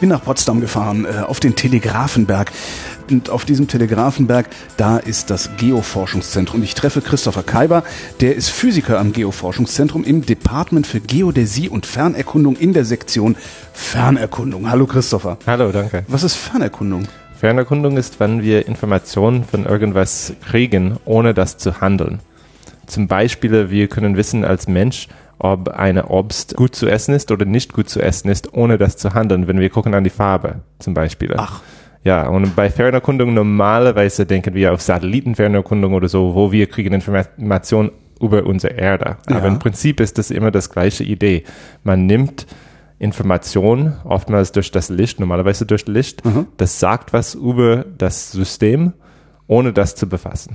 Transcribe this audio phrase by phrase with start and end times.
[0.00, 2.50] Ich bin nach Potsdam gefahren, äh, auf den Telegrafenberg.
[3.10, 4.46] Und auf diesem Telegrafenberg,
[4.78, 6.62] da ist das Geoforschungszentrum.
[6.62, 7.84] Ich treffe Christopher Kaiber,
[8.22, 13.36] der ist Physiker am Geoforschungszentrum im Department für Geodäsie und Fernerkundung in der Sektion
[13.74, 14.70] Fernerkundung.
[14.70, 15.36] Hallo Christopher.
[15.46, 16.02] Hallo, danke.
[16.08, 17.06] Was ist Fernerkundung?
[17.38, 22.20] Fernerkundung ist, wenn wir Informationen von irgendwas kriegen, ohne das zu handeln.
[22.86, 25.08] Zum Beispiel, wir können wissen als Mensch,
[25.42, 28.96] ob eine Obst gut zu essen ist oder nicht gut zu essen ist, ohne das
[28.96, 31.34] zu handeln, wenn wir gucken an die Farbe zum Beispiel.
[31.36, 31.62] Ach.
[32.04, 37.90] Ja, und bei Fernerkundung normalerweise denken wir auf Satellitenfernerkundung oder so, wo wir kriegen Informationen
[38.20, 39.16] über unsere Erde.
[39.26, 39.46] Aber Ja.
[39.46, 41.44] im Prinzip ist das immer das gleiche Idee.
[41.84, 42.46] Man nimmt
[42.98, 46.22] Information, oftmals durch das Licht, normalerweise durch Licht,
[46.58, 48.92] das sagt was über das System,
[49.46, 50.54] ohne das zu befassen.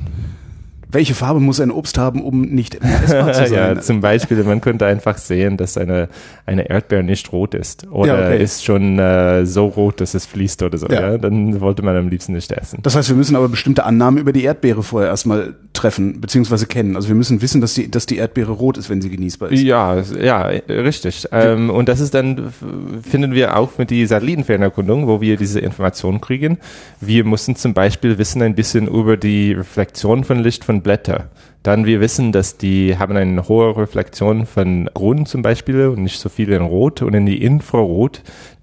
[0.95, 3.75] Welche Farbe muss ein Obst haben, um nicht mehr essbar zu sein?
[3.75, 6.07] ja, zum Beispiel, man könnte einfach sehen, dass eine,
[6.45, 8.43] eine Erdbeere nicht rot ist oder Ja, okay.
[8.43, 10.87] ist schon äh, so rot, dass es fließt oder so.
[10.87, 11.11] Ja.
[11.11, 11.17] Ja.
[11.17, 12.79] Dann wollte man am liebsten nicht essen.
[12.81, 16.95] Das heißt, wir müssen aber bestimmte Annahmen über die Erdbeere vorher erstmal treffen, beziehungsweise kennen.
[16.95, 19.61] Also wir müssen wissen, dass die, dass die Erdbeere rot ist, wenn sie genießbar ist.
[19.61, 21.27] Ja, ja, richtig.
[21.31, 22.53] Ähm, und das ist dann,
[23.03, 26.57] finden wir auch mit die Satellitenfernerkundung, wo wir diese Informationen kriegen.
[27.01, 31.29] Wir mussten zum Beispiel wissen ein bisschen über die Reflexion von Licht von Blätter.
[31.63, 36.19] Dann wir wissen, dass die haben eine hohe Reflexion von Grün zum Beispiel und nicht
[36.19, 38.21] so viel in Rot und in die Infrarot.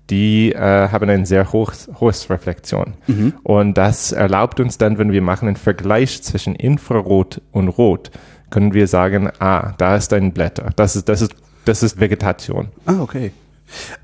[0.09, 2.95] Die äh, haben ein sehr hohes, hohes Reflexion.
[3.43, 8.13] Und das erlaubt uns dann, wenn wir machen einen Vergleich zwischen Infrarot und Rot,
[8.51, 10.71] können wir sagen, ah, da ist ein Blätter.
[10.77, 11.35] Das ist, das ist,
[11.65, 12.69] das ist Vegetation.
[12.87, 13.33] Ah, okay.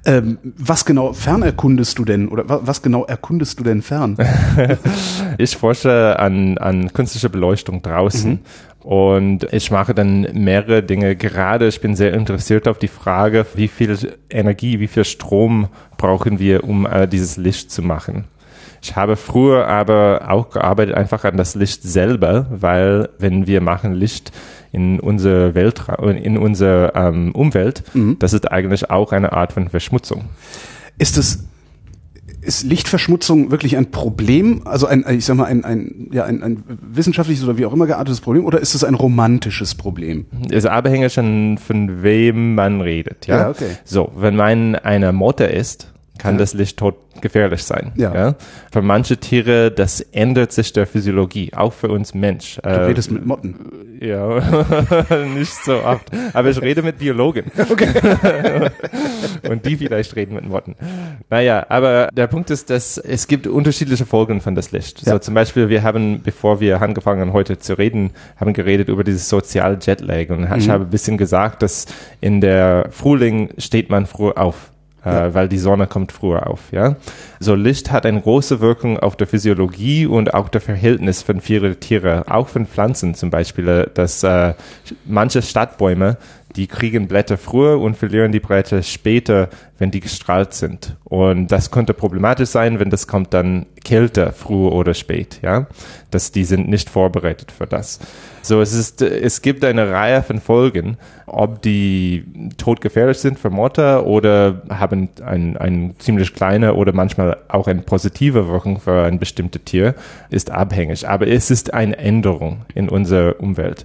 [0.04, 4.16] Ähm, was genau fernerkundest du denn oder wa was genau erkundest du denn fern?
[5.38, 8.40] Ich forsche an, an künstlicher Beleuchtung draußen
[8.80, 11.14] und ich mache dann mehrere Dinge.
[11.16, 13.96] Gerade ich bin sehr interessiert auf die Frage, wie viel
[14.30, 18.24] Energie, wie viel Strom brauchen wir, um äh, dieses Licht zu machen.
[18.80, 23.92] Ich habe früher aber auch gearbeitet einfach an das Licht selber, weil wenn wir machen
[23.92, 24.32] Licht
[24.72, 27.82] in unsere Weltra in unsere ähm, Umwelt,
[28.18, 30.24] das ist eigentlich auch eine Art von Verschmutzung.
[30.98, 31.44] Ist es
[32.40, 34.62] ist Lichtverschmutzung wirklich ein Problem?
[34.64, 37.86] Also ein, ich sag mal, ein, ein, ja, ein, ein wissenschaftliches oder wie auch immer
[37.86, 40.26] geartetes Problem oder ist es ein romantisches Problem?
[40.50, 43.26] ist abhängig von, von wem man redet.
[43.26, 43.70] Ja, Ja, okay.
[43.84, 46.38] So, wenn man eine Motte ist, kann Ja.
[46.40, 47.92] das Licht todgefährlich sein.
[47.96, 48.34] Ja.
[48.72, 52.58] Für manche Tiere, das ändert sich der Physiologie, auch für uns Mensch.
[52.62, 53.56] Du redest mit Motten.
[54.00, 54.38] Ja,
[55.34, 56.06] nicht so oft.
[56.32, 57.46] Aber ich rede mit Biologen.
[59.48, 60.74] Und die vielleicht reden mit Motten.
[61.30, 65.04] Naja, aber der Punkt ist, dass es gibt unterschiedliche Folgen von das Licht.
[65.06, 65.12] Ja.
[65.12, 69.04] So zum Beispiel, wir haben, bevor wir angefangen haben heute zu reden, haben geredet über
[69.04, 70.28] dieses soziale Jetlag.
[70.30, 71.86] Und ich habe ein bisschen gesagt, dass
[72.20, 74.70] in der Frühling steht man früh auf.
[75.04, 76.96] Äh, weil die Sonne kommt früher auf, ja.
[77.38, 81.78] So Licht hat eine große Wirkung auf der Physiologie und auch der Verhältnis von vielen
[81.78, 84.54] Tiere, auch von Pflanzen zum Beispiel, äh, dass äh,
[85.04, 86.16] manche Stadtbäume,
[86.56, 89.48] die kriegen Blätter früher und verlieren die Blätter später,
[89.78, 90.96] wenn die gestrahlt sind.
[91.04, 95.66] Und das könnte problematisch sein, wenn das kommt dann kälter, früh oder spät, ja.
[96.10, 98.00] Dass die sind nicht vorbereitet für das.
[98.42, 102.24] So, es ist, es gibt eine Reihe von Folgen, ob die
[102.56, 108.48] todgefährlich sind für Motte oder haben ein, ein ziemlich kleine oder manchmal auch eine positive
[108.48, 109.94] Wirkung für ein bestimmtes Tier,
[110.30, 111.08] ist abhängig.
[111.08, 113.84] Aber es ist eine Änderung in unserer Umwelt.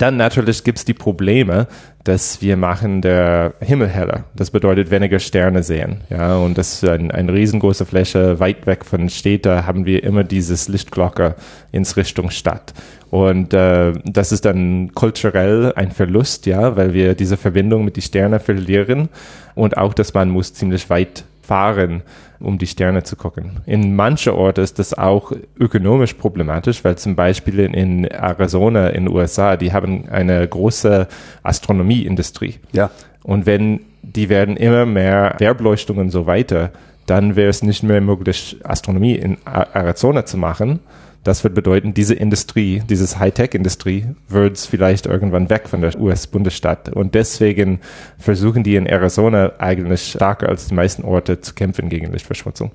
[0.00, 1.66] Dann natürlich gibt's die Probleme,
[2.04, 4.24] dass wir machen der Himmel heller.
[4.34, 6.00] Das bedeutet weniger Sterne sehen.
[6.08, 10.24] Ja, und das ist ein, eine riesengroße Fläche weit weg von Städten haben wir immer
[10.24, 11.34] dieses Lichtglocke
[11.70, 12.72] ins Richtung Stadt.
[13.10, 18.02] Und äh, das ist dann kulturell ein Verlust, ja, weil wir diese Verbindung mit die
[18.02, 19.10] Sterne verlieren
[19.54, 22.02] und auch, dass man muss ziemlich weit fahren,
[22.40, 23.60] um die Sterne zu gucken.
[23.66, 29.14] In manchen Orten ist das auch ökonomisch problematisch, weil zum Beispiel in, Arizona in den
[29.14, 31.06] USA, die haben eine große
[31.42, 32.56] Astronomieindustrie.
[32.72, 32.90] Ja.
[33.22, 36.70] Und wenn die werden immer mehr Werbeleuchtungen und so weiter,
[37.06, 40.80] dann wäre es nicht mehr möglich, Astronomie in Arizona zu machen.
[41.22, 46.88] Das wird bedeuten, diese Industrie, dieses Hightech-Industrie, wird vielleicht irgendwann weg von der US-Bundesstaat.
[46.88, 47.80] Und deswegen
[48.18, 52.70] versuchen die in Arizona eigentlich stärker als die meisten Orte zu kämpfen gegen Lichtverschmutzung.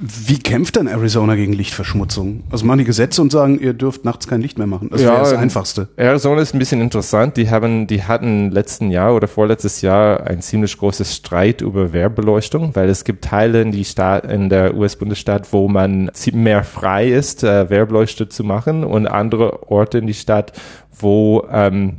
[0.00, 2.44] Wie kämpft denn Arizona gegen Lichtverschmutzung?
[2.50, 4.90] Also machen die Gesetze und sagen, ihr dürft nachts kein Licht mehr machen.
[4.92, 5.88] Das ja, wäre das Einfachste.
[5.96, 7.36] Arizona ist ein bisschen interessant.
[7.36, 12.76] Die haben, die hatten letzten Jahr oder vorletztes Jahr ein ziemlich großes Streit über Wehrbeleuchtung,
[12.76, 17.42] weil es gibt Teile in die Staat, in der US-Bundesstaat, wo man mehr frei ist,
[17.42, 20.52] äh, Wehrbeleuchtung zu machen und andere Orte in die Stadt,
[20.96, 21.98] wo ähm,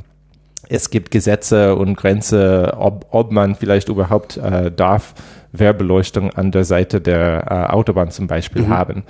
[0.70, 5.14] es gibt Gesetze und Grenze, ob, ob man vielleicht überhaupt äh, darf
[5.52, 8.68] Wehrbeleuchtung an der Seite der äh, Autobahn zum Beispiel mhm.
[8.68, 9.02] haben.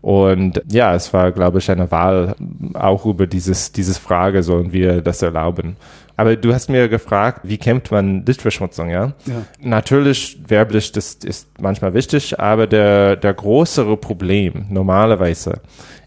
[0.00, 2.36] Und ja, es war, glaube ich, eine Wahl
[2.74, 5.76] auch über dieses, dieses Frage, sollen wir das erlauben.
[6.16, 9.14] Aber du hast mir gefragt, wie kämpft man Lichtverschmutzung, ja?
[9.24, 9.46] ja.
[9.60, 15.60] Natürlich, Werblicht ist, ist manchmal wichtig, aber der, der größere Problem normalerweise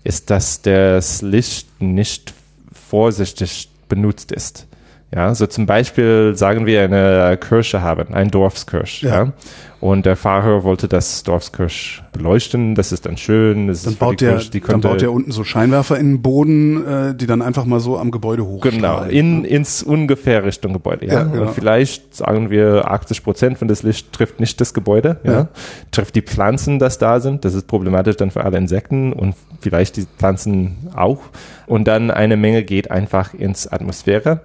[0.03, 2.33] ist, dass das Licht nicht
[2.71, 4.67] vorsichtig benutzt ist.
[5.13, 9.03] Ja, so zum Beispiel sagen wir eine Kirche haben, ein Dorfskirch.
[9.03, 9.23] Ja.
[9.23, 9.33] ja.
[9.79, 12.73] Und der Fahrer wollte das Dorfskirch beleuchten.
[12.73, 13.67] Das ist dann schön.
[13.67, 17.15] Das dann, baut der, Kirche, dann baut der unten so Scheinwerfer in den Boden, äh,
[17.15, 18.61] die dann einfach mal so am Gebäude hoch.
[18.61, 19.47] Genau, in, ne?
[19.47, 21.05] ins ungefähr Richtung Gebäude.
[21.05, 21.51] Ja, ja genau.
[21.51, 25.17] Vielleicht sagen wir 80 Prozent von das Licht trifft nicht das Gebäude.
[25.23, 25.31] Ja.
[25.31, 25.47] ja.
[25.91, 27.45] Trifft die Pflanzen, das da sind.
[27.45, 31.19] Das ist problematisch dann für alle Insekten und vielleicht die Pflanzen auch.
[31.67, 34.41] Und dann eine Menge geht einfach ins Atmosphäre.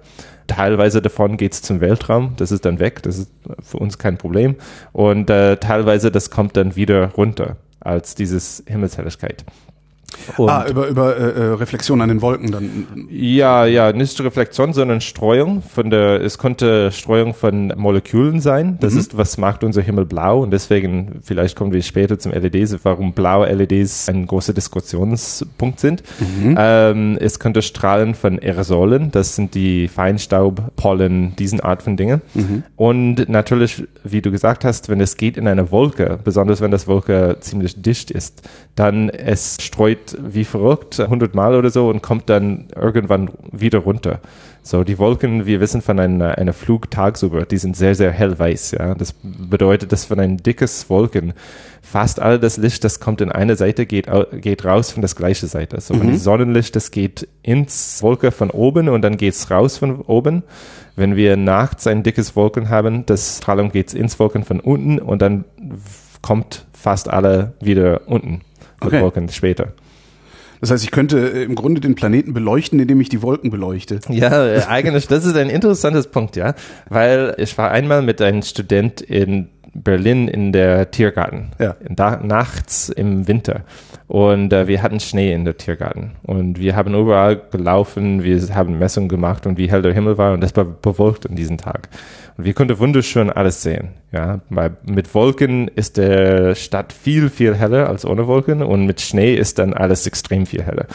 [0.47, 3.31] Teilweise davon geht es zum Weltraum, das ist dann weg, das ist
[3.61, 4.55] für uns kein Problem.
[4.91, 9.43] Und äh, teilweise das kommt dann wieder runter als dieses Himmelshelligkeit.
[10.37, 13.07] Und ah, über, über äh, äh, Reflexion an den Wolken dann.
[13.09, 18.77] Ja, ja, nicht Reflexion, sondern Streuung von der, es konnte Streuung von Molekülen sein.
[18.79, 18.99] Das mhm.
[18.99, 23.13] ist, was macht unser Himmel blau und deswegen, vielleicht kommen wir später zum LEDs, warum
[23.13, 26.03] blaue LEDs ein großer Diskussionspunkt sind.
[26.19, 26.55] Mhm.
[26.57, 32.21] Ähm, es könnte Strahlen von Aerosolen, das sind die Feinstaub, Pollen, diesen Art von Dingen.
[32.33, 32.63] Mhm.
[32.75, 36.87] Und natürlich, wie du gesagt hast, wenn es geht in eine Wolke, besonders wenn das
[36.87, 38.41] Wolke ziemlich dicht ist,
[38.75, 44.19] dann es streut wie verrückt, 100 Mal oder so und kommt dann irgendwann wieder runter.
[44.65, 48.71] So, die Wolken, wir wissen von einer, einer Flug tagsüber, die sind sehr, sehr hellweiß,
[48.71, 48.95] ja.
[48.95, 51.33] Das bedeutet, dass von einem dickes Wolken
[51.81, 54.07] fast all das Licht, das kommt in eine Seite, geht,
[54.39, 55.81] geht raus von das gleiche Seite.
[55.81, 56.17] So, mhm.
[56.17, 60.43] Sonnenlicht, das geht ins Wolke von oben und dann geht's raus von oben.
[60.95, 65.21] Wenn wir nachts ein dickes Wolken haben, das Strahlung geht ins Wolken von unten und
[65.21, 65.43] dann
[66.21, 68.41] kommt fast alle wieder unten.
[68.79, 69.01] Okay.
[69.01, 69.73] Wolken später.
[70.63, 73.99] Das heißt, ich könnte äh, im Grunde den Planeten beleuchten, indem ich die Wolken beleuchte.
[74.07, 76.55] Ja, äh, eigentlich, das ist ein interessantes Punkt, ja.
[76.87, 81.51] Weil ich war einmal mit einem Student in Berlin in der Tiergarten.
[81.59, 81.75] Ja.
[81.89, 83.65] Da, nachts im Winter.
[84.07, 86.11] Und äh, wir hatten Schnee in der Tiergarten.
[86.23, 90.33] Und wir haben überall gelaufen, wir haben Messungen gemacht und wie hell der Himmel war.
[90.33, 91.89] Und das war bewölkt an diesem Tag.
[92.37, 93.89] Und wir konnten wunderschön alles sehen.
[94.11, 99.01] Ja, weil mit Wolken ist der Stadt viel, viel heller als ohne Wolken und mit
[99.01, 100.85] Schnee ist dann alles extrem viel heller.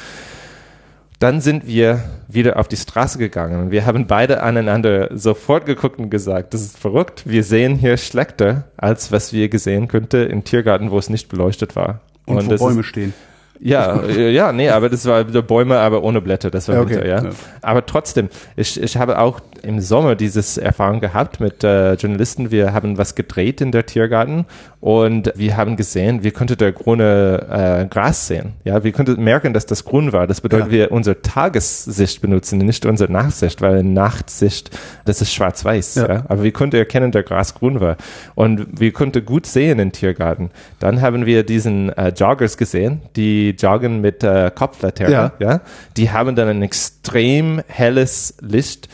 [1.19, 5.99] Dann sind wir wieder auf die Straße gegangen und wir haben beide aneinander sofort geguckt
[5.99, 7.25] und gesagt, das ist verrückt.
[7.27, 11.75] Wir sehen hier schlechter, als was wir gesehen könnten im Tiergarten, wo es nicht beleuchtet
[11.75, 12.03] war.
[12.29, 13.15] Und, und wo Bäume ist, stehen.
[13.61, 16.97] Ja, äh, ja, nee, aber das war wieder Bäume, aber ohne Blätter, das war okay.
[16.97, 17.25] Winter, ja.
[17.25, 17.31] ja.
[17.63, 22.51] Aber trotzdem, ich, ich habe auch im Sommer dieses Erfahrung gehabt mit äh, Journalisten.
[22.51, 24.47] Wir haben was gedreht in der Tiergarten
[24.81, 28.53] und wir haben gesehen, wir konnten der grüne äh, Gras sehen.
[28.65, 30.27] Ja, wir konnten merken, dass das grün war.
[30.27, 30.73] Das bedeutet, ja.
[30.73, 34.71] wir unsere Tagessicht benutzen, nicht unsere Nachtsicht, weil Nachtsicht,
[35.05, 35.97] das ist schwarz-weiß.
[35.97, 36.09] Ja.
[36.09, 36.25] ja.
[36.29, 37.97] Aber wir konnten erkennen, der Gras grün war.
[38.35, 40.51] Und wir konnten gut sehen im Tiergarten.
[40.79, 45.13] Dann haben wir diesen äh, Joggers gesehen, die joggen mit äh, Kopflaterne.
[45.13, 45.33] Ja.
[45.39, 45.61] ja.
[45.97, 48.89] Die haben dann ein extrem helles Licht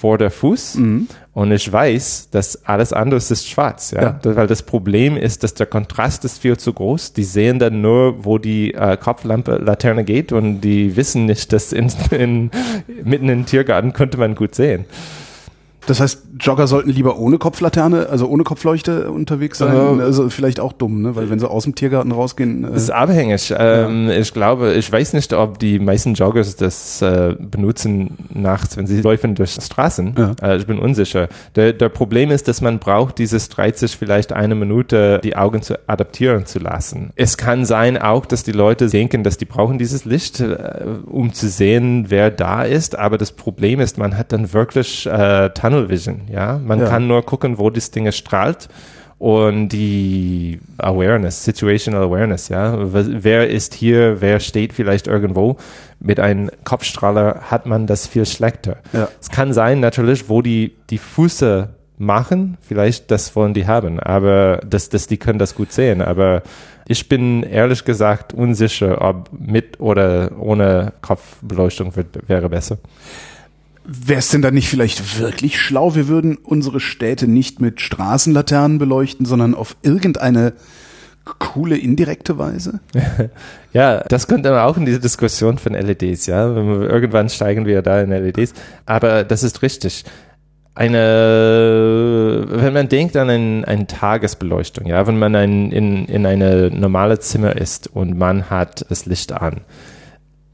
[0.00, 1.08] vor der Fuß mhm.
[1.34, 4.18] und ich weiß, dass alles andere ist schwarz, ja?
[4.24, 4.36] ja?
[4.36, 7.12] Weil das Problem ist, dass der Kontrast ist viel zu groß.
[7.12, 11.74] Die sehen dann nur, wo die äh, Kopflampe Laterne geht und die wissen nicht, dass
[11.74, 12.50] in, in,
[13.04, 14.86] mitten im Tiergarten könnte man gut sehen.
[15.86, 20.00] Das heißt, Jogger sollten lieber ohne Kopflaterne, also ohne Kopfleuchte unterwegs sein.
[20.00, 21.16] Äh, also vielleicht auch dumm, ne?
[21.16, 22.64] Weil wenn sie aus dem Tiergarten rausgehen.
[22.64, 23.54] Äh, ist abhängig.
[23.56, 24.16] Ähm, ja.
[24.16, 29.00] Ich glaube, ich weiß nicht, ob die meisten Joggers das äh, benutzen nachts, wenn sie
[29.00, 30.14] laufen durch Straßen.
[30.16, 30.34] Ja.
[30.42, 31.28] Äh, ich bin unsicher.
[31.56, 35.78] Der, der Problem ist, dass man braucht dieses 30 vielleicht eine Minute die Augen zu
[35.88, 37.10] adaptieren zu lassen.
[37.16, 40.56] Es kann sein auch, dass die Leute denken, dass die brauchen dieses Licht, äh,
[41.06, 42.98] um zu sehen, wer da ist.
[42.98, 46.22] Aber das Problem ist, man hat dann wirklich äh, Tunnel Vision.
[46.30, 46.88] Ja, man ja.
[46.88, 48.68] kann nur gucken, wo das Ding strahlt
[49.18, 52.76] und die Awareness, Situational Awareness, ja.
[52.78, 55.58] Wer ist hier, wer steht vielleicht irgendwo?
[56.00, 58.78] Mit einem Kopfstrahler hat man das viel schlechter.
[58.92, 59.08] Ja.
[59.20, 64.60] Es kann sein natürlich, wo die, die Füße machen, vielleicht das wollen die haben, aber
[64.66, 66.00] das, das, die können das gut sehen.
[66.00, 66.42] Aber
[66.88, 72.78] ich bin ehrlich gesagt unsicher, ob mit oder ohne Kopfbeleuchtung wird, wäre besser.
[73.84, 78.78] Wäre es denn dann nicht vielleicht wirklich schlau, wir würden unsere Städte nicht mit Straßenlaternen
[78.78, 80.52] beleuchten, sondern auf irgendeine
[81.38, 82.80] coole indirekte Weise?
[83.72, 86.46] ja, das kommt aber auch in diese Diskussion von LEDs, ja.
[86.46, 88.52] Irgendwann steigen wir da in LEDs.
[88.86, 90.04] Aber das ist richtig.
[90.74, 96.70] Eine, wenn man denkt an ein, eine Tagesbeleuchtung, ja, wenn man ein, in, in eine
[96.70, 99.62] normale Zimmer ist und man hat das Licht an,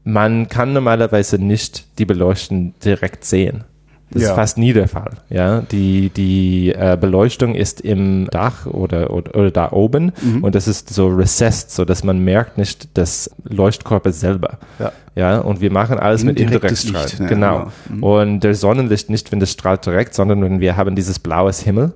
[0.07, 3.65] man kann normalerweise nicht die Beleuchtung direkt sehen.
[4.09, 4.29] Das ja.
[4.29, 5.11] ist fast nie der Fall.
[5.29, 10.45] Ja, die, die äh, Beleuchtung ist im Dach oder, oder, oder da oben mhm.
[10.45, 14.59] und das ist so recessed, so dass man merkt nicht das Leuchtkörper selber.
[14.79, 14.93] Ja.
[15.15, 17.03] ja, und wir machen alles mit Indirektstrahl.
[17.03, 17.57] Licht, ja, genau.
[17.57, 17.71] genau.
[17.89, 18.03] Mhm.
[18.03, 21.91] Und der Sonnenlicht nicht, wenn das strahlt direkt, sondern wenn wir haben dieses blaues Himmel.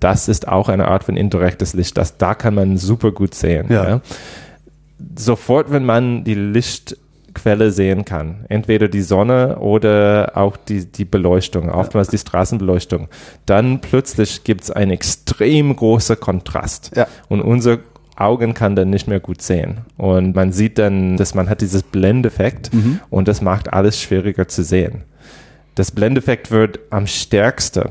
[0.00, 1.96] Das ist auch eine Art von indirektes Licht.
[1.96, 3.68] Das, da kann man super gut sehen.
[3.70, 3.88] Ja.
[3.88, 4.00] ja.
[5.16, 6.98] Sofort, wenn man die Licht
[7.44, 8.46] Quelle sehen kann.
[8.48, 13.08] Entweder die Sonne oder auch die, die Beleuchtung, oftmals die Straßenbeleuchtung.
[13.44, 16.92] Dann plötzlich gibt es einen extrem großen Kontrast.
[16.96, 17.06] Ja.
[17.28, 17.80] Und unser
[18.16, 19.82] Augen kann dann nicht mehr gut sehen.
[19.98, 23.00] Und man sieht dann, dass man hat dieses Blendeffekt mhm.
[23.10, 25.02] und das macht alles schwieriger zu sehen.
[25.74, 27.90] Das Blendeffekt wird am stärksten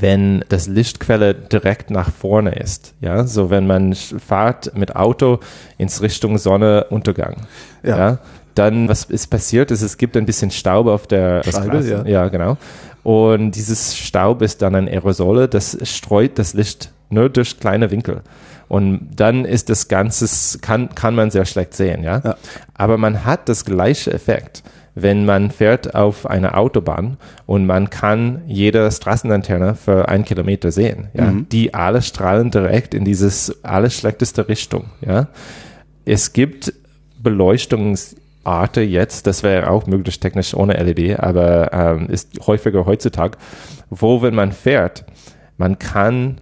[0.00, 2.94] wenn das Lichtquelle direkt nach vorne ist.
[3.00, 5.40] Ja, so wenn man fahrt mit Auto
[5.78, 7.46] ins Richtung Sonneuntergang.
[7.82, 7.98] Ja.
[7.98, 8.18] ja.
[8.54, 12.04] Dann, was ist passiert, ist, es gibt ein bisschen Staub auf der Scheibe, ja.
[12.04, 12.56] ja, genau.
[13.02, 18.22] Und dieses Staub ist dann ein Aerosole, das streut das Licht nur durch kleine Winkel.
[18.68, 22.22] Und dann ist das Ganze, kann, kann man sehr schlecht sehen, ja?
[22.24, 22.36] ja.
[22.74, 24.62] Aber man hat das gleiche Effekt
[24.94, 27.16] wenn man fährt auf einer Autobahn
[27.46, 31.08] und man kann jede Straßenlanterne für einen Kilometer sehen.
[31.14, 31.30] Ja?
[31.30, 31.48] Mhm.
[31.50, 34.90] Die alle strahlen direkt in dieses alles schlechteste Richtung.
[35.00, 35.28] Ja?
[36.04, 36.74] Es gibt
[38.44, 43.38] Beleuchtungsarten jetzt, das wäre auch möglich technisch ohne LED, aber ähm, ist häufiger heutzutage,
[43.90, 45.04] wo wenn man fährt,
[45.56, 46.40] man kann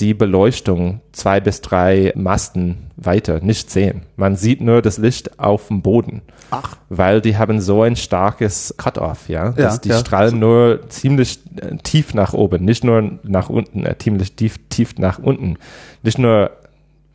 [0.00, 4.02] die Beleuchtung zwei bis drei Masten weiter nicht sehen.
[4.16, 6.22] Man sieht nur das Licht auf dem Boden.
[6.50, 6.76] Ach.
[6.88, 9.54] Weil die haben so ein starkes Cut-off, ja.
[9.56, 9.98] ja die ja.
[9.98, 14.96] strahlen nur ziemlich äh, tief nach oben, nicht nur nach unten, äh, ziemlich tief, tief
[14.98, 15.56] nach unten.
[16.02, 16.50] Nicht nur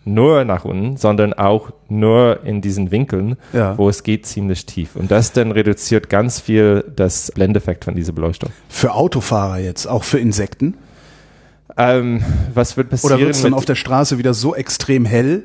[0.08, 3.78] nur nach unten, sondern auch nur in diesen Winkeln, ja.
[3.78, 4.96] wo es geht, ziemlich tief.
[4.96, 8.50] Und das dann reduziert ganz viel das Blendeffekt von dieser Beleuchtung.
[8.70, 10.76] Für Autofahrer jetzt, auch für Insekten?
[11.78, 12.24] Ähm,
[12.54, 13.14] was wird passieren?
[13.14, 15.44] Oder wird es dann auf der Straße wieder so extrem hell,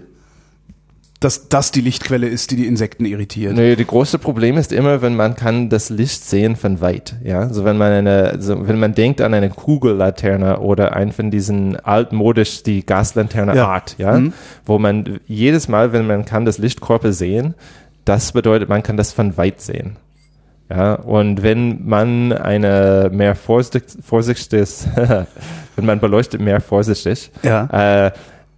[1.22, 3.54] dass das die Lichtquelle ist, die die Insekten irritiert.
[3.54, 7.16] Nee, die große Problem ist immer, wenn man kann das Licht sehen von weit.
[7.22, 11.30] Ja, so wenn man eine, so wenn man denkt an eine Kugellaterne oder einen von
[11.30, 13.68] diesen altmodisch die Gaslaterne ja.
[13.68, 14.32] Art, ja, mhm.
[14.66, 17.54] wo man jedes Mal, wenn man kann das Lichtkörper sehen,
[18.04, 19.96] das bedeutet, man kann das von weit sehen.
[20.68, 24.88] Ja, und wenn man eine mehr vorsichtig, vorsichtiges,
[25.76, 28.06] wenn man beleuchtet mehr vorsichtig, ja.
[28.06, 28.12] äh,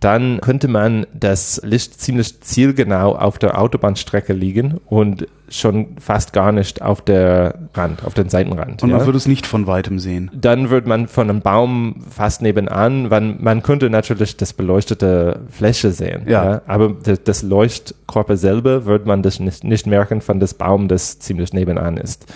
[0.04, 6.52] dann könnte man das Licht ziemlich zielgenau auf der Autobahnstrecke liegen und schon fast gar
[6.52, 8.82] nicht auf der Rand, auf den Seitenrand.
[8.82, 9.06] Und man ja?
[9.06, 10.30] würde es nicht von weitem sehen.
[10.34, 15.90] Dann würde man von einem Baum fast nebenan, man, man könnte natürlich das beleuchtete Fläche
[15.90, 16.24] sehen.
[16.26, 16.44] Ja.
[16.44, 16.62] ja?
[16.66, 21.54] Aber das Leuchtkörper selber würde man das nicht, nicht merken von das Baum, das ziemlich
[21.54, 22.26] nebenan ist.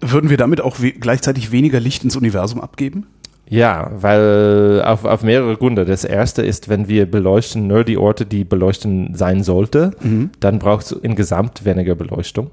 [0.00, 3.06] Würden wir damit auch we gleichzeitig weniger Licht ins Universum abgeben?
[3.48, 5.84] Ja, weil auf, auf mehrere Gründe.
[5.84, 10.30] Das erste ist, wenn wir beleuchten nur die Orte, die beleuchten sein sollte, mhm.
[10.40, 12.50] dann braucht es insgesamt weniger Beleuchtung.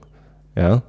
[0.56, 0.84] Ja.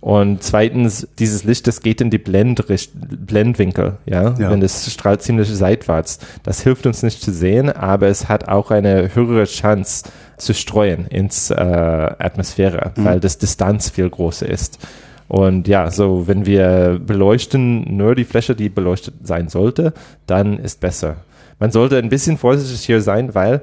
[0.00, 4.34] Und zweitens, dieses Licht, das geht in die Blendricht Blendwinkel, ja?
[4.38, 4.50] ja.
[4.50, 6.20] Wenn es strahlt ziemlich seitwärts.
[6.42, 10.04] Das hilft uns nicht zu sehen, aber es hat auch eine höhere Chance
[10.38, 13.04] zu streuen ins äh, Atmosphäre, mhm.
[13.04, 14.78] weil das Distanz viel größer ist.
[15.30, 19.92] Und ja, so wenn wir beleuchten nur die Fläche, die beleuchtet sein sollte,
[20.26, 21.18] dann ist besser.
[21.60, 23.62] Man sollte ein bisschen vorsichtig hier sein, weil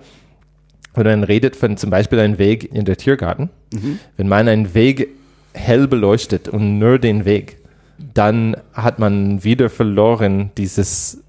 [0.93, 3.99] wenn man redet von zum Beispiel einem Weg in der Tiergarten, mhm.
[4.15, 5.09] wenn man einen Weg
[5.53, 7.57] hell beleuchtet und nur den Weg,
[8.13, 11.21] dann hat man wieder verloren dieses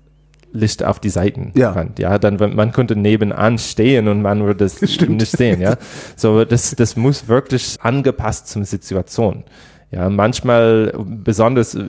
[0.53, 1.51] Licht auf die Seiten.
[1.57, 1.85] Ja.
[1.99, 5.61] ja, dann man könnte nebenan stehen und man würde es nicht sehen.
[5.61, 5.79] Ja,
[6.15, 9.43] so das das muss wirklich angepasst zur Situation.
[9.91, 11.75] Ja, manchmal besonders.
[11.75, 11.89] Äh,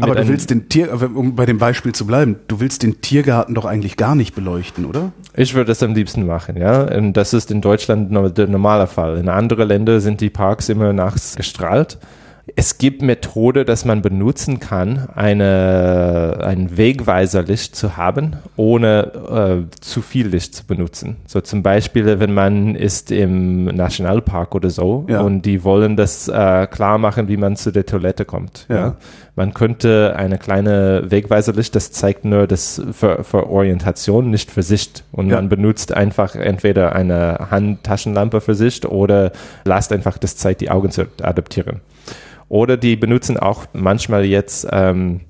[0.00, 3.54] Aber du willst den Tier, um bei dem Beispiel zu bleiben, du willst den Tiergarten
[3.54, 5.12] doch eigentlich gar nicht beleuchten, oder?
[5.36, 6.82] Ich würde das am liebsten machen, ja.
[6.82, 9.18] Und das ist in Deutschland der normale Fall.
[9.18, 11.98] In anderen Ländern sind die Parks immer nachts gestrahlt.
[12.56, 20.02] Es gibt Methode, dass man benutzen kann, eine, ein Wegweiserlicht zu haben, ohne äh, zu
[20.02, 21.16] viel Licht zu benutzen.
[21.26, 25.20] So zum Beispiel, wenn man ist im Nationalpark oder so Ja.
[25.20, 28.66] und die wollen das äh, klar machen, wie man zu der Toilette kommt.
[28.68, 28.96] Ja.
[29.36, 35.04] Man könnte eine kleine Wegweiserlicht, das zeigt nur das für, für Orientation, nicht für Sicht.
[35.12, 35.36] Und Ja.
[35.36, 39.32] man benutzt einfach entweder eine Handtaschenlampe für Sicht oder
[39.64, 41.80] lasst einfach das Zeit, die Augen zu adaptieren.
[42.50, 45.20] Oder die benutzen auch manchmal jetzt ähm,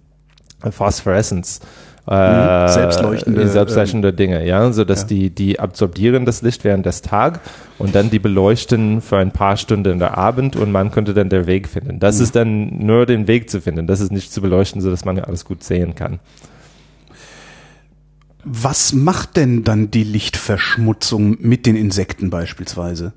[0.69, 1.61] Phosphorescence.
[2.07, 5.07] Äh, Selbstleuchtende, selbstleuchtende Dinge, ja, so dass ja.
[5.09, 7.41] die die absorbieren das Licht während des Tages
[7.79, 11.29] und dann die beleuchten für ein paar Stunden in der Abend und man könnte dann
[11.29, 12.01] den Weg finden.
[12.01, 13.87] Das ist dann nur den Weg zu finden.
[13.87, 16.21] Das ist nicht zu beleuchten, so dass man alles gut sehen kann.
[18.45, 23.13] Was macht denn dann die Lichtverschmutzung mit den Insekten beispielsweise?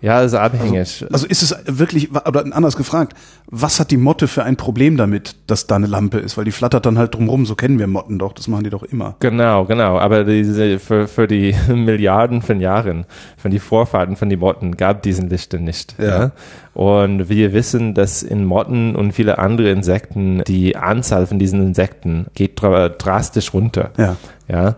[0.00, 1.04] Ja, ist abhängig.
[1.10, 3.14] Also ist es wirklich, oder anders gefragt,
[3.46, 6.36] was hat die Motte für ein Problem damit, dass da eine Lampe ist?
[6.36, 8.82] Weil die flattert dann halt drumrum, so kennen wir Motten doch, das machen die doch
[8.82, 9.16] immer.
[9.20, 9.98] Genau, genau.
[9.98, 15.02] Aber diese, für, für die Milliarden von Jahren, von die Vorfahren von den Motten gab
[15.02, 15.94] diesen Lichter nicht.
[15.98, 16.32] Ja.
[16.74, 22.26] Und wir wissen, dass in Motten und viele andere Insekten die Anzahl von diesen Insekten
[22.34, 23.90] geht dra drastisch runter.
[23.96, 24.16] Ja.
[24.46, 24.76] Ja.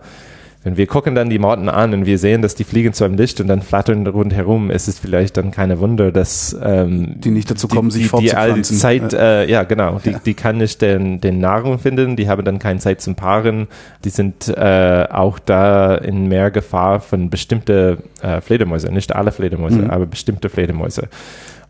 [0.68, 3.14] Wenn wir gucken dann die Motten an und wir sehen, dass die fliegen zu einem
[3.16, 7.50] Licht und dann flattern rundherum, ist es vielleicht dann keine Wunder, dass ähm, Die nicht
[7.50, 8.76] dazu kommen, sich die, die all die fortzupflanzen.
[8.76, 12.58] Zeit, äh, ja genau, die, die kann nicht den, den Nahrung finden, die haben dann
[12.58, 13.66] keine Zeit zum Paaren,
[14.04, 19.78] die sind äh, auch da in mehr Gefahr von bestimmte äh, Fledermäuse, nicht alle Fledermäuse,
[19.78, 19.90] Mhm.
[19.90, 21.08] aber bestimmte Fledermäuse.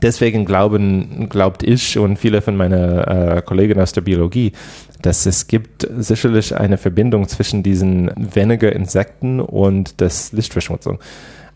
[0.02, 4.52] Deswegen glauben, glaubt ich und viele von meinen äh, Kollegen aus der Biologie,
[5.02, 10.98] dass es gibt sicherlich eine Verbindung zwischen diesen weniger Insekten und das Lichtverschmutzung.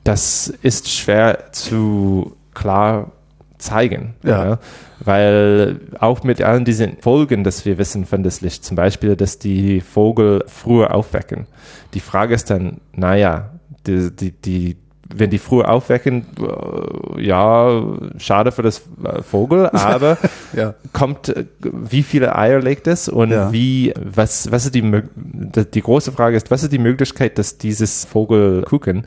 [0.05, 3.13] Das ist schwer zu klar
[3.59, 4.15] zeigen.
[4.25, 4.59] Ja.
[5.01, 9.39] Weil auch mit allen diesen Folgen, dass wir wissen von das Licht, zum Beispiel, dass
[9.39, 11.47] die Vogel früher aufwecken.
[11.95, 13.51] Die Frage ist dann, naja,
[13.87, 14.77] die, die, die,
[15.15, 17.83] wenn die früher aufwecken, äh, ja,
[18.19, 20.19] schade für das äh, Vogel, aber
[20.55, 20.75] Ja.
[20.93, 23.53] kommt, äh, wie viele Eier legt es und Ja.
[23.53, 27.59] wie, was, was ist die, die die große Frage ist, was ist die Möglichkeit, dass
[27.59, 29.07] dieses Vogelkuchen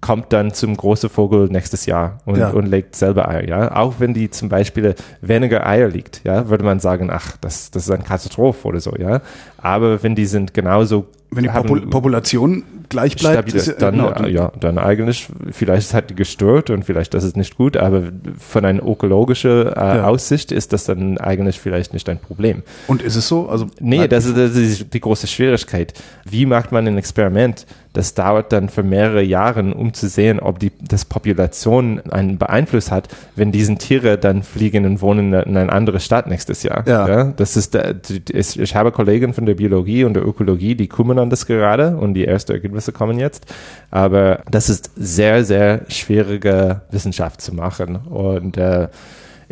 [0.00, 2.50] kommt dann zum großen Vogel nächstes Jahr und, Ja.
[2.50, 3.76] und legt selber Eier, ja.
[3.76, 7.84] Auch wenn die zum Beispiel weniger Eier liegt, ja, würde man sagen, ach, das, das
[7.84, 9.20] ist eine Katastrophe oder so, ja.
[9.58, 13.94] Aber wenn die sind genauso Wenn die Popul Population gleich bleibt, stabil ist, ja- dann,
[13.96, 18.02] genau, ja, dann eigentlich, vielleicht hat die gestört und vielleicht das ist nicht gut, aber
[18.38, 20.04] von einer ökologischen äh, Ja.
[20.04, 22.62] Aussicht ist das dann eigentlich vielleicht nicht ein Problem.
[22.88, 23.48] Und ist es so?
[23.48, 25.94] Also Nee, das ist, das ist die große Schwierigkeit.
[26.28, 27.66] Wie macht man ein Experiment?
[27.94, 32.90] Das dauert dann für mehrere Jahre, um zu sehen, ob die das Population einen Beeinfluss
[32.90, 36.86] hat, wenn diesen Tiere dann fliegen und wohnen in eine andere Stadt nächstes Jahr.
[36.88, 37.24] Ja.
[37.36, 41.18] das der- die- ist, ich habe Kollegen von der Biologie und der Ökologie, die kümmern
[41.22, 43.46] an das gerade und die ersten Ergebnisse kommen jetzt.
[43.90, 48.88] Aber das ist sehr, sehr schwierige Wissenschaft zu machen und äh,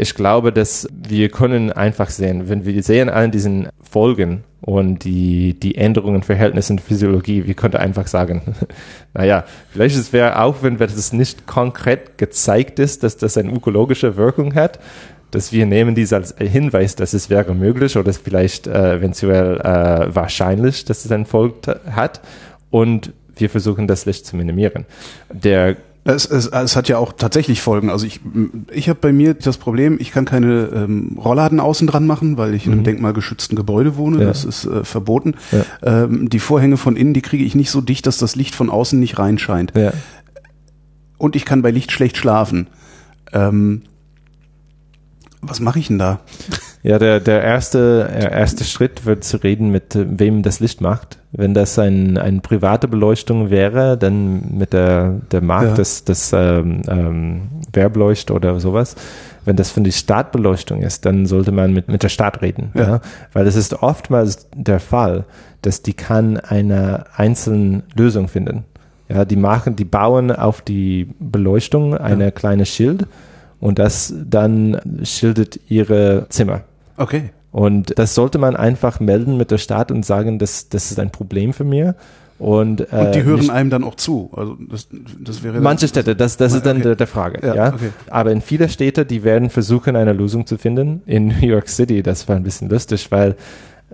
[0.01, 5.59] ich glaube, dass wir können einfach sehen, wenn wir sehen all diesen Folgen und die,
[5.61, 8.41] die Änderungen in Verhältnissen in Physiologie, wir könnten einfach sagen,
[9.15, 14.17] naja, vielleicht es wäre auch, wenn es nicht konkret gezeigt ist, dass das eine ökologische
[14.17, 14.79] Wirkung hat,
[15.31, 20.15] dass wir nehmen dies als Hinweis, dass es wäre möglich oder vielleicht äh, eventuell äh,
[20.15, 22.21] wahrscheinlich, dass es einen Folge hat
[22.71, 24.85] und wir versuchen das Licht zu minimieren.
[25.33, 27.91] Der Es, es, es hat ja auch tatsächlich Folgen.
[27.91, 28.21] Also ich,
[28.73, 32.55] ich habe bei mir das Problem, ich kann keine ähm, Rollladen außen dran machen, weil
[32.55, 34.17] ich in einem denkmalgeschützten Gebäude wohne.
[34.17, 34.23] Mhm.
[34.23, 34.29] Ja.
[34.29, 35.35] Das ist äh, verboten.
[35.53, 36.05] Ja.
[36.05, 38.71] Ähm, die Vorhänge von innen, die kriege ich nicht so dicht, dass das Licht von
[38.71, 39.73] außen nicht reinscheint.
[39.77, 39.93] ja,
[41.19, 42.69] Und ich kann bei Licht schlecht schlafen.
[43.33, 43.83] Ähm,
[45.43, 46.21] was mache ich denn da?
[46.83, 50.81] Ja, der, der erste, der erste Schritt wird zu reden, mit äh, wem das Licht
[50.81, 51.19] macht.
[51.33, 55.75] Wenn das ein, eine private Beleuchtung wäre, dann mit der, der Markt Ja.
[55.75, 58.97] des, des ähm, ähm, Werbeleucht oder sowas.
[59.45, 62.71] Wenn das für die Stadtbeleuchtung ist, dann sollte man mit, mit der Stadt reden.
[62.75, 62.83] Ja.
[62.83, 63.01] Ja.
[63.33, 65.25] Weil es ist oftmals der Fall,
[65.63, 68.65] dass die kann eine einzelne Lösung finden.
[69.09, 73.07] Ja, die machen, die bauen auf die Beleuchtung eine kleine Schild
[73.61, 76.63] und das dann schildet ihre Zimmer.
[76.97, 77.31] Okay.
[77.53, 81.11] Und das sollte man einfach melden mit der Stadt und sagen, das, das ist ein
[81.11, 81.95] Problem für mir.
[82.39, 84.31] Und, äh, Und die hören nicht- einem dann auch zu.
[84.35, 84.89] Also das,
[85.21, 86.85] das wäre Manche Städte, das, das ist dann Okay.
[86.85, 87.47] der, der Frage.
[87.47, 87.91] Ja, Ja, okay.
[88.09, 91.03] Aber in viele Städte, die werden versuchen, eine Lösung zu finden.
[91.07, 93.35] In New York City, das war ein bisschen lustig, weil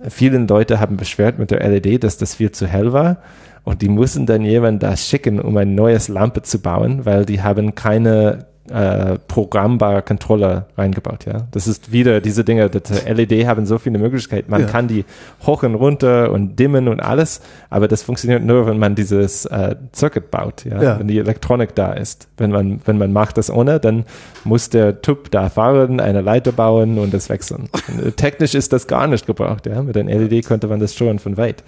[0.09, 3.17] viele Leute haben beschwert mit der LED, dass das viel zu hell war.
[3.65, 7.43] Und die mussten dann jemanden da schicken, um ein neues Lampe zu bauen, weil die
[7.43, 11.25] haben keine äh, programmbare Controller reingebaut.
[11.27, 12.69] Ja, das ist wieder diese Dinge.
[12.69, 14.51] Das LED haben so viele Möglichkeiten.
[14.51, 14.67] Man Ja.
[14.67, 15.05] kann die
[15.47, 19.77] hoch und runter und dimmen und alles, aber das funktioniert nur, wenn man dieses äh,
[19.95, 20.65] Circuit baut.
[20.65, 20.83] Ja?
[20.83, 20.99] Ja.
[20.99, 22.29] wenn die Elektronik da ist.
[22.37, 24.05] Wenn man wenn man macht das ohne, dann
[24.45, 27.69] muss der Typ da fahren, eine Leiter bauen und das wechseln.
[28.03, 29.67] Und, Technisch ist das gar nicht gebraucht.
[29.67, 31.63] Ja, mit einem LED könnte man das schon von weit.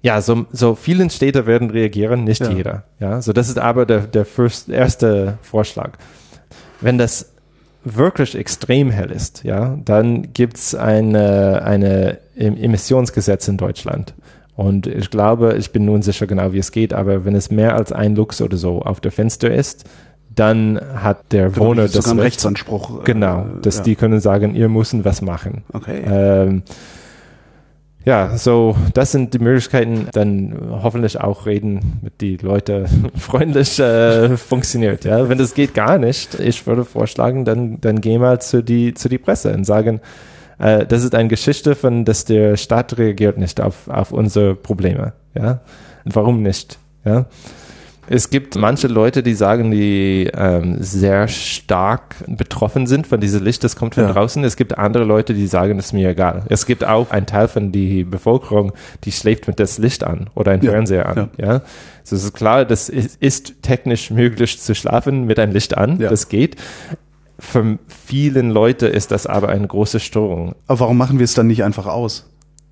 [0.00, 2.50] Ja, so, so vielen Städte werden reagieren, nicht Ja.
[2.50, 2.84] jeder.
[3.00, 5.90] Ja, so das ist aber der, der first, erste Vorschlag.
[6.80, 7.32] Wenn das
[7.84, 14.14] wirklich extrem hell ist, ja, dann gibt's eine, eine Em- Emissionsgesetz in Deutschland.
[14.56, 17.76] Und ich glaube, ich bin nun sicher genau, wie es geht, aber wenn es mehr
[17.76, 19.84] als ein Lux oder so auf der Fenster ist,
[20.34, 23.00] dann hat der Genau, Wohner das sogar Recht, Rechtsanspruch.
[23.00, 23.82] äh, Genau, dass ja.
[23.84, 25.62] die können sagen, ihr müssen was machen.
[25.72, 26.02] Okay.
[26.06, 26.62] Ähm,
[28.08, 32.86] ja, so das sind die Möglichkeiten, dann hoffentlich auch reden mit die Leute
[33.18, 35.04] freundlich äh, funktioniert.
[35.04, 38.94] Ja, wenn das geht gar nicht, ich würde vorschlagen, dann dann geh mal zu die
[38.94, 40.00] zu die Presse und sagen,
[40.58, 45.12] äh, das ist eine Geschichte von, dass der Staat reagiert nicht auf auf unsere Probleme.
[45.34, 45.60] Ja,
[46.06, 46.78] und warum nicht?
[47.04, 47.26] Ja.
[48.10, 53.62] Es gibt manche Leute, die sagen, die ähm, sehr stark betroffen sind von diesem Licht,
[53.64, 54.12] das kommt von Ja.
[54.12, 54.42] draußen.
[54.44, 56.44] Es gibt andere Leute, die sagen, es ist mir egal.
[56.48, 58.72] Es gibt auch einen Teil von die Bevölkerung,
[59.04, 60.70] die schläft mit das Licht an oder ein Ja.
[60.70, 61.30] Fernseher an.
[61.36, 61.60] Ja.
[62.02, 66.00] So es ist klar, das ist, ist technisch möglich zu schlafen mit einem Licht an.
[66.00, 66.08] Ja.
[66.08, 66.56] Das geht.
[67.38, 70.54] Für vielen Leute ist das aber eine große Störung.
[70.66, 72.28] Aber warum machen wir es dann nicht einfach aus?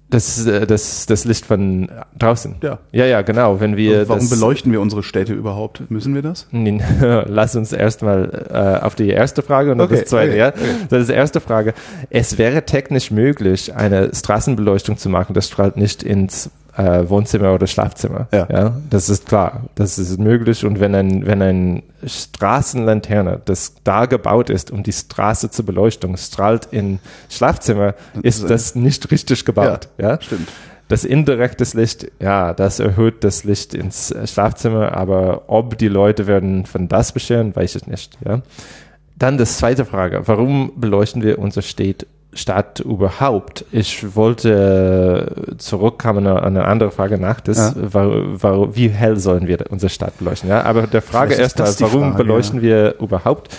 [0.08, 2.56] Das, äh, das, das Licht von draußen.
[2.62, 2.78] Ja.
[2.92, 3.58] Ja, ja, genau.
[3.60, 5.90] Wenn wir warum das, beleuchten wir unsere Städte überhaupt?
[5.90, 6.46] Müssen wir das?
[6.52, 10.30] Nee, Lass uns erstmal äh, auf die erste Frage und dann Okay, das zweite.
[10.30, 10.48] okay, ja?
[10.48, 10.60] okay.
[10.90, 11.74] Das ist die erste Frage.
[12.08, 17.66] Es wäre technisch möglich, eine Straßenbeleuchtung zu machen, das strahlt nicht ins äh, Wohnzimmer oder
[17.66, 18.28] Schlafzimmer.
[18.32, 18.76] Ja.
[18.90, 19.64] das ist klar.
[19.74, 20.64] Das ist möglich.
[20.64, 26.16] Und wenn ein, wenn ein Straßenlanterne, das da gebaut ist, um die Straße zu beleuchten,
[26.16, 29.88] strahlt in Schlafzimmer, ist ist- das nicht richtig gebaut.
[29.98, 30.48] Ja, Stimmt.
[30.88, 36.26] das indirektes Licht, ja, das erhöht das Licht ins äh, Schlafzimmer, aber ob die Leute
[36.26, 38.42] werden von das bescheren, weiß ich nicht, ja.
[39.18, 43.64] Dann das zweite Frage, warum beleuchten wir unsere Stadt, Stadt überhaupt?
[43.72, 47.74] Ich wollte äh, zurückkommen an eine andere Frage nach, das, Ja.
[47.76, 50.62] war, war, wie hell sollen wir unsere Stadt beleuchten, ja.
[50.62, 53.54] Aber der Frage ist erstmal, warum Frage, beleuchten wir überhaupt?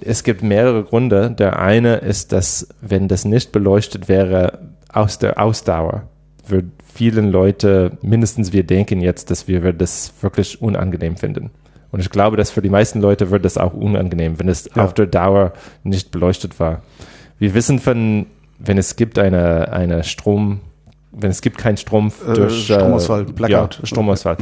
[0.00, 1.30] Es gibt mehrere Gründe.
[1.30, 4.58] Der eine ist, dass wenn das nicht beleuchtet wäre,
[4.92, 6.02] aus der Ausdauer
[6.46, 11.50] wird vielen Leute, mindestens wir denken jetzt, dass wir das wirklich unangenehm finden.
[11.90, 14.84] Und ich glaube, dass für die meisten Leute wird das auch unangenehm, wenn es Ja.
[14.84, 15.52] auf der Dauer
[15.84, 16.82] nicht beleuchtet war.
[17.38, 18.26] Wir wissen von,
[18.58, 20.60] wenn es gibt eine, eine Strom,
[21.12, 23.78] wenn es gibt keinen Strom Äh, durch Stromausfall, äh, Blackout.
[23.80, 24.36] Ja, Stromausfall.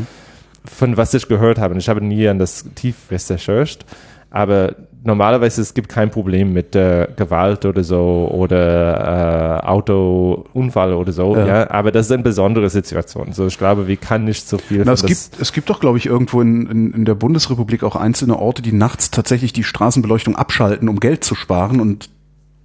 [0.64, 3.84] Von was ich gehört habe, und ich habe nie an das tief recherchiert,
[4.30, 11.12] aber normalerweise es gibt kein Problem mit äh, Gewalt oder so oder äh, Autounfall oder
[11.12, 11.46] so, Ja.
[11.46, 11.70] ja.
[11.70, 13.32] aber das ist eine besondere Situation.
[13.32, 15.98] So, ich glaube, wir kann nicht so viel Na, es, gibt, es gibt doch, glaube
[15.98, 20.34] ich, irgendwo in, in, in der Bundesrepublik auch einzelne Orte, die nachts tatsächlich die Straßenbeleuchtung
[20.34, 21.80] abschalten, um Geld zu sparen.
[21.80, 22.10] Und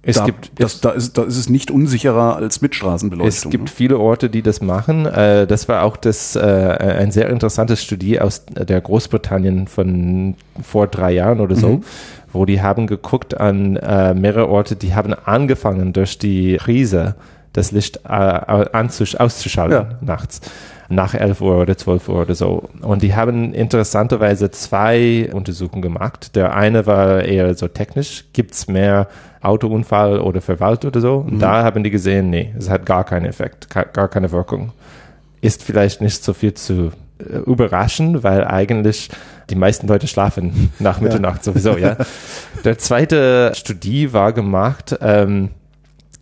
[0.04, 3.28] es da, gibt das, da, ist, da ist es nicht unsicherer als mit Straßenbeleuchtung.
[3.28, 5.06] Es gibt viele Orte, die das machen.
[5.06, 10.88] Äh, das war auch das, äh, ein sehr interessantes Studie aus der Großbritannien von vor
[10.88, 11.84] drei Jahren oder so, Mhm.
[12.32, 17.14] wo die haben geguckt an äh, mehrere Orte, die haben angefangen durch die Krise
[17.52, 18.08] das Licht äh,
[19.18, 19.88] auszuschalten Ja.
[20.00, 20.40] nachts
[20.88, 22.68] nach 11 Uhr oder 12 Uhr oder so.
[22.82, 26.36] Und die haben interessanterweise zwei Untersuchungen gemacht.
[26.36, 29.08] Der eine war eher so technisch, gibt's mehr
[29.40, 31.16] Autounfall oder Verwalt oder so.
[31.26, 34.72] Und da haben die gesehen, nee, es hat gar keinen Effekt, gar keine Wirkung.
[35.40, 39.08] Ist vielleicht nicht so viel zu äh, überraschen, weil eigentlich
[39.50, 41.96] die meisten Leute schlafen nach Mitternacht sowieso, ja.
[42.64, 45.50] Der zweite Studie war gemacht, ähm,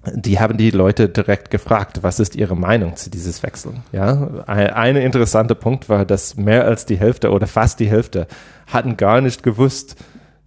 [0.06, 3.82] die haben die Leute direkt gefragt, was ist ihre Meinung zu dieses Wechseln?
[3.92, 8.26] Ja, ein, ein interessanter Punkt war, dass mehr als die Hälfte oder fast die Hälfte
[8.66, 9.96] hatten gar nicht gewusst,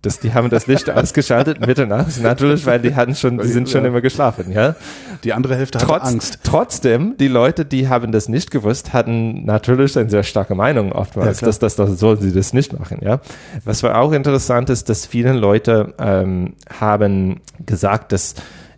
[0.01, 3.85] dass die haben das Licht ausgeschaltet mitternachts, natürlich, weil die hatten schon, die sind schon
[3.85, 4.75] immer geschlafen, ja.
[5.23, 6.39] die andere Hälfte hat Trotz, Angst.
[6.43, 11.41] Trotzdem, die Leute, die haben das nicht gewusst, hatten natürlich eine sehr starke Meinung oftmals,
[11.41, 13.21] Ja, dass das, das sollen sie das nicht machen, ja.
[13.65, 18.35] Was war auch interessant ist, dass viele Leute ähm, haben gesagt, dass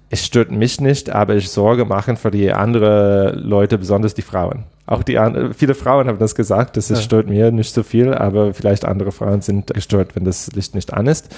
[0.09, 4.65] es stört mich nicht, aber ich Sorge machen für die anderen Leute, besonders die Frauen.
[4.85, 5.19] Auch die
[5.55, 7.03] viele Frauen haben das gesagt, dass es Ja.
[7.03, 10.93] stört mir nicht so viel, aber vielleicht andere Frauen sind gestört, wenn das Licht nicht
[10.93, 11.33] an ist.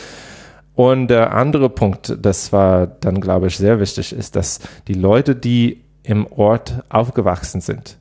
[0.76, 5.34] Und der andere Punkt, das war dann, glaube ich, sehr wichtig, ist, dass die Leute,
[5.36, 7.98] die im Ort aufgewachsen sind,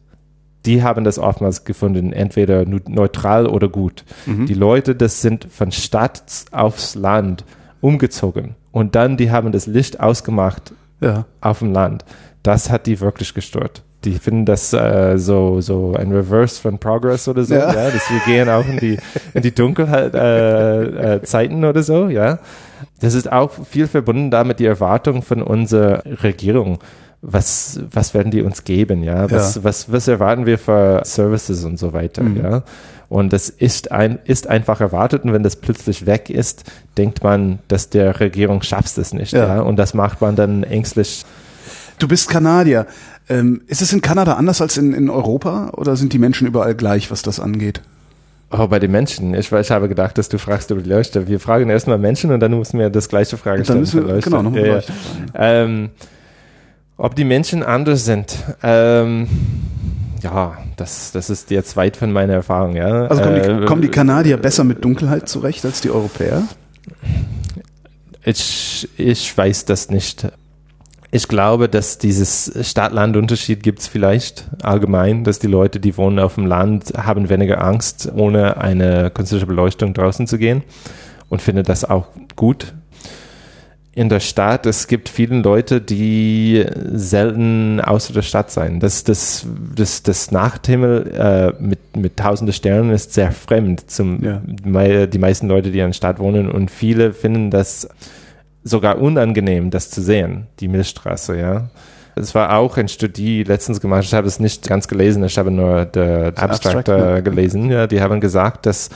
[0.66, 4.04] die haben das oftmals gefunden, entweder neutral oder gut.
[4.26, 4.46] Mhm.
[4.46, 7.44] Die Leute, das sind von Stadt aufs Land
[7.86, 11.24] umgezogen und dann die haben das Licht ausgemacht ja.
[11.40, 12.04] auf dem Land.
[12.42, 13.84] Das hat die wirklich gestört.
[14.04, 17.72] Die finden das äh, so, so ein Reverse von Progress oder so, ja.
[17.72, 18.98] ja dass wir gehen auch in die,
[19.34, 22.40] in die Dunkelheit, äh, äh, Zeiten oder so, ja.
[23.00, 26.78] Das ist auch viel verbunden damit die Erwartung von unserer Regierung
[27.22, 29.28] was, was werden die uns geben, ja?
[29.30, 29.64] Was, ja.
[29.64, 32.36] was, was erwarten wir für Services und so weiter, mhm.
[32.36, 32.62] ja?
[33.08, 36.64] Und das ist ein, ist einfach erwartet und wenn das plötzlich weg ist,
[36.98, 39.56] denkt man, dass der Regierung schafft es nicht, ja.
[39.56, 39.60] ja?
[39.62, 41.24] Und das macht man dann ängstlich.
[41.98, 42.86] Du bist Kanadier.
[43.28, 46.74] Ähm, ist es in Kanada anders als in, in Europa oder sind die Menschen überall
[46.74, 47.80] gleich, was das angeht?
[48.50, 49.34] Oh, bei den Menschen.
[49.34, 51.26] Ich, ich habe gedacht, dass du fragst über die Leuchte.
[51.26, 53.78] Wir fragen erstmal Menschen und dann müssen wir das gleiche Frage stellen.
[53.78, 54.82] Dann müssen wir, genau, noch ja, ja.
[55.34, 55.90] ähm,
[56.96, 59.28] ob die Menschen anders sind, ähm,
[60.22, 63.06] ja, das, das ist jetzt weit von meiner Erfahrung, ja.
[63.06, 66.42] Also kommen die, äh, kommen die Kanadier besser mit Dunkelheit zurecht als die Europäer?
[68.24, 70.26] Ich, ich weiß das nicht.
[71.12, 76.34] Ich glaube, dass dieses Stadt-Land-Unterschied gibt es vielleicht allgemein, dass die Leute, die wohnen auf
[76.34, 80.62] dem Land, haben weniger Angst, ohne eine künstliche Beleuchtung draußen zu gehen
[81.28, 82.74] und finde das auch gut,
[83.96, 88.78] in der Stadt, es gibt viele Leute, die selten außer der Stadt sein.
[88.78, 94.42] Das, das, das, das Nachthimmel äh, mit, mit tausende Sternen ist sehr fremd zum ja.
[94.44, 97.88] die meisten Leute, die in der Stadt wohnen und viele finden das
[98.62, 101.70] sogar unangenehm, das zu sehen, die Milchstraße, ja.
[102.16, 105.50] Es war auch ein Studie letztens gemacht, ich habe es nicht ganz gelesen, ich habe
[105.50, 108.90] nur der Abstract, Abstract gelesen, ja, die haben gesagt, dass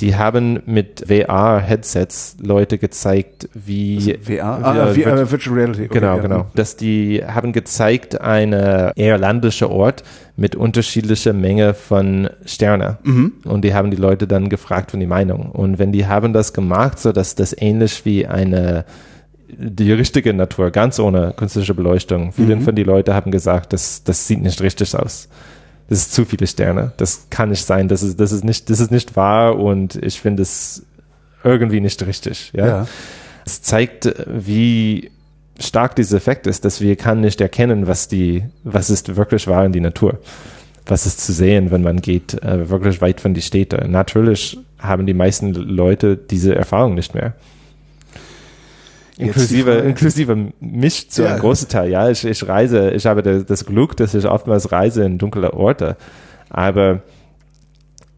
[0.00, 5.84] die haben mit VR-Headsets Leute gezeigt, wie also VR, ah, wie, uh, Virtual Reality.
[5.84, 6.22] Okay, genau, ja.
[6.22, 6.46] genau.
[6.54, 10.02] Dass die haben gezeigt, eine eher landische Ort
[10.36, 12.98] mit unterschiedlicher Menge von Sterne.
[13.04, 13.32] Mhm.
[13.44, 15.50] Und die haben die Leute dann gefragt von die Meinung.
[15.50, 18.84] Und wenn die haben das gemacht, so dass das ähnlich wie eine
[19.48, 22.32] die richtige Natur, ganz ohne künstliche Beleuchtung.
[22.32, 22.62] Viele mhm.
[22.62, 25.28] von die Leute haben gesagt, das, das sieht nicht richtig aus
[25.88, 26.92] das ist zu viele Sterne.
[26.96, 27.88] Das kann nicht sein.
[27.88, 30.84] Das ist, das ist nicht, das ist nicht wahr und ich finde es
[31.44, 32.52] irgendwie nicht richtig.
[32.54, 32.66] Ja.
[32.66, 32.86] ja.
[33.44, 35.10] Es zeigt, wie
[35.58, 39.64] stark dieser Effekt ist, dass wir kann nicht erkennen, was die, was ist wirklich wahr
[39.64, 40.18] in die Natur.
[40.86, 43.86] Was ist zu sehen, wenn man geht, äh, wirklich weit von die Städte.
[43.88, 47.34] Natürlich haben die meisten Leute diese Erfahrung nicht mehr.
[49.18, 51.30] Inklusive, inklusive mich zu ja.
[51.30, 51.90] einem großen Teil.
[51.90, 55.96] Ja, ich, ich reise, ich habe das Glück, dass ich oftmals reise in dunkle Orte.
[56.50, 57.02] Aber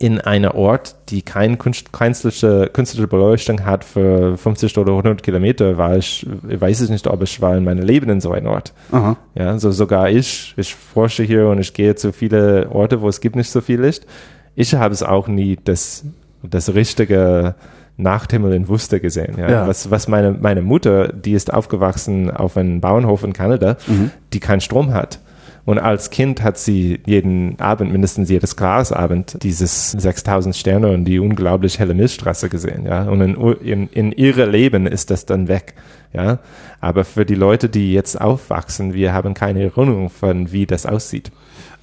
[0.00, 5.96] in einer Ort, die keine künstliche, künstliche Beleuchtung hat für 50 oder 100 Kilometer, war
[5.96, 8.72] ich, weiß ich nicht, ob ich war in meinem Leben in so einem Ort.
[8.92, 9.16] Aha.
[9.34, 13.20] Ja, so sogar ich, ich forsche hier und ich gehe zu viele Orte, wo es
[13.20, 14.06] gibt nicht so viel Licht.
[14.54, 16.04] Ich habe es auch nie das,
[16.42, 17.56] das richtige
[17.98, 19.34] Nachthimmel in Worcester gesehen.
[19.37, 19.50] Ja.
[19.50, 19.68] ja.
[19.68, 24.12] Was, was meine, meine Mutter, die ist aufgewachsen auf einem Bauernhof in Kanada, mhm.
[24.32, 25.20] die keinen Strom hat.
[25.68, 31.18] Und als Kind hat sie jeden Abend, mindestens jedes Glasabend, dieses 6000 Sterne und die
[31.18, 33.02] unglaublich helle Milchstraße gesehen, ja.
[33.02, 35.74] Und in, in, in ihre Leben ist das dann weg,
[36.14, 36.38] ja.
[36.80, 41.32] Aber für die Leute, die jetzt aufwachsen, wir haben keine Erinnerung von, wie das aussieht.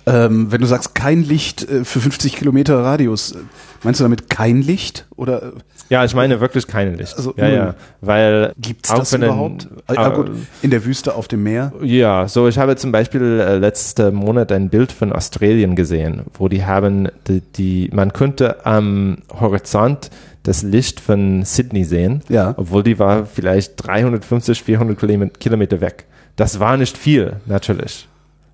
[0.08, 3.36] Ähm, wenn du sagst kein Licht äh, für 50 Kilometer Radius,
[3.84, 5.54] meinst du damit kein Licht oder?
[5.90, 7.18] Ja, ich meine wirklich kein Licht.
[7.18, 9.68] Also, ja, ja, weil gibt's das überhaupt?
[9.88, 11.74] Ein, ah, gut, in der Wüste auf dem Meer?
[11.82, 16.50] Ja, so ich habe zum Beispiel äh, letzten Monat ein Bild von Australien gesehen, wo
[16.50, 20.12] die haben die, die man könnte am Horizont
[20.44, 22.54] das Licht von Sydney sehen, ja.
[22.58, 26.06] obwohl die war vielleicht 350, 400 Kilometer weg.
[26.36, 28.08] Das war nicht viel, natürlich.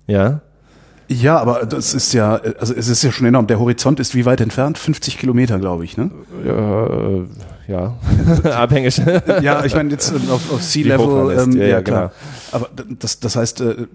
[0.06, 0.40] Ja.
[1.08, 3.46] Ja, aber das ist ja, also es ist ja schon enorm.
[3.46, 4.78] Der Horizont ist wie weit entfernt?
[4.78, 6.10] 50 Kilometer, glaube ich, ne?
[6.44, 7.26] Ja, äh,
[7.68, 7.96] ja.
[8.56, 9.00] abhängig.
[9.42, 12.12] ja, ich meine jetzt auf, auf Sea Level, ähm, ja, ja, ja, klar.
[12.50, 12.64] Genau.
[12.64, 13.86] Aber das, das heißt, äh,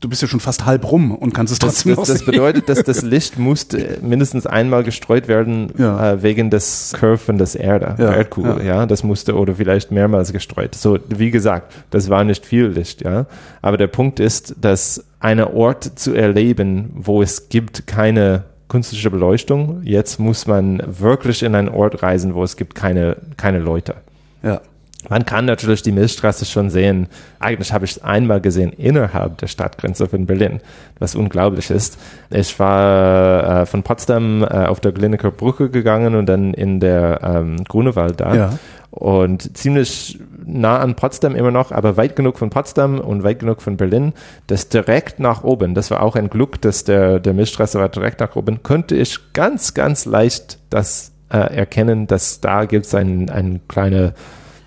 [0.00, 2.68] du bist ja schon fast halb rum und kannst es trotzdem das, das, das bedeutet,
[2.68, 3.66] dass das Licht muss
[4.00, 6.12] mindestens einmal gestreut werden ja.
[6.12, 8.12] äh, wegen des Curven des Erde, ja.
[8.12, 8.76] Erdkugel, ja.
[8.76, 8.86] ja.
[8.86, 10.74] Das musste oder vielleicht mehrmals gestreut.
[10.74, 13.26] So, wie gesagt, das war nicht viel Licht, ja.
[13.60, 19.80] Aber der Punkt ist, dass eine Ort zu erleben, wo es gibt keine künstliche Beleuchtung.
[19.82, 23.96] Jetzt muss man wirklich in einen Ort reisen, wo es gibt keine, keine Leute.
[24.42, 24.60] Ja.
[25.08, 27.06] Man kann natürlich die Milchstraße schon sehen.
[27.38, 30.60] Eigentlich habe ich es einmal gesehen innerhalb der Stadtgrenze von Berlin,
[30.98, 31.98] was unglaublich ist.
[32.30, 37.20] Ich war äh, von Potsdam äh, auf der Gliniker Brücke gegangen und dann in der
[37.22, 38.34] ähm, Grunewald da.
[38.34, 38.58] Ja.
[38.90, 43.62] Und ziemlich nah an Potsdam immer noch, aber weit genug von Potsdam und weit genug
[43.62, 44.14] von Berlin,
[44.48, 48.18] dass direkt nach oben, das war auch ein Glück, dass der, der Milchstraße war direkt
[48.18, 53.28] nach oben, könnte ich ganz, ganz leicht das äh, erkennen, dass da gibt es ein,
[53.30, 54.14] ein kleiner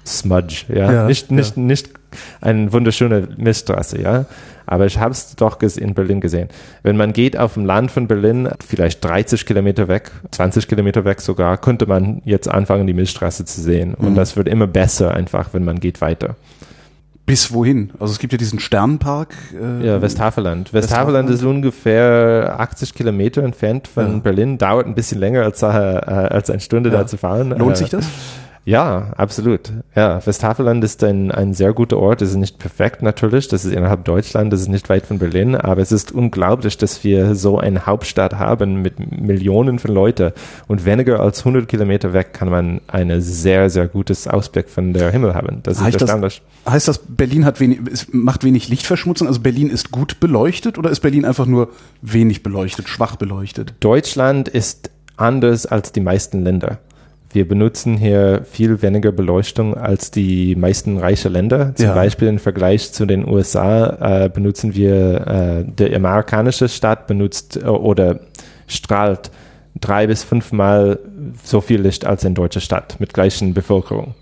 [0.05, 1.61] Smudge, ja, ja nicht, nicht, ja.
[1.61, 1.89] nicht
[2.41, 4.25] eine wunderschöne Milchstraße, ja.
[4.65, 6.47] Aber ich habe es doch in Berlin gesehen.
[6.81, 11.19] Wenn man geht auf dem Land von Berlin, vielleicht 30 Kilometer weg, 20 Kilometer weg
[11.19, 13.93] sogar, könnte man jetzt anfangen, die Milchstraße zu sehen.
[13.95, 14.15] Und mhm.
[14.15, 16.35] das wird immer besser einfach, wenn man geht weiter.
[17.25, 17.91] Bis wohin?
[17.99, 19.35] Also es gibt ja diesen Sternenpark.
[19.53, 20.73] Äh, ja, Westhaveland.
[20.73, 24.19] Westhaveland ist ungefähr 80 Kilometer entfernt von ja.
[24.19, 24.57] Berlin.
[24.57, 26.99] Dauert ein bisschen länger als, äh, als eine Stunde ja.
[26.99, 27.51] da zu fahren.
[27.57, 28.05] Lohnt sich das?
[28.63, 29.71] Ja, absolut.
[29.95, 32.21] Ja, Westhaveland ist ein, ein sehr guter Ort.
[32.21, 33.47] Es ist nicht perfekt natürlich.
[33.47, 34.53] Das ist innerhalb Deutschland.
[34.53, 35.55] Das ist nicht weit von Berlin.
[35.55, 40.31] Aber es ist unglaublich, dass wir so eine Hauptstadt haben mit Millionen von Leuten.
[40.67, 45.09] Und weniger als 100 Kilometer weg kann man einen sehr, sehr gutes Ausblick von der
[45.11, 45.61] Himmel haben.
[45.63, 46.43] Das heißt ist erstaunlich.
[46.63, 47.79] Das, heißt das, Berlin hat wenig,
[48.11, 49.27] macht wenig Lichtverschmutzung?
[49.27, 51.69] Also Berlin ist gut beleuchtet oder ist Berlin einfach nur
[52.03, 53.73] wenig beleuchtet, schwach beleuchtet?
[53.79, 56.79] Deutschland ist anders als die meisten Länder.
[57.33, 61.73] Wir benutzen hier viel weniger Beleuchtung als die meisten reichen Länder.
[61.75, 61.93] Zum ja.
[61.93, 67.65] Beispiel im Vergleich zu den USA äh, benutzen wir, äh, der amerikanische Staat benutzt äh,
[67.65, 68.19] oder
[68.67, 69.31] strahlt
[69.79, 70.99] drei bis fünfmal
[71.43, 74.15] so viel Licht als in deutsche Stadt mit gleichen Bevölkerung.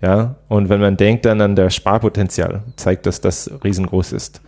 [0.00, 4.40] Ja, und wenn man denkt dann an das Sparpotenzial, zeigt das, dass das riesengroß ist.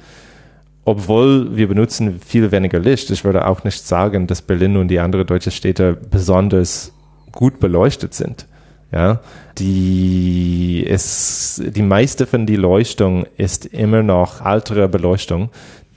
[0.85, 5.01] Obwohl wir benutzen viel weniger Licht, ich würde auch nicht sagen, dass Berlin und die
[5.01, 6.93] anderen deutschen Städte besonders
[7.37, 8.49] gut beleuchtet sind.
[8.93, 9.21] Ja,
[9.59, 15.51] die ist, die meiste von die Leuchtung ist immer noch ältere Beleuchtung.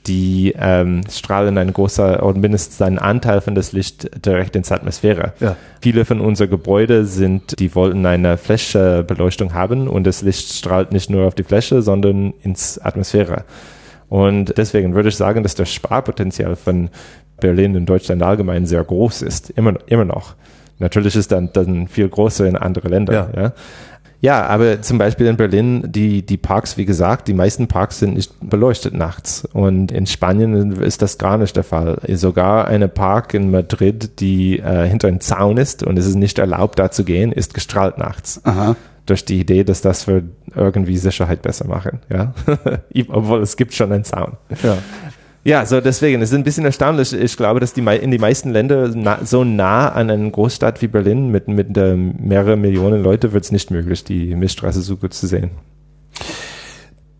[0.06, 5.34] Die ähm, strahlen ein großer oder mindestens einen Anteil von das Licht direkt ins Atmosphäre.
[5.40, 5.56] Ja.
[5.80, 11.10] Viele von unseren Gebäuden sind, die wollten eine Flächebeleuchtung haben und das Licht strahlt nicht
[11.10, 13.44] nur auf die Fläche, sondern ins Atmosphäre.
[14.08, 16.88] Und deswegen würde ich sagen, dass das Sparpotenzial von
[17.38, 20.34] Berlin in Deutschland allgemein sehr groß ist, immer, immer noch.
[20.80, 23.12] Natürlich ist dann, dann viel größer in andere Länder.
[23.12, 23.42] Ja.
[23.42, 23.52] ja.
[24.22, 28.14] Ja, aber zum Beispiel in Berlin, die, die Parks, wie gesagt, die meisten Parks sind
[28.14, 29.48] nicht beleuchtet nachts.
[29.52, 31.98] Und in Spanien ist das gar nicht der Fall.
[32.06, 36.38] Sogar eine Park in Madrid, die äh, hinter einem Zaun ist und es ist nicht
[36.38, 38.42] erlaubt, da zu gehen, ist gestrahlt nachts.
[38.44, 38.76] Aha.
[39.06, 40.22] Durch die Idee, dass das für
[40.54, 42.00] irgendwie Sicherheit besser machen.
[42.10, 42.34] Ja?
[43.08, 44.36] Obwohl es gibt schon einen Zaun.
[44.62, 44.76] Ja.
[45.42, 47.12] Ja, so deswegen, es ist ein bisschen erstaunlich.
[47.14, 50.88] Ich glaube, dass die in die meisten Länder na, so nah an einer Großstadt wie
[50.88, 55.14] Berlin mit, mit äh, mehreren Millionen Leute wird es nicht möglich, die Milchstraße so gut
[55.14, 55.50] zu sehen.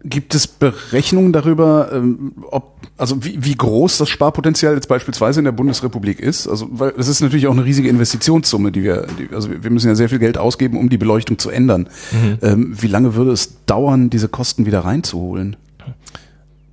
[0.02, 5.44] Gibt es Berechnungen darüber, ähm, ob, also wie, wie groß das Sparpotenzial jetzt beispielsweise in
[5.44, 6.48] der Bundesrepublik ist?
[6.48, 9.88] Also, weil das ist natürlich auch eine riesige Investitionssumme, die wir, die, also wir müssen
[9.88, 11.88] ja sehr viel Geld ausgeben, um die Beleuchtung zu ändern.
[12.12, 12.38] Mhm.
[12.40, 15.56] Ähm, wie lange würde es dauern, diese Kosten wieder reinzuholen?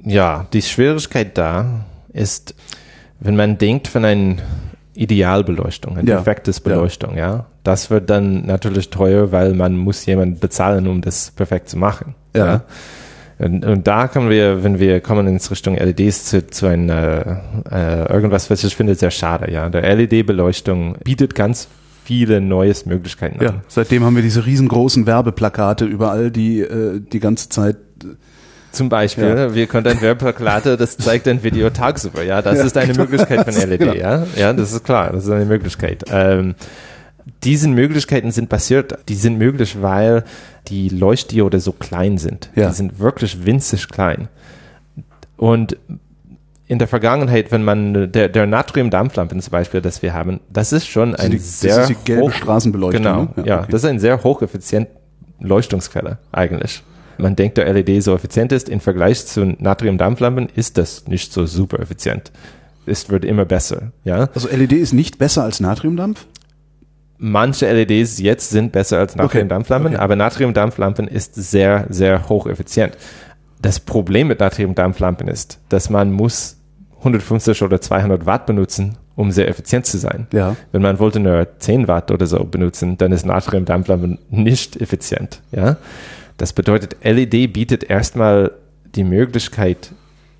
[0.07, 2.55] Ja, die Schwierigkeit da ist,
[3.19, 4.37] wenn man denkt von einer
[4.93, 6.15] Idealbeleuchtung, eine ja.
[6.15, 7.45] perfektes Beleuchtung, ja.
[7.63, 12.15] Das wird dann natürlich teuer, weil man muss jemanden bezahlen, um das perfekt zu machen.
[12.35, 12.45] Ja.
[12.45, 12.61] ja.
[13.39, 17.41] Und, und, da kommen wir, wenn wir kommen in Richtung LEDs zu, zu einer,
[17.71, 19.69] äh, irgendwas, was ich finde sehr schade, ja.
[19.69, 21.67] Der LED-Beleuchtung bietet ganz
[22.03, 23.43] viele neue Möglichkeiten.
[23.43, 27.77] Ja, seitdem haben wir diese riesengroßen Werbeplakate überall, die äh, die ganze Zeit
[28.77, 29.53] zum Beispiel, ja.
[29.53, 33.43] wir können ein Werbeplakate, das zeigt ein Video tagsüber, ja, das ja, ist eine Möglichkeit
[33.43, 33.93] von LED, genau.
[33.93, 36.05] ja, ja, das ist klar, das ist eine Möglichkeit.
[36.09, 36.55] Ähm,
[37.43, 40.23] diese Möglichkeiten sind passiert, die sind möglich, weil
[40.67, 42.49] die Leuchtdiode so klein sind.
[42.55, 42.69] Ja.
[42.69, 44.29] Die sind wirklich winzig klein.
[45.35, 45.77] Und
[46.67, 50.87] in der Vergangenheit, wenn man der, der Natriumdampflampen zum Beispiel, das wir haben, das ist
[50.87, 53.03] schon ein die, sehr das ist die gelbe hoch, Straßenbeleuchtung.
[53.03, 53.29] Genau, ne?
[53.37, 53.71] ja, ja okay.
[53.71, 54.87] das ist ein sehr hocheffizient
[55.39, 56.83] Leuchtungsquelle eigentlich
[57.19, 61.45] man denkt, der LED so effizient ist, im Vergleich zu Natriumdampflampen ist das nicht so
[61.45, 62.31] super effizient.
[62.85, 64.29] Es wird immer besser, ja.
[64.33, 66.25] Also LED ist nicht besser als Natriumdampf?
[67.19, 69.95] Manche LEDs jetzt sind besser als Natriumdampflampen, okay.
[69.95, 70.03] okay.
[70.03, 72.95] aber Natriumdampflampen ist sehr, sehr hocheffizient.
[73.59, 76.57] Das Problem mit Natriumdampflampen ist, dass man muss
[76.99, 80.27] 150 oder 200 Watt benutzen, um sehr effizient zu sein.
[80.31, 80.55] Ja.
[80.71, 85.77] Wenn man wollte nur 10 Watt oder so benutzen, dann ist Natriumdampflampen nicht effizient, ja.
[86.37, 88.51] Das bedeutet, LED bietet erstmal
[88.95, 89.91] die Möglichkeit,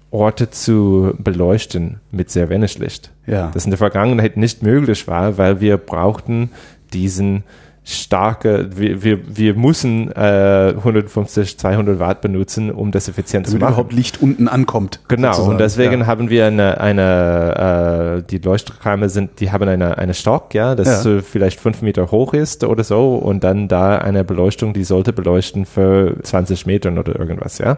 [0.10, 3.12] Orte zu beleuchten mit sehr wenig Licht.
[3.26, 3.52] Ja.
[3.54, 6.52] Das in der Vergangenheit nicht möglich war, weil wir brauchten
[6.94, 7.44] diesen
[7.88, 13.64] starke, wir, wir, wir müssen äh, 150, 200 Watt benutzen, um das effizient Damit zu
[13.64, 13.74] machen.
[13.74, 15.00] überhaupt Licht unten ankommt.
[15.08, 15.52] Genau, sozusagen.
[15.52, 16.06] und deswegen ja.
[16.06, 20.88] haben wir eine, eine äh, die Leuchtreime sind, die haben eine, eine Stock, ja, das
[20.88, 21.02] Ja.
[21.02, 25.14] so vielleicht fünf Meter hoch ist oder so und dann da eine Beleuchtung, die sollte
[25.14, 27.78] beleuchten für 20 Metern oder irgendwas, ja.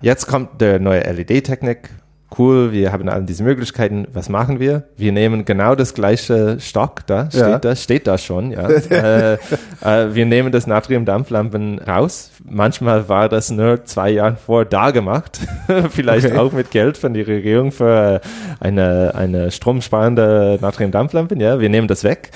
[0.00, 1.90] Jetzt kommt der neue LED-Technik.
[2.36, 4.06] Cool, wir haben all diese Möglichkeiten.
[4.12, 4.82] Was machen wir?
[4.98, 7.58] Wir nehmen genau das gleiche Stock da, steht Ja.
[7.58, 8.68] da, steht da schon, ja.
[8.90, 12.30] äh, äh, wir nehmen das Natriumdampflampen raus.
[12.44, 15.40] Manchmal war das nur zwei Jahre vor da gemacht.
[15.90, 16.36] Vielleicht Okay.
[16.36, 18.20] auch mit Geld von der Regierung für
[18.60, 21.60] eine, eine stromsparende Natriumdampflampe, ja.
[21.60, 22.30] Wir nehmen das weg,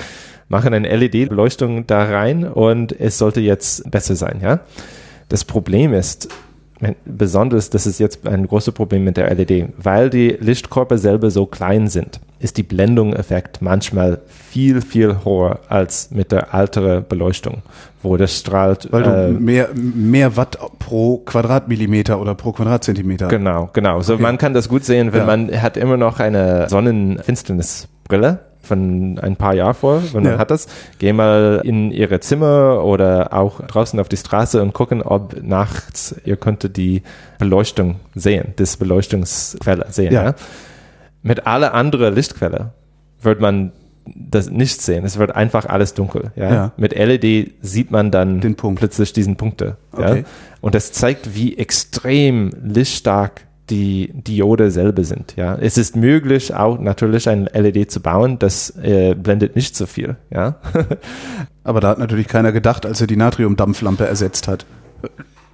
[0.48, 4.60] machen eine LED-Beleuchtung da rein und es sollte jetzt besser sein, ja.
[5.28, 6.28] Das Problem ist,
[7.04, 11.46] besonders, das ist jetzt ein großes Problem mit der LED, weil die Lichtkörper selber so
[11.46, 17.62] klein sind, ist die Blendung-Effekt manchmal viel, viel höher als mit der älteren Beleuchtung,
[18.02, 18.88] wo das strahlt.
[18.90, 23.28] Weil du äh, mehr, mehr Watt pro Quadratmillimeter oder pro Quadratzentimeter.
[23.28, 24.00] Genau, genau.
[24.02, 24.22] So Okay.
[24.22, 25.26] man kann das gut sehen, wenn Ja.
[25.26, 30.38] man hat immer noch eine Sonnenfinsternisbrille von ein paar Jahren vor, wenn man Ja.
[30.38, 30.66] hat das.
[30.98, 36.14] Geh mal in ihre Zimmer oder auch draußen auf die Straße und gucken, ob nachts
[36.24, 37.02] ihr könntet die
[37.38, 40.12] Beleuchtung sehen, das Beleuchtungsquelle sehen.
[40.12, 40.24] Ja.
[40.24, 40.34] Ja.
[41.22, 42.72] Mit alle andere Lichtquelle
[43.20, 43.72] wird man
[44.06, 45.04] das nicht sehen.
[45.04, 46.32] Es wird einfach alles dunkel.
[46.34, 46.52] Ja?
[46.52, 46.72] Ja.
[46.76, 48.40] Mit LED sieht man dann
[48.74, 49.76] plötzlich diesen Punkte.
[49.92, 50.18] Okay.
[50.18, 50.24] Ja?
[50.60, 55.34] Und das zeigt, wie extrem lichtstark die Diode selber sind.
[55.36, 59.86] Ja, es ist möglich, auch natürlich ein LED zu bauen, das äh, blendet nicht so
[59.86, 60.16] viel.
[60.30, 60.56] Ja,
[61.64, 64.66] Aber da hat natürlich keiner gedacht, als er die Natriumdampflampe ersetzt hat.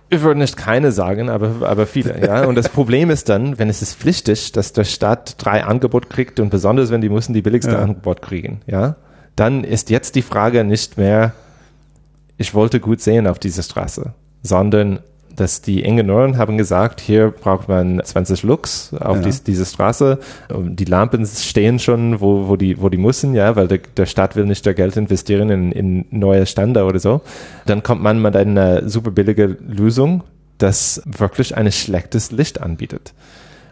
[0.09, 2.18] ich würde nicht keine sagen, aber aber viele.
[2.24, 6.09] Ja, und das Problem ist dann, wenn es ist pflichtig, dass der Staat drei Angebot
[6.09, 7.80] kriegt und besonders wenn die müssen die billigste Ja.
[7.80, 8.61] Angebot kriegen.
[8.66, 8.96] Ja,
[9.36, 11.32] dann ist jetzt die Frage nicht mehr,
[12.38, 15.00] ich wollte gut sehen auf dieser Straße, sondern
[15.41, 19.22] dass die Ingenieuren haben gesagt, hier braucht man 20 Lux auf Ja.
[19.22, 20.18] dies, diese Straße.
[20.51, 24.36] Die Lampen stehen schon, wo, wo, die, wo die müssen, ja, weil der, der Staat
[24.36, 27.20] will nicht der Geld investieren in, in neue Standard oder so.
[27.66, 30.24] Dann kommt man mit einer super billige Lösung,
[30.59, 33.14] das wirklich ein schlechtes Licht anbietet.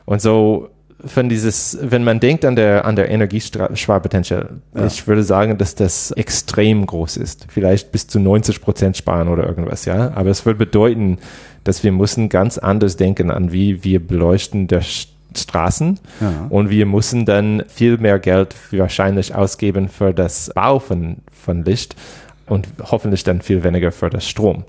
[0.05, 0.69] Und so
[1.05, 4.87] von dieses, wenn man denkt an der, an der Energiesparpotential, Ja.
[4.87, 7.47] ich würde sagen, dass das extrem groß ist.
[7.51, 10.13] Vielleicht bis zu 90 Prozent sparen oder irgendwas, ja.
[10.15, 11.19] Aber es würde bedeuten,
[11.67, 14.83] dass wir müssen ganz anders denken an, wie wir beleuchten der
[15.35, 16.47] Straßen Ja.
[16.49, 21.95] und wir müssen dann viel mehr Geld wahrscheinlich ausgeben für das Bau von, von Licht
[22.47, 24.65] und hoffentlich dann viel weniger für das Strom.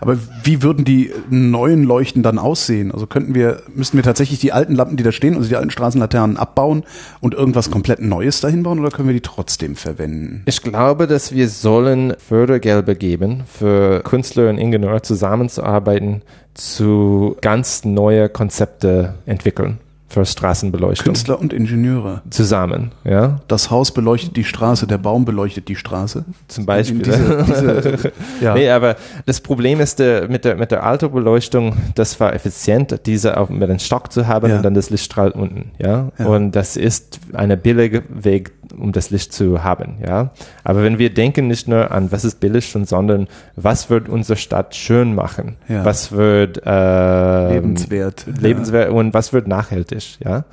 [0.00, 2.92] Aber wie würden die neuen Leuchten dann aussehen?
[2.92, 5.70] Also könnten wir, müssten wir tatsächlich die alten Lampen, die da stehen, also die alten
[5.70, 6.84] Straßenlaternen abbauen
[7.20, 10.42] und irgendwas komplett Neues dahin bauen oder können wir die trotzdem verwenden?
[10.46, 16.22] Ich glaube, dass wir sollen Fördergelder geben, für Künstler und Ingenieure zusammenzuarbeiten,
[16.54, 19.78] zu ganz neue Konzepte entwickeln
[20.08, 21.04] für Straßenbeleuchtung.
[21.04, 22.22] Künstler und Ingenieure.
[22.30, 26.24] Zusammen, ja, Das Haus beleuchtet die Straße, der Baum beleuchtet die Straße.
[26.48, 27.02] zum Beispiel.
[27.02, 28.54] Diese, diese, ja.
[28.54, 28.96] Nee, aber
[29.26, 33.62] das Problem ist äh, mit der, mit der Alterbeleuchtung, das war effizient, diese auch mit
[33.68, 34.56] einem Stock zu haben Ja.
[34.56, 36.08] und dann das Licht strahlt unten, ja?
[36.18, 36.26] Ja.
[36.26, 40.30] Und das ist eine billige Weg, um das Licht zu haben, ja.
[40.64, 44.74] Aber wenn wir denken nicht nur an, was ist billig, sondern was wird unsere Stadt
[44.74, 45.56] schön machen?
[45.68, 45.84] Ja.
[45.84, 48.26] Was wird äh, lebenswert.
[48.40, 50.44] lebenswert und was wird nachhaltig, ja.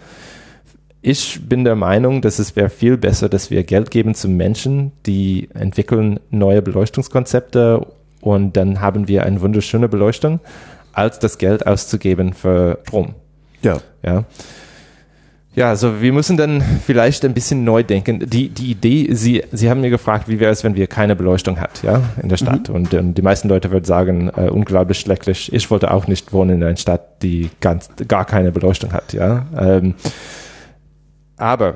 [1.01, 4.91] Ich bin der Meinung, dass es wäre viel besser, dass wir Geld geben zu Menschen,
[5.05, 7.85] die entwickeln neue Beleuchtungskonzepte
[8.21, 10.39] und dann haben wir eine wunderschöne Beleuchtung,
[10.93, 13.13] als das Geld auszugeben für Strom.
[13.61, 13.77] Ja.
[14.03, 14.23] Ja.
[15.55, 18.29] Ja, also wir müssen dann vielleicht ein bisschen neu denken.
[18.29, 21.61] Die, die Idee, Sie, Sie haben mir gefragt, wie wäre es, wenn wir keine Beleuchtung
[21.61, 22.69] hat, ja, in der Stadt.
[22.69, 25.53] Und ähm, die meisten Leute würden sagen, äh, unglaublich schrecklich.
[25.53, 29.45] Ich wollte auch nicht wohnen in einer Stadt, die ganz, gar keine Beleuchtung hat, ja.
[29.57, 29.95] Ähm,
[31.37, 31.75] aber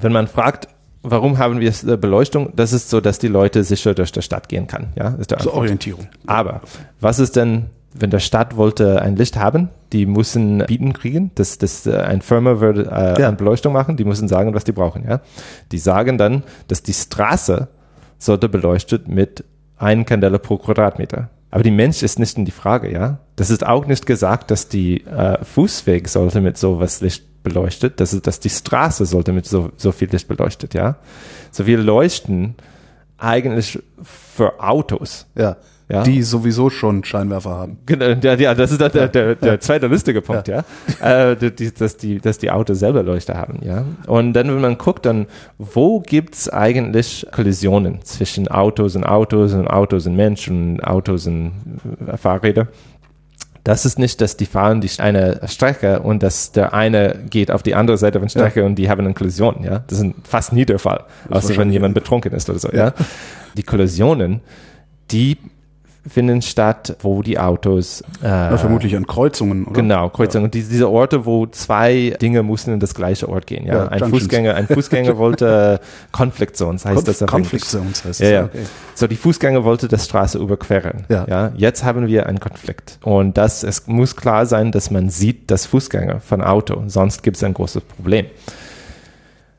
[0.00, 0.68] wenn man fragt,
[1.02, 4.48] warum haben wir äh, Beleuchtung, das ist so, dass die Leute sicher durch die Stadt
[4.48, 5.62] gehen kann, ja, ist der Zur Antwort.
[5.62, 6.08] Orientierung.
[6.26, 6.62] Aber
[7.00, 7.66] was ist denn,
[8.00, 12.22] wenn der Stadt wollte ein Licht haben, die müssen bieten kriegen, dass das äh, ein
[12.22, 13.28] Firma würde äh, Ja.
[13.28, 15.20] eine Beleuchtung machen, die müssen sagen, was die brauchen, ja.
[15.72, 17.68] Die sagen dann, dass die Straße
[18.18, 19.44] sollte beleuchtet mit
[19.76, 21.30] einem Kandela pro Quadratmeter.
[21.50, 23.18] Aber die Mensch ist nicht in die Frage, ja.
[23.36, 28.12] Das ist auch nicht gesagt, dass die äh, Fußweg sollte mit sowas Licht beleuchtet, das
[28.12, 30.96] ist, dass die Straße sollte mit so, so viel Licht beleuchtet, ja.
[31.50, 32.56] So wir leuchten
[33.16, 35.26] eigentlich für Autos.
[35.36, 35.56] Ja.
[35.88, 36.02] Ja.
[36.02, 37.78] Die sowieso schon Scheinwerfer haben.
[37.86, 40.62] Genau, ja, ja, das ist der, der, der, der zweite lustige Punkt, ja.
[41.00, 43.84] Äh, die, dass, die, dass die Autos selber Leuchter haben, ja.
[44.06, 45.26] Und dann, wenn man guckt, dann,
[45.56, 51.52] wo gibt's eigentlich Kollisionen zwischen Autos und Autos und Autos und Menschen und Autos und
[52.06, 52.68] äh, Fahrräder?
[53.64, 57.62] Das ist nicht, dass die fahren die eine Strecke und dass der eine geht auf
[57.62, 59.84] die andere Seite von Strecke und die haben eine Kollision, ja.
[59.86, 61.04] Das ist fast nie der Fall.
[61.30, 62.92] Außer wenn jemand betrunken ist oder so, ja.
[63.56, 64.40] Die Kollisionen,
[65.10, 65.38] die
[66.08, 69.74] finden statt, wo die Autos äh, Ja, vermutlich an Kreuzungen, oder?
[69.74, 70.44] Genau, Kreuzung.
[70.44, 73.66] Und diese, diese Orte, wo zwei Dinge mussten in das gleiche Ort gehen.
[73.66, 74.22] Ja, Ja, ein Junctions.
[74.22, 75.80] Fußgänger, ein Fußgänger wollte
[76.12, 77.64] Conflict Zones, heißt das Konf auf Conflict.
[77.64, 78.32] Zones heißt Ja, es.
[78.32, 78.44] ja.
[78.44, 78.62] Okay.
[78.94, 81.04] So, die Fußgänger wollte das Straße überqueren.
[81.08, 81.26] Ja.
[81.28, 81.52] ja.
[81.56, 82.98] Jetzt haben wir einen Konflikt.
[83.02, 86.82] Und das, es muss klar sein, dass man sieht das Fußgänger von Auto.
[86.86, 88.26] Sonst gibt es ein großes Problem.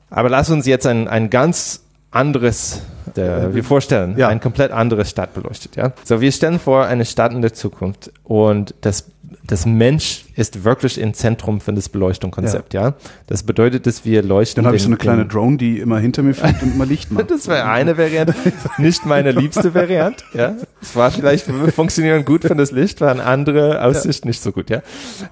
[0.10, 2.82] Aber lass uns jetzt ein, ein ganz anderes,
[3.16, 4.30] der, wir vorstellen, ja.
[4.30, 5.94] ein komplett anderes Stadt beleuchtet, ja.
[6.04, 9.12] So, wir stellen vor eine Stadt in der Zukunft und das,
[9.46, 12.96] das Mensch ist wirklich im Zentrum von das Beleuchtungskonzept, ja.
[13.28, 14.64] Das bedeutet, dass wir leuchten.
[14.64, 17.12] Dann habe ich so eine kleine Drone, die immer hinter mir fliegt und immer Licht
[17.12, 17.30] macht.
[17.32, 18.34] das wäre eine Variante,
[18.80, 20.24] nicht meine liebste Variante.
[20.34, 24.52] Ja, es war vielleicht funktionieren gut von das Licht, war eine andere Aussicht nicht so
[24.52, 24.70] gut.
[24.72, 24.82] Ja,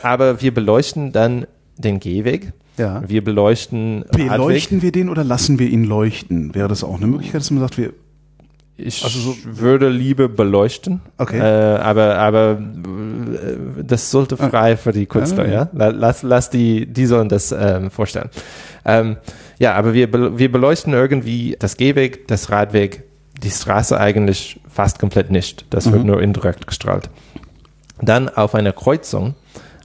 [0.04, 1.48] aber wir beleuchten dann
[1.78, 2.54] den Gehweg.
[2.78, 3.02] Ja.
[3.08, 4.30] Wir beleuchten Radweg.
[4.30, 6.54] Beleuchten wir den oder lassen wir ihn leuchten?
[6.56, 7.94] Wäre das auch eine Möglichkeit, dass man sagt, wir
[8.80, 11.02] Ich Also so- würde lieber beleuchten.
[11.18, 11.40] Okay.
[11.40, 15.54] Äh, aber aber äh, das sollte frei für die Künstler, Ah, ja.
[15.54, 15.70] ja.
[15.74, 18.30] La- Lass, lass die, die sollen das ähm, vorstellen.
[18.86, 19.18] Ähm,
[19.58, 23.04] ja, aber wir, wir beleuchten irgendwie das Gehweg, das Radweg,
[23.42, 25.66] die Straße eigentlich fast komplett nicht.
[25.72, 25.92] Das Mhm.
[25.94, 27.10] wird nur indirekt gestrahlt.
[28.00, 29.34] Dann auf einer Kreuzung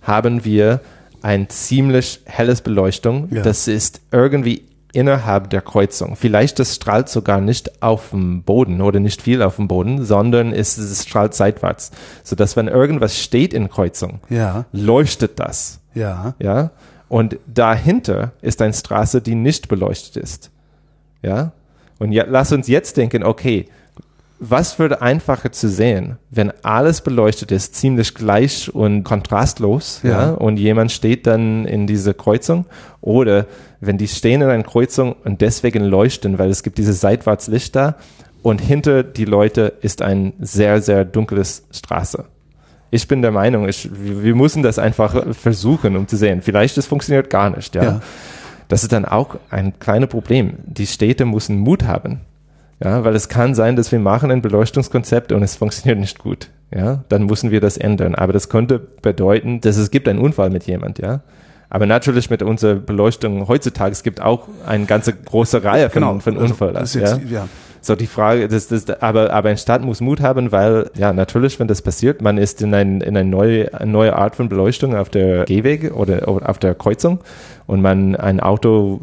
[0.03, 0.81] haben wir
[1.23, 3.29] ein ziemlich helles Beleuchtung.
[3.31, 3.43] Ja.
[3.43, 6.17] Das ist irgendwie innerhalb der Kreuzung.
[6.17, 10.53] Vielleicht das strahlt sogar nicht auf dem Boden oder nicht viel auf dem Boden, sondern
[10.53, 11.93] es, es strahlt seitwärts.
[12.23, 15.81] Sodass wenn irgendwas steht in Kreuzung, Ja, leuchtet das.
[15.95, 16.35] ja.
[16.39, 16.71] Ja.
[17.09, 20.51] Und dahinter ist eine Straße, die nicht beleuchtet ist.
[21.23, 21.53] Ja.
[21.99, 23.67] Und ja, lass uns jetzt denken, okay,
[24.45, 30.11] was würde einfacher zu sehen, wenn alles beleuchtet ist, ziemlich gleich und kontrastlos, ja.
[30.11, 30.31] Ja.
[30.33, 32.67] und jemand steht dann in diese Kreuzung,
[33.01, 33.47] oder
[33.81, 37.95] wenn die stehen in einer Kreuzung und deswegen leuchten, weil es gibt diese Seitwärtslichter
[38.43, 42.25] und hinter die Leute ist ein sehr, sehr dunkles Straße.
[42.91, 46.43] Ich bin der Meinung, ich, wir müssen das einfach versuchen, um zu sehen.
[46.43, 47.85] Vielleicht das funktioniert gar nicht, ja.
[47.85, 48.01] Ja.
[48.67, 50.55] Das ist dann auch ein kleines Problem.
[50.65, 52.23] Die Städte müssen Mut haben.
[52.83, 56.49] Ja, weil es kann sein, dass wir machen ein Beleuchtungskonzept und es funktioniert nicht gut.
[56.75, 58.15] Ja, dann müssen wir das ändern.
[58.15, 61.21] Aber das könnte bedeuten, dass es gibt einen Unfall mit jemand, ja.
[61.69, 66.19] Aber natürlich mit unserer Beleuchtung heutzutage, es gibt auch eine ganze große Reihe von, Genau.
[66.21, 66.77] von Also, Unfällen.
[66.77, 66.95] jetzt,
[67.31, 67.41] ja.
[67.43, 67.49] ja.
[67.85, 71.59] So die Frage, das, das, aber, aber ein Staat muss Mut haben, weil ja natürlich,
[71.59, 74.95] wenn das passiert, man ist in, ein, in eine, neue, eine neue Art von Beleuchtung
[74.95, 77.19] auf der Gehweg oder, oder auf der Kreuzung
[77.73, 79.01] und man ein Auto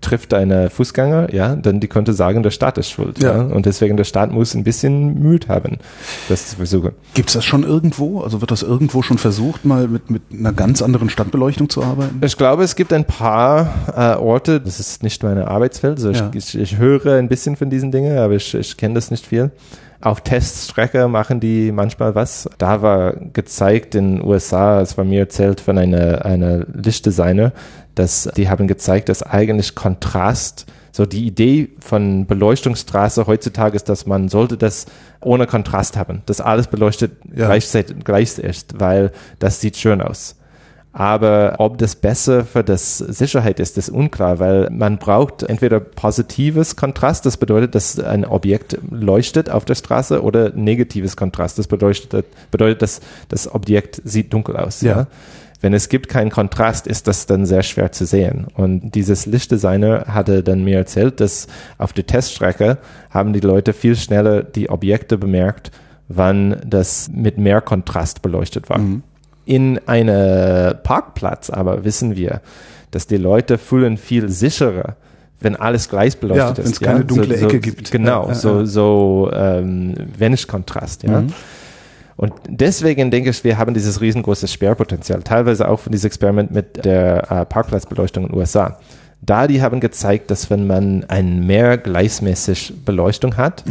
[0.00, 3.22] trifft eine Fußgänger, ja, dann die könnte sagen, der Staat ist schuld.
[3.22, 3.36] Ja.
[3.36, 3.42] Ja.
[3.42, 5.78] Und deswegen der Staat muss ein bisschen Mut haben,
[6.28, 6.92] das zu versuchen.
[7.14, 8.20] Gibt's das schon irgendwo?
[8.20, 12.20] Also wird das irgendwo schon versucht, mal mit, mit einer ganz anderen Stadtbeleuchtung zu arbeiten?
[12.24, 16.30] Ich glaube, es gibt ein paar äh, Orte, das ist nicht meine Arbeitsfeld, also Ja.
[16.34, 19.26] ich, ich, ich höre ein bisschen von diesen Dingen, aber ich, ich kenne das nicht
[19.26, 19.50] viel.
[20.00, 22.50] Auf Teststrecke machen die manchmal was.
[22.58, 27.52] Da war gezeigt in den USA, es war mir erzählt von einer, einer Lichtdesigner,
[27.94, 34.06] dass die haben gezeigt, dass eigentlich Kontrast, so die Idee von Beleuchtungsstraße heutzutage ist, dass
[34.06, 34.86] man sollte das
[35.20, 37.46] ohne Kontrast haben, dass alles beleuchtet Ja.
[37.46, 40.36] gleichzeitig gleich ist, weil das sieht schön aus.
[40.94, 46.76] Aber ob das besser für das Sicherheit ist, ist unklar, weil man braucht entweder positives
[46.76, 52.26] Kontrast, das bedeutet, dass ein Objekt leuchtet auf der Straße, oder negatives Kontrast, das bedeutet,
[52.50, 54.82] bedeutet dass das Objekt sieht dunkel aus.
[54.82, 54.90] Ja.
[54.90, 55.06] Ja.
[55.62, 58.48] Wenn es gibt keinen Kontrast, ist das dann sehr schwer zu sehen.
[58.54, 61.46] Und dieses Lichtdesigner hatte dann mir erzählt, dass
[61.78, 62.78] auf der Teststrecke
[63.10, 65.70] haben die Leute viel schneller die Objekte bemerkt,
[66.08, 68.80] wann das mit mehr Kontrast beleuchtet war.
[69.44, 72.40] In einem Parkplatz aber wissen wir,
[72.90, 74.96] dass die Leute fühlen viel sicherer,
[75.40, 76.66] wenn alles gleich beleuchtet Ja, ist.
[76.70, 77.90] wenn's keine dunkle so, Ecke so, gibt.
[77.92, 78.66] Genau, Ja, ja, so, ja.
[78.66, 81.04] so ähm, wenig Kontrast.
[81.04, 81.22] Ja.
[82.16, 86.84] Und deswegen denke ich, wir haben dieses riesengroße Sperrpotenzial, teilweise auch von diesem Experiment mit
[86.84, 88.78] der äh, Parkplatzbeleuchtung in den USA.
[89.22, 93.62] Da die haben gezeigt, dass wenn man ein mehr gleichmäßig Beleuchtung hat,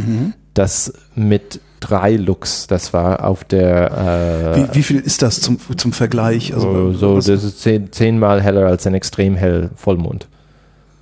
[0.54, 5.58] das mit drei Lux, das war auf der äh, Wie, wie viel ist das zum,
[5.76, 6.52] zum Vergleich?
[6.56, 10.26] so, so was- das ist zehn, zehnmal heller als ein extrem hell Vollmond.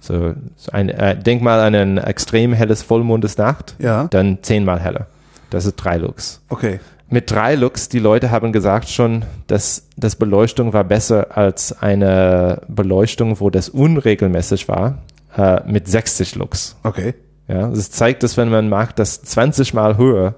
[0.01, 4.09] So, so ein, äh, denk mal an ein extrem helles Vollmondesnacht, Ja.
[4.11, 5.07] dann zehnmal heller.
[5.51, 6.41] Das ist 3 Lux.
[6.49, 6.81] Okay.
[7.13, 12.63] Mit 3 Lux, die Leute haben gesagt schon, dass das Beleuchtung war besser als eine
[12.69, 14.99] Beleuchtung, wo das unregelmäßig war,
[15.37, 16.77] äh, mit 60 Lux.
[16.85, 17.15] Okay.
[17.49, 20.37] Ja, das zeigt, dass wenn man macht das 20 mal höher,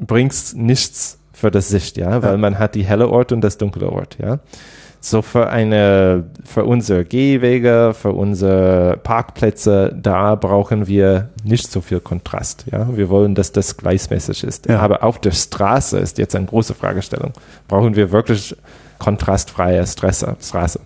[0.00, 2.36] bringt's nichts für das Sicht, ja, weil Ja.
[2.38, 4.38] man hat die helle Ort und das dunkle Ort, ja.
[5.04, 12.00] So für eine, für unsere Gehwege, für unsere Parkplätze, da brauchen wir nicht so viel
[12.00, 12.88] Kontrast, ja.
[12.96, 14.66] Wir wollen, dass das gleichmäßig ist.
[14.66, 14.80] Ja.
[14.80, 17.34] Aber auf der Straße ist jetzt eine große Fragestellung.
[17.68, 18.56] Brauchen wir wirklich
[18.98, 20.80] kontrastfreie Straße?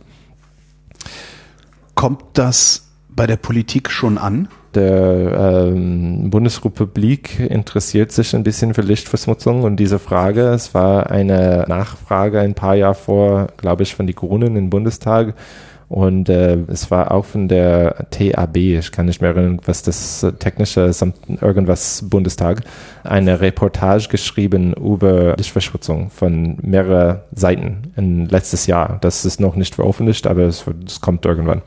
[1.94, 4.48] Kommt das bei der Politik schon an?
[4.74, 11.64] Der ähm, Bundesrepublik interessiert sich ein bisschen für Lichtverschmutzung und diese Frage, es war eine
[11.68, 15.34] Nachfrage ein paar Jahre vor, glaube ich, von die Grünen im Bundestag
[15.88, 20.26] und äh, es war auch von der TAB, ich kann nicht mehr erinnern, was das
[20.38, 20.90] technische
[21.40, 22.60] irgendwas Bundestag,
[23.04, 28.98] eine Reportage geschrieben über Lichtverschmutzung von mehreren Seiten in letztes Jahr.
[29.00, 31.62] Das ist noch nicht veröffentlicht, aber es, es kommt irgendwann.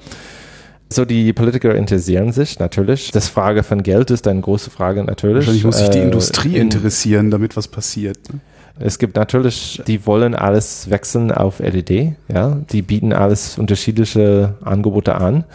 [0.94, 3.12] So, die Politiker interessieren sich natürlich.
[3.12, 5.38] Das Frage von Geld ist eine große Frage natürlich.
[5.48, 8.18] Wahrscheinlich muss sich die Äh, Industrie in- interessieren, damit was passiert.
[8.34, 8.40] ne?
[8.78, 12.58] Es gibt natürlich, die wollen alles wechseln auf LED, ja.
[12.72, 15.46] Die bieten alles unterschiedliche Angebote an.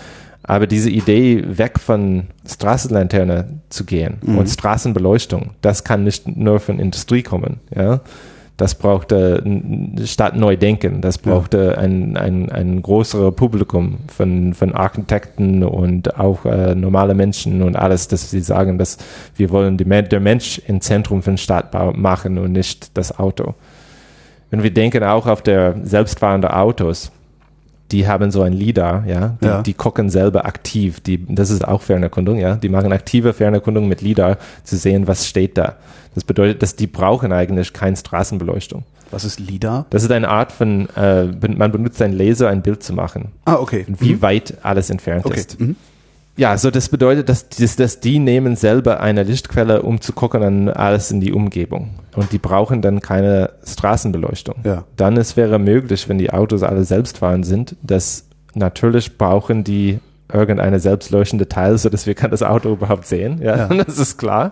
[0.43, 4.39] Aber diese Idee, weg von Straßenlaterne zu gehen Mhm.
[4.39, 8.01] und Straßenbeleuchtung, das kann nicht nur von Industrie kommen, ja.
[8.57, 9.43] Das braucht äh,
[10.07, 16.19] statt neu denken, das braucht äh, ein, ein, ein größeres Publikum von, von Architekten und
[16.19, 18.97] auch äh, normale Menschen und alles, dass sie sagen, dass
[19.37, 23.55] wir wollen die, der Mensch im Zentrum von Stadtbau machen und nicht das Auto.
[24.51, 27.13] Wenn wir denken auch auf der selbstfahrende Autos,
[27.93, 29.62] die haben so ein LIDAR, ja, die, Ja.
[29.62, 34.01] die gucken selber aktiv, die, das ist auch Fernerkundung, ja, die machen aktive Fernerkundung mit
[34.03, 35.76] LIDAR, zu sehen, was steht da.
[36.14, 38.84] Das bedeutet, dass die brauchen eigentlich keine Straßenbeleuchtung.
[39.12, 39.87] Was ist LIDAR?
[39.91, 43.55] Das ist eine Art von, äh, man benutzt einen Laser, ein Bild zu machen, Ah,
[43.57, 43.84] okay.
[43.87, 44.22] wie Mhm.
[44.22, 45.39] weit alles entfernt Okay.
[45.39, 45.61] ist.
[45.61, 45.76] Mhm.
[46.37, 50.43] Ja, so das bedeutet, dass, dass, dass die nehmen selber eine Lichtquelle, um zu gucken
[50.43, 51.91] an alles in die Umgebung.
[52.14, 54.57] Und die brauchen dann keine Straßenbeleuchtung.
[54.64, 54.84] Ja.
[54.97, 59.99] Dann es wäre möglich, wenn die Autos alle selbstfahrend sind, dass natürlich brauchen die
[60.33, 63.41] irgendeine selbstleuchtende Teil, so dass wir kann das Auto überhaupt sehen.
[63.43, 63.68] Ja, Ja.
[63.85, 64.51] das ist klar.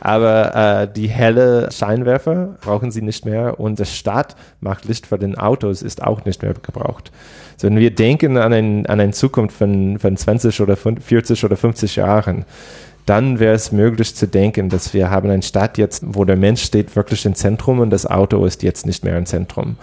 [0.00, 5.18] Aber äh, die helle Scheinwerfer brauchen sie nicht mehr und das Stadt macht Licht für
[5.18, 7.12] den Autos ist auch nicht mehr gebraucht.
[7.56, 11.56] So, wenn wir denken an, ein, an eine Zukunft von, von 20 oder 40 oder
[11.56, 12.46] 50 Jahren,
[13.06, 16.62] dann wäre es möglich zu denken, dass wir haben eine Stadt jetzt, wo der Mensch
[16.62, 19.76] steht wirklich im Zentrum und das Auto ist jetzt nicht mehr im Zentrum.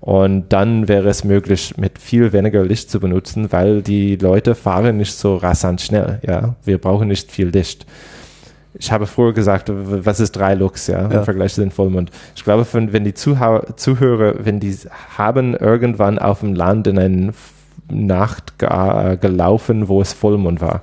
[0.00, 4.96] Und dann wäre es möglich, mit viel weniger Licht zu benutzen, weil die Leute fahren
[4.96, 6.20] nicht so rasant schnell.
[6.26, 7.84] Ja, wir brauchen nicht viel Licht.
[8.74, 11.18] Ich habe früher gesagt, was ist drei Lux, ja, Ja.
[11.18, 12.10] im Vergleich zu den Vollmond.
[12.34, 14.74] Ich glaube, wenn, die Zuhau Zuhörer, wenn die
[15.18, 17.32] haben irgendwann auf dem Land in eine
[17.90, 20.82] Nacht äh, gelaufen, wo es Vollmond war,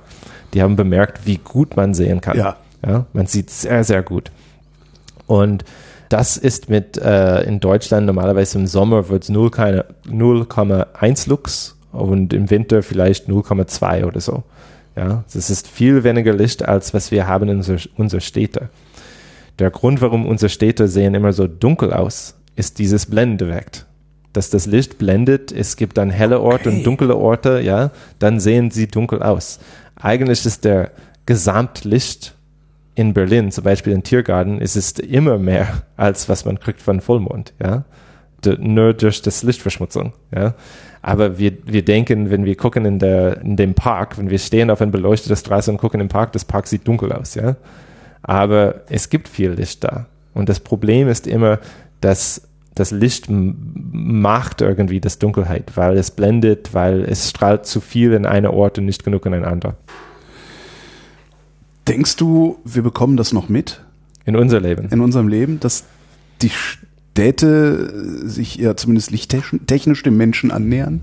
[0.54, 2.36] die haben bemerkt, wie gut man sehen kann.
[2.36, 2.56] Ja.
[2.86, 4.30] Ja, man sieht sehr, sehr gut.
[5.26, 5.64] Und
[6.08, 12.50] das ist mit äh, in Deutschland normalerweise im Sommer wird es 0,1 Lux und im
[12.50, 14.42] Winter vielleicht 0,2 oder so.
[14.96, 18.68] Ja, das ist viel weniger Licht als was wir haben in unser, unsere Städte.
[19.58, 23.86] Der Grund, warum unsere Städte sehen immer so dunkel aus, ist dieses Blendeffekt.
[24.32, 26.78] Dass das Licht blendet, es gibt dann helle Orte Okay.
[26.78, 29.58] und dunkle Orte, ja, dann sehen sie dunkel aus.
[29.96, 30.92] Eigentlich ist der
[31.26, 32.34] Gesamtlicht
[32.98, 37.00] in Berlin, zum Beispiel im Tiergarten, ist es immer mehr, als was man kriegt von
[37.00, 37.84] Vollmond, ja.
[38.44, 40.54] D nur durch das Lichtverschmutzung, ja.
[41.00, 44.68] Aber wir, wir denken, wenn wir gucken in, der, in dem Park, wenn wir stehen
[44.68, 47.54] auf einer beleuchteten Straße und gucken im Park, das Park sieht dunkel aus, ja.
[48.22, 50.06] Aber es gibt viel Licht da.
[50.34, 51.60] Und das Problem ist immer,
[52.00, 58.12] dass das Licht macht irgendwie das Dunkelheit, weil es blendet, weil es strahlt zu viel
[58.12, 59.76] in einen Ort und nicht genug in einen anderen.
[61.88, 63.80] Denkst du, wir bekommen das noch mit
[64.24, 64.88] In unser Leben.
[64.90, 65.84] in unserem Leben, dass
[66.42, 71.00] die Städte sich ja zumindest lichttechnisch dem Menschen annähern?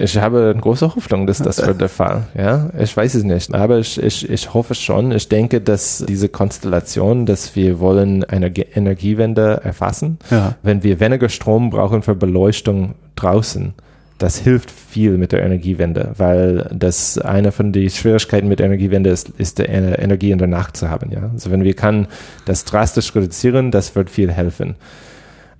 [0.00, 2.28] Ich habe eine große Hoffnung, dass das wird der Fall.
[2.38, 5.10] Ja, ich weiß es nicht, aber ich, ich, ich hoffe schon.
[5.10, 10.54] Ich denke, dass diese Konstellation, dass wir wollen eine Energiewende erfassen, Ja.
[10.62, 13.74] wenn wir weniger Strom brauchen für Beleuchtung draußen,
[14.18, 19.30] das hilft viel mit der Energiewende, weil das eine von den Schwierigkeiten mit Energiewende ist,
[19.30, 21.10] ist die Ener- Energie in der Nacht zu haben.
[21.12, 22.08] Ja, also wenn wir kann
[22.44, 24.74] das drastisch reduzieren, das wird viel helfen.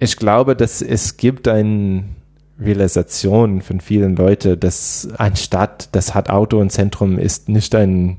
[0.01, 2.05] Ich glaube, dass es gibt eine
[2.61, 8.19] Realisation von vielen Leuten, dass eine Stadt, das hat Auto im Zentrum, ist nicht ein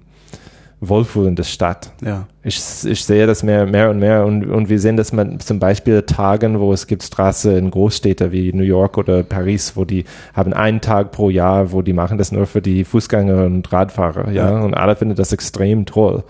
[0.82, 1.92] wohlfühlende Stadt.
[2.04, 2.28] Ja.
[2.42, 5.60] Ich, ich sehe das mehr, mehr und mehr und, und wir sehen das man zum
[5.60, 10.06] Beispiel Tagen, wo es gibt Straßen in Großstädten wie New York oder Paris, wo die
[10.34, 14.32] haben einen Tag pro Jahr, wo die machen das nur für die Fußgänger und Radfahrer,
[14.32, 14.62] ja, Ja.
[14.62, 16.24] und alle finden das extrem toll.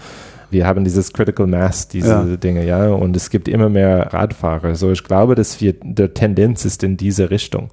[0.52, 2.24] Wir haben dieses Critical Mass, diese Ja.
[2.38, 4.74] Dinge, ja, und es gibt immer mehr Radfahrer.
[4.74, 7.70] So, ich glaube, dass wir, der Tendenz ist in diese Richtung.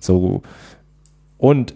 [0.00, 0.42] So,
[1.38, 1.74] und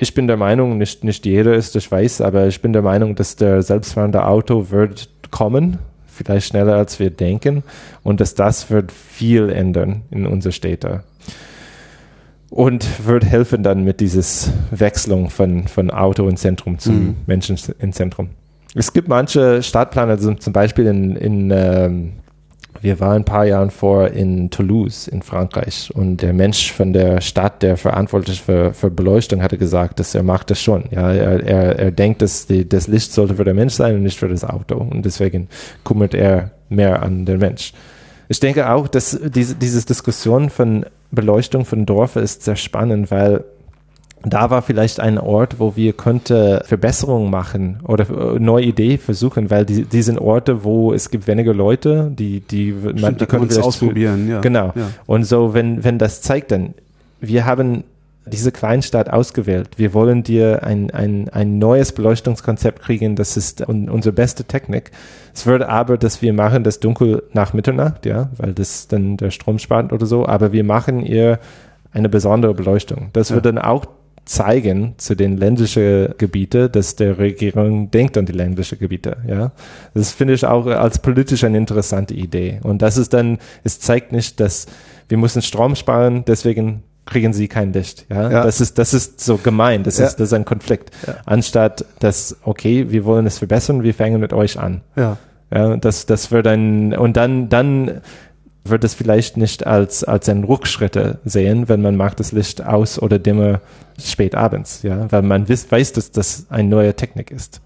[0.00, 3.14] ich bin der Meinung, nicht, nicht jeder ist, ich weiß, aber ich bin der Meinung,
[3.14, 7.62] dass der selbstfahrende Auto wird kommen, vielleicht schneller als wir denken,
[8.02, 11.02] und dass das wird viel ändern in unsere Städte.
[12.50, 17.16] Und wird helfen dann mit dieses Wechselung von, von Auto im Zentrum zum Mhm.
[17.26, 18.30] Menschen im Zentrum.
[18.74, 22.12] Es gibt manche Stadtplaner, also zum Beispiel in, in ähm,
[22.80, 27.20] wir waren ein paar Jahren vor in Toulouse in Frankreich und der Mensch von der
[27.20, 30.84] Stadt, der verantwortlich für, für Beleuchtung, hatte gesagt, dass er macht das schon.
[30.90, 34.02] Ja, er, er, er denkt, dass die, das Licht sollte für den Mensch sein und
[34.02, 35.48] nicht für das Auto und deswegen
[35.84, 37.72] kümmert er mehr an den Mensch.
[38.28, 43.44] Ich denke auch, dass diese, diese Diskussion von Beleuchtung von Dorf ist sehr spannend, weil
[44.24, 49.50] da war vielleicht ein Ort, wo wir könnte Verbesserungen machen oder äh, neue Idee versuchen,
[49.50, 53.10] weil die, die sind Orte, wo es gibt weniger Leute, die, die, man, Stimmt, da
[53.10, 54.40] die können man vielleicht ausprobieren, ja.
[54.40, 54.72] Genau.
[54.74, 54.90] Ja.
[55.06, 56.74] Und so, wenn, wenn das zeigt, dann,
[57.20, 57.84] wir haben
[58.26, 59.70] diese Kleinstadt ausgewählt.
[59.78, 63.16] Wir wollen dir ein, ein, ein neues Beleuchtungskonzept kriegen.
[63.16, 64.90] Das ist un, unsere beste Technik.
[65.34, 69.30] Es wird aber, dass wir machen das dunkel nach Mitternacht, ja, weil das dann der
[69.30, 70.26] Strom spart oder so.
[70.26, 71.38] Aber wir machen ihr
[71.92, 73.08] eine besondere Beleuchtung.
[73.14, 73.36] Das Ja.
[73.36, 73.86] wird dann auch
[74.28, 79.16] zeigen zu den ländlichen Gebieten, dass der Regierung denkt an die ländlichen Gebiete.
[79.26, 79.52] Ja,
[79.94, 82.60] das finde ich auch als politisch eine interessante Idee.
[82.62, 84.66] Und das ist dann, es zeigt nicht, dass
[85.08, 88.04] wir müssen Strom sparen, deswegen kriegen sie kein Licht.
[88.10, 88.42] Ja, Ja.
[88.44, 89.82] das ist das ist so gemein.
[89.82, 90.04] Das Ja.
[90.06, 90.90] ist das ist ein Konflikt.
[91.06, 91.14] Ja.
[91.24, 94.82] Anstatt dass okay, wir wollen es verbessern, wir fangen mit euch an.
[94.94, 95.16] Ja.
[95.50, 98.02] Ja, das, das wird ein, und dann, dann
[98.70, 103.00] wird es vielleicht nicht als, als ein Rückschritte sehen, wenn man macht das Licht aus
[103.00, 103.60] oder dimmer
[104.02, 107.60] spät abends, ja, weil man wiss, weiß, dass das eine neue Technik ist.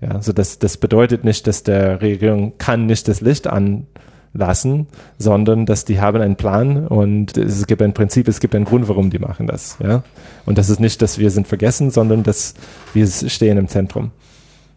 [0.00, 5.64] Ja, also das, das bedeutet nicht, dass der Regierung kann nicht das Licht anlassen, sondern
[5.64, 9.10] dass die haben einen Plan und es gibt ein Prinzip, es gibt einen Grund, warum
[9.10, 10.02] die machen das, ja.
[10.44, 12.54] Und das ist nicht, dass wir sind vergessen, sondern dass
[12.92, 14.10] wir stehen im Zentrum.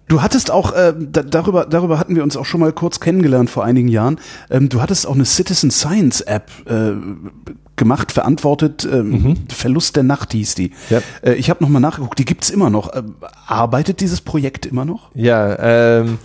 [0.08, 3.49] Du hattest auch, äh, da, darüber, darüber hatten wir uns auch schon mal kurz kennengelernt
[3.49, 4.20] vor einigen Jahren.
[4.51, 6.91] Ähm, du hattest auch eine Citizen Science App äh,
[7.76, 8.88] gemacht, verantwortet.
[8.89, 10.72] Ähm, Verlust der Nacht hieß die.
[10.89, 11.01] Ja.
[11.24, 12.95] Äh, ich habe nochmal nachgeguckt, die gibt's immer noch.
[12.95, 13.16] Ähm,
[13.47, 15.10] arbeitet dieses Projekt immer noch?
[15.16, 16.20] Ja, ähm,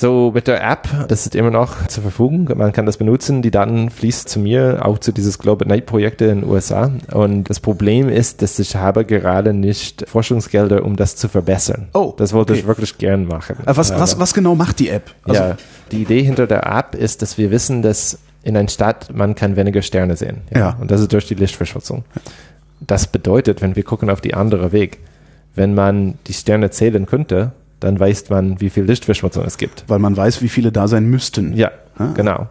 [0.00, 2.48] so mit der App, das ist immer noch zur Verfügung.
[2.56, 3.42] Man kann das benutzen.
[3.42, 6.90] Die Daten fließen zu mir, auch zu dieses Global Night Projekte in den USA.
[7.12, 11.88] Und das Problem ist, dass ich habe gerade nicht Forschungsgelder, um das zu verbessern.
[11.92, 12.60] Oh, Das wollte okay.
[12.60, 13.56] ich wirklich gern machen.
[13.66, 15.14] Äh, was, was, was genau macht die App?
[15.24, 15.56] Also, ja,
[15.92, 19.56] die Idee hinter der App ist, dass wir wissen, dass in einer Stadt man kann
[19.56, 20.38] weniger Sterne sehen.
[20.54, 20.78] Ja.
[20.80, 22.04] Und das ist durch die Lichtverschmutzung.
[22.80, 24.98] Das bedeutet, wenn wir gucken auf die andere Weg,
[25.54, 29.84] wenn man die Sterne zählen könnte, dann weiß man, wie viel Lichtverschmutzung es gibt.
[29.88, 31.54] Weil man weiß, wie viele da sein müssten.
[31.54, 32.12] Ja, Ah.
[32.14, 32.48] genau.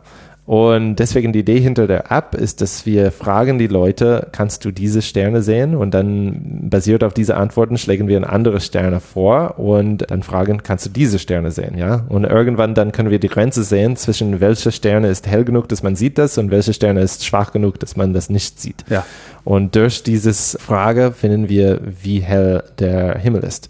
[0.50, 4.72] Und deswegen die Idee hinter der App ist, dass wir fragen die Leute, kannst du
[4.72, 5.76] diese Sterne sehen?
[5.76, 10.88] Und dann basiert auf diese Antworten schlägen wir andere Sterne vor und dann fragen, kannst
[10.88, 11.78] du diese Sterne sehen?
[11.78, 12.04] Ja.
[12.10, 15.84] Und irgendwann dann können wir die Grenze sehen zwischen welche Sterne ist hell genug, dass
[15.84, 18.84] man sieht das und welche Sterne ist schwach genug, dass man das nicht sieht.
[18.90, 19.06] Ja.
[19.44, 23.70] Und durch dieses Frage finden wir, wie hell der Himmel ist.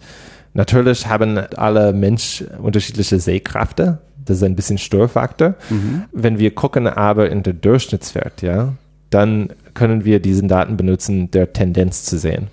[0.54, 3.98] Natürlich haben alle Menschen unterschiedliche Sehkräfte.
[4.24, 5.54] Das ist ein bisschen Störfaktor.
[6.12, 8.74] Wenn wir gucken aber in der Durchschnittswert, ja,
[9.10, 12.48] dann können wir diesen Daten benutzen, der Tendenz zu sehen.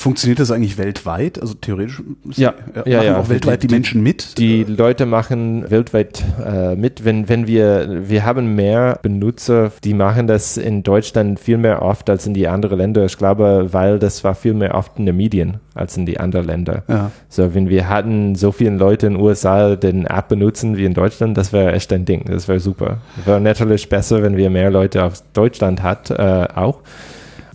[0.00, 1.38] Funktioniert das eigentlich weltweit?
[1.38, 2.02] Also theoretisch
[2.34, 3.18] Ja, machen ja, ja.
[3.18, 4.38] auch weltweit die, Die- Menschen mit?
[4.38, 10.26] Die Leute machen weltweit äh, mit, wenn, wenn wir, wir haben mehr Benutzer, die machen
[10.26, 13.04] das in Deutschland viel mehr oft als in die anderen Länder.
[13.04, 16.46] Ich glaube, weil das war viel mehr oft in den Medien als in die anderen
[16.46, 16.82] Länder.
[16.88, 17.10] Ja.
[17.28, 20.94] So, wenn wir hatten so viele Leute in den USA den App benutzen wie in
[20.94, 22.24] Deutschland, das wäre echt ein Ding.
[22.26, 22.98] Das wäre super.
[23.26, 26.78] Wäre natürlich besser, wenn wir mehr Leute aus Deutschland hat, äh, auch.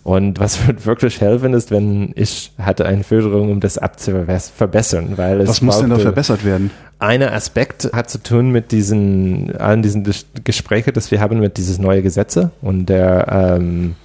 [0.06, 4.12] Und was wird wirklich helfen, ist, wenn ich hatte eine Förderung, um das App zu
[4.12, 6.70] verbess- verbessern, weil es Was muss denn da verbessert werden?
[7.00, 11.56] einer Aspekt hat zu tun mit diesen, allen diesen Ges- Gespräche, dass wir haben mit
[11.56, 13.96] dieses neue Gesetze und der, ähm,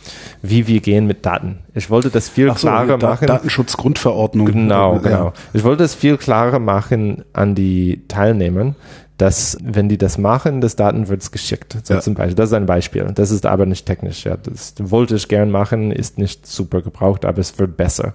[0.41, 1.59] wie wir gehen mit Daten.
[1.75, 3.27] Ich wollte das viel so, klarer Da- machen.
[3.27, 4.45] Datenschutzgrundverordnung.
[4.47, 4.99] Genau, Ja.
[4.99, 5.33] genau.
[5.53, 8.73] Ich wollte es viel klarer machen an die Teilnehmer,
[9.17, 11.77] dass wenn die das machen, das Daten wird es geschickt.
[11.83, 11.99] So Ja.
[11.99, 12.35] zum Beispiel.
[12.35, 13.05] Das ist ein Beispiel.
[13.13, 14.23] Das ist aber nicht technisch.
[14.25, 14.35] Ja.
[14.37, 18.13] Das wollte ich gern machen, ist nicht super gebraucht, aber es wird besser.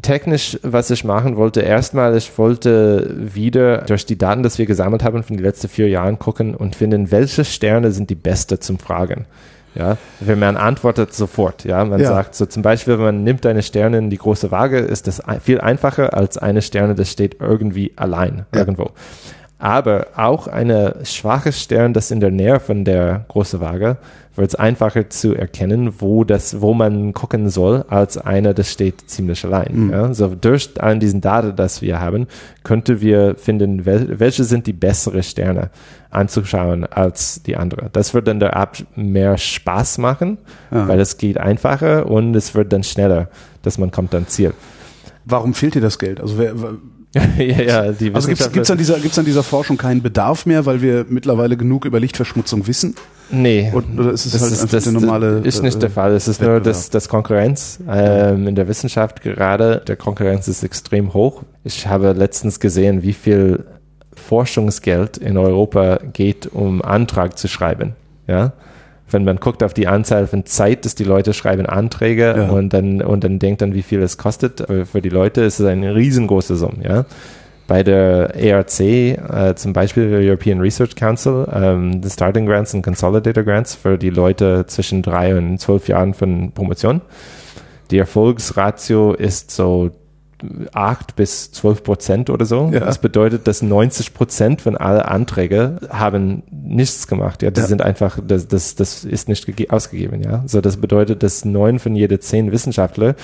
[0.00, 5.02] technisch, was ich machen wollte, erstmal, ich wollte wieder durch die Daten, die wir gesammelt
[5.02, 8.78] haben von den letzten vier Jahren gucken und finden, welche Sterne sind die beste zum
[8.78, 9.26] Fragen.
[9.78, 12.08] Ja, wenn man antwortet sofort, ja, man ja.
[12.08, 15.22] sagt so zum Beispiel, wenn man nimmt eine Sterne in die große Waage, ist das
[15.40, 18.58] viel einfacher als eine Sterne, das steht irgendwie allein ja.
[18.58, 18.90] irgendwo.
[19.58, 23.96] Aber auch eine schwache Stern, das in der Nähe von der großen Waage,
[24.36, 29.10] wird es einfacher zu erkennen, wo das, wo man gucken soll, als einer, das steht
[29.10, 29.86] ziemlich allein.
[29.86, 29.90] Mhm.
[29.90, 30.14] Ja?
[30.14, 32.28] So durch all diesen Daten, das wir haben,
[32.62, 35.70] könnte wir finden, wel, welche sind die besseren Sterne
[36.10, 37.90] anzuschauen als die andere.
[37.92, 40.38] Das wird dann der App mehr Spaß machen,
[40.70, 40.86] Aha.
[40.86, 43.28] weil es geht einfacher und es wird dann schneller,
[43.62, 44.54] dass man kommt ans Ziel.
[45.24, 46.20] Warum fehlt dir das Geld?
[46.20, 46.54] Also wer,
[47.38, 50.66] ja, ja, die also gibt es an, dieser, gibt's an dieser Forschung keinen Bedarf mehr,
[50.66, 52.94] weil wir mittlerweile genug über Lichtverschmutzung wissen?
[53.30, 53.70] Nee.
[53.72, 56.12] Und, oder ist es das halt ist, das, normale ist nicht der Fall.
[56.12, 56.64] Es ist Wettbewerb.
[56.64, 59.82] nur das, das Konkurrenz ähm, in der Wissenschaft gerade.
[59.86, 61.42] Der Konkurrenz ist extrem hoch.
[61.64, 63.64] Ich habe letztens gesehen, wie viel
[64.14, 67.94] Forschungsgeld in Europa geht, um Antrag zu schreiben.
[68.26, 68.52] Ja
[69.10, 72.48] wenn man guckt auf die Anzahl von Zeit, dass die Leute schreiben Anträge ja.
[72.48, 75.66] und dann und dann denkt dann, wie viel es kostet für die Leute, ist es
[75.66, 77.04] eine riesengroße Summe, ja.
[77.68, 82.80] Bei der ERC, äh, zum Beispiel der European Research Council, ähm, die Starting Grants und
[82.80, 87.02] Consolidator Grants für die Leute zwischen drei und zwölf Jahren von Promotion.
[87.90, 89.90] Die Erfolgsratio ist so
[90.72, 92.70] 8 bis 12 Prozent oder so.
[92.72, 92.80] Ja.
[92.80, 97.42] Das bedeutet, dass 90 Prozent von allen Anträgen haben nichts gemacht.
[97.42, 97.66] Ja, die ja.
[97.66, 100.22] sind einfach, das, das, das ist nicht ausgegeben.
[100.22, 103.14] Ja, so das bedeutet, dass neun von jede zehn Wissenschaftler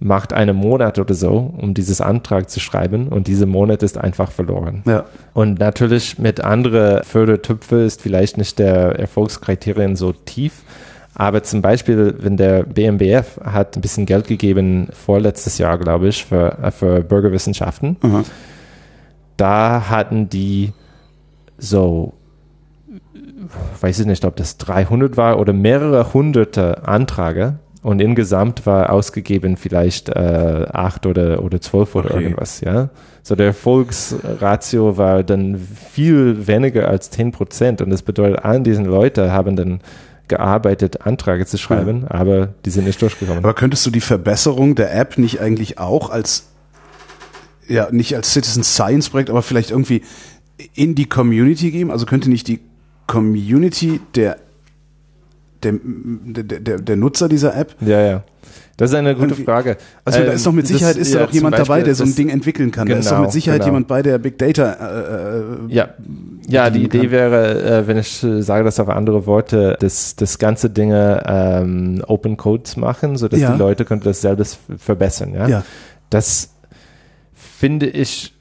[0.00, 4.30] macht einen Monat oder so, um dieses Antrag zu schreiben und dieser Monat ist einfach
[4.30, 4.82] verloren.
[4.86, 5.04] Ja.
[5.32, 10.62] Und natürlich mit anderen Fördertöpfe ist vielleicht nicht der Erfolgskriterien so tief,
[11.14, 16.24] aber zum Beispiel, wenn der BMBF hat ein bisschen Geld gegeben, vorletztes Jahr, glaube ich,
[16.24, 18.24] für, für Bürgerwissenschaften, mhm.
[19.36, 20.72] da hatten die
[21.56, 22.14] so,
[23.80, 29.56] weiß ich nicht, ob das 300 war oder mehrere hunderte Anträge und insgesamt war ausgegeben
[29.56, 32.22] vielleicht äh, acht oder, oder zwölf oder okay.
[32.22, 32.88] irgendwas, ja.
[33.22, 38.86] So der Erfolgsratio war dann viel weniger als 10 Prozent und das bedeutet, all diesen
[38.86, 39.80] Leute haben dann
[40.28, 42.10] gearbeitet, Anträge zu schreiben, ja.
[42.12, 43.44] aber die sind nicht durchgekommen.
[43.44, 46.48] Aber könntest du die Verbesserung der App nicht eigentlich auch als,
[47.68, 50.02] ja, nicht als Citizen Science Projekt, aber vielleicht irgendwie
[50.74, 51.90] in die Community geben?
[51.90, 52.60] Also könnte nicht die
[53.06, 54.38] Community der,
[55.62, 58.24] der, der, der, der Nutzer dieser App ja, ja.
[58.76, 59.76] Das ist eine gute Frage.
[60.04, 61.94] Also da ist doch mit ähm, Sicherheit das, ist da ja, doch jemand dabei, der
[61.94, 62.86] so ein Ding entwickeln kann.
[62.86, 63.68] Genau, da ist doch mit genau, Sicherheit genau.
[63.68, 64.72] jemand bei, der Big Data.
[64.72, 65.88] Äh, äh, ja,
[66.48, 66.70] ja.
[66.70, 67.10] Die Idee kann.
[67.12, 72.02] wäre, äh, wenn ich äh, sage das auf andere Worte, dass das ganze Dinge ähm,
[72.06, 73.52] Open Codes machen, so dass ja.
[73.52, 75.34] die Leute können das selbst verbessern.
[75.34, 75.46] Ja.
[75.46, 75.64] ja.
[76.10, 76.50] Das
[77.34, 78.33] finde ich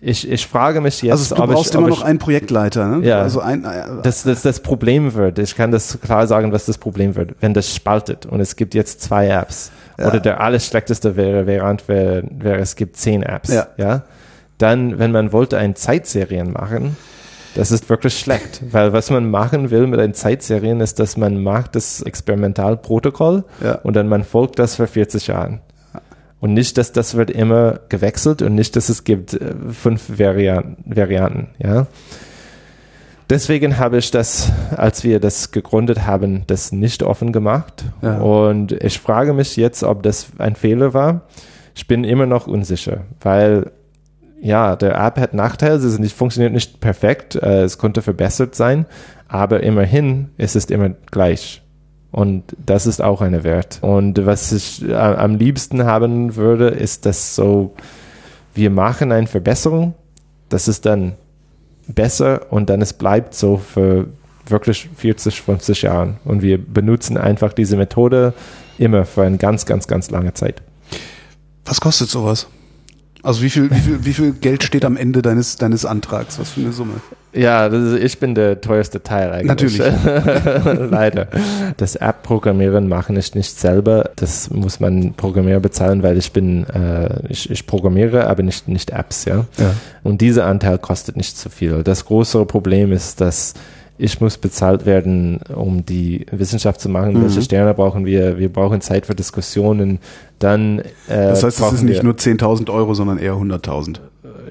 [0.00, 3.06] ich, ich frage mich jetzt, also du ob brauchst ich, immer noch einen Projektleiter, ne?
[3.06, 3.20] Ja.
[3.20, 6.78] Also ein, äh, das, das, das Problem wird, ich kann das klar sagen, was das
[6.78, 10.06] Problem wird, wenn das spaltet und es gibt jetzt zwei Apps ja.
[10.06, 13.66] oder der alles schlechteste wäre, Variant wäre, wäre, es gibt zehn Apps, ja.
[13.76, 14.02] ja?
[14.58, 16.96] Dann, wenn man wollte, ein Zeitserien machen,
[17.54, 21.42] das ist wirklich schlecht, weil was man machen will mit den Zeitserien ist, dass man
[21.42, 23.74] macht das Experimentalprotokoll ja.
[23.82, 25.60] und dann man folgt das für 40 Jahren.
[26.40, 30.82] Und nicht, dass das wird immer gewechselt und nicht, dass es gibt äh, fünf Varianten,
[30.86, 31.86] Varianten, ja.
[33.28, 37.84] Deswegen habe ich das, als wir das gegründet haben, das nicht offen gemacht.
[38.02, 38.18] Ja.
[38.18, 41.22] Und ich frage mich jetzt, ob das ein Fehler war.
[41.76, 43.70] Ich bin immer noch unsicher, weil
[44.40, 48.86] ja, der App hat Nachteile, es nicht, funktioniert nicht perfekt, äh, es konnte verbessert sein,
[49.28, 51.62] aber immerhin ist es immer gleich.
[52.12, 53.78] Und das ist auch eine Wert.
[53.82, 57.74] Und was ich äh, am liebsten haben würde, ist, dass so,
[58.54, 59.94] wir machen eine Verbesserung,
[60.48, 61.14] das ist dann
[61.86, 64.06] besser und dann es bleibt so für
[64.46, 66.18] wirklich 40, 50 Jahren.
[66.24, 68.34] Und wir benutzen einfach diese Methode
[68.78, 70.62] immer für eine ganz, ganz, ganz lange Zeit.
[71.64, 72.48] Was kostet sowas?
[73.22, 76.38] Also wie viel, wie viel, wie viel Geld steht am Ende deines, deines Antrags?
[76.38, 76.94] Was für eine Summe?
[77.32, 79.46] Ja, ist, ich bin der teuerste Teil eigentlich.
[79.46, 79.78] Natürlich.
[80.90, 81.28] Leider.
[81.76, 84.10] Das App-Programmieren machen ich nicht selber.
[84.16, 88.90] Das muss man Programmierer bezahlen, weil ich bin, äh, ich, ich programmiere, aber nicht, nicht
[88.90, 89.46] Apps, ja?
[89.58, 89.74] ja.
[90.02, 91.82] Und dieser Anteil kostet nicht zu viel.
[91.84, 93.54] Das größere Problem ist, dass
[94.00, 97.14] ich muss bezahlt werden, um die Wissenschaft zu machen.
[97.14, 97.22] Mhm.
[97.22, 98.38] Welche Sterne brauchen wir?
[98.38, 99.98] Wir brauchen Zeit für Diskussionen.
[100.38, 100.78] Dann.
[100.78, 103.96] Äh, das heißt, es ist nicht nur 10.000 Euro, sondern eher 100.000.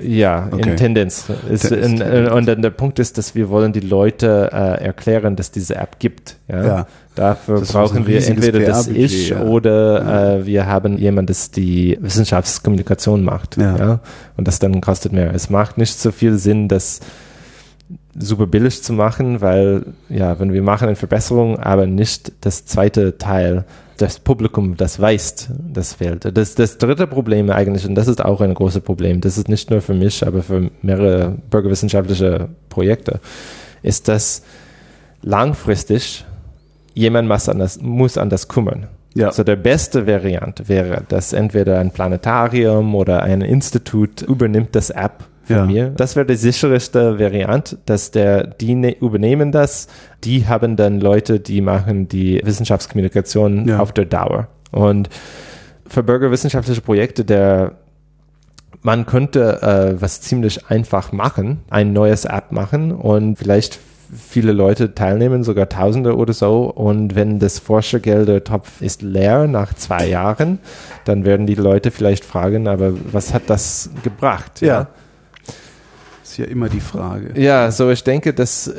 [0.01, 0.69] Ja, okay.
[0.69, 1.25] in Tendenz.
[1.49, 5.51] Ist, in, und dann der Punkt ist, dass wir wollen die Leute äh, erklären, dass
[5.51, 6.37] diese App gibt.
[6.47, 6.65] Ja.
[6.65, 6.87] ja.
[7.15, 9.41] Dafür das brauchen wir entweder das Ich ja.
[9.41, 10.35] oder ja.
[10.35, 13.57] Äh, wir haben jemanden, das die Wissenschaftskommunikation macht.
[13.57, 13.99] Ja.
[14.37, 15.33] Und das dann kostet mehr.
[15.33, 17.01] Es macht nicht so viel Sinn, das
[18.19, 23.17] super billig zu machen, weil ja, wenn wir machen eine Verbesserung, aber nicht das zweite
[23.17, 23.65] Teil,
[23.97, 26.37] das Publikum, das weiß, das fehlt.
[26.37, 29.69] Das, das dritte Problem eigentlich, und das ist auch ein großes Problem, das ist nicht
[29.69, 33.19] nur für mich, aber für mehrere bürgerwissenschaftliche Projekte,
[33.81, 34.43] ist, dass
[35.21, 36.25] langfristig
[36.93, 38.87] jemand muss an das, muss an das kümmern.
[39.15, 39.27] Ja.
[39.27, 45.25] Also der beste Variant wäre, dass entweder ein Planetarium oder ein Institut übernimmt das App
[45.49, 45.65] von ja.
[45.65, 45.89] mir.
[45.89, 49.87] Das wäre die sicherste Variante, dass der, die ne, übernehmen das,
[50.23, 53.79] die haben dann Leute, die machen die Wissenschaftskommunikation ja.
[53.79, 54.47] auf der Dauer.
[54.71, 55.09] Und
[55.87, 57.73] für bürgerwissenschaftliche Projekte, der
[58.81, 63.79] man könnte äh, was ziemlich einfach machen, ein neues App machen und vielleicht
[64.11, 66.63] viele Leute teilnehmen, sogar Tausende oder so.
[66.63, 70.59] Und wenn das Forschergelder-Topf ist leer nach zwei Jahren,
[71.05, 74.61] dann werden die Leute vielleicht fragen, aber was hat das gebracht?
[74.61, 74.67] Ja.
[74.67, 74.87] ja?
[76.39, 77.33] Ja immer die Frage.
[77.37, 78.73] Ja, so ich denke, das,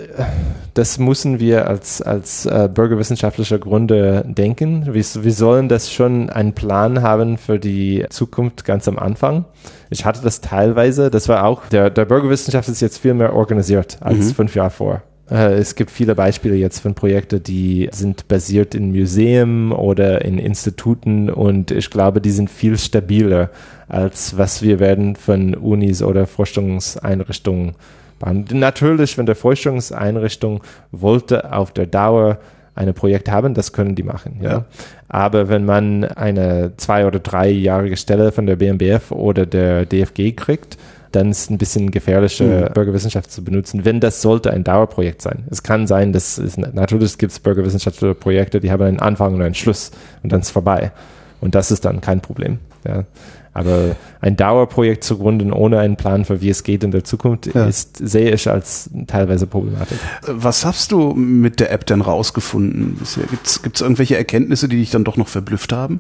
[0.73, 4.87] das müssen wir als, als äh, bürgerwissenschaftlicher Gründe denken.
[4.87, 9.45] Wir, wir sollen das schon einen Plan haben für die Zukunft ganz am Anfang.
[9.91, 13.99] Ich hatte das teilweise, das war auch, der, der Bürgerwissenschaft ist jetzt viel mehr organisiert
[14.01, 14.35] als mhm.
[14.35, 15.03] fünf Jahre vor.
[15.31, 20.39] Äh, es gibt viele Beispiele jetzt von Projekten, die sind basiert in Museen oder in
[20.39, 23.51] Instituten und ich glaube, die sind viel stabiler
[23.89, 27.75] als was wir werden von Unis oder Forschungseinrichtungen
[28.21, 28.47] machen.
[28.53, 30.63] Natürlich, wenn der Forschungseinrichtung
[30.93, 32.39] wollte auf der Dauer
[32.77, 34.39] ein Projekt haben, das können die machen.
[34.41, 34.51] Ja.
[34.51, 34.65] ja.
[35.09, 40.79] Aber wenn man eine zwei- oder dreijährige Stelle von der BMBF oder der DFG kriegt,
[41.13, 42.75] dann ist es ein bisschen gefährliche mhm.
[42.75, 45.45] Bürgerwissenschaft zu benutzen, wenn das sollte ein Dauerprojekt sein.
[45.51, 49.43] Es kann sein, dass es natürlich gibt es bürgerwissenschaftliche Projekte, die haben einen Anfang und
[49.43, 49.91] einen Schluss
[50.23, 50.93] und dann ist es vorbei.
[51.41, 52.59] Und das ist dann kein Problem.
[52.87, 53.05] Ja.
[53.53, 57.53] Aber ein Dauerprojekt zu gründen ohne einen Plan für wie es geht in der Zukunft
[57.53, 57.67] ja.
[57.67, 59.99] ist, sehe ich als teilweise problematisch.
[60.27, 63.25] Was hast du mit der App denn rausgefunden bisher?
[63.25, 65.99] Gibt es irgendwelche Erkenntnisse, die dich dann doch noch verblüfft haben?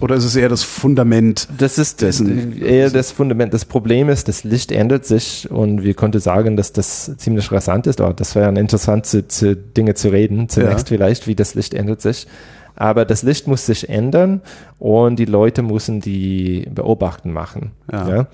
[0.00, 1.48] Oder ist es eher das Fundament?
[1.58, 2.62] Das ist dessen?
[2.62, 3.52] eher das Fundament.
[3.52, 7.88] Das Problem ist, das Licht ändert sich und wir konnten sagen, dass das ziemlich rasant
[7.88, 8.00] ist.
[8.00, 10.48] Oh, das wäre interessant, zu, zu Dinge zu reden.
[10.48, 10.96] Zunächst ja.
[10.96, 12.28] vielleicht, wie das Licht ändert sich
[12.76, 14.42] aber das Licht muss sich ändern
[14.78, 17.72] und die Leute müssen die Beobachten machen.
[17.90, 18.08] Ja.
[18.08, 18.26] ja?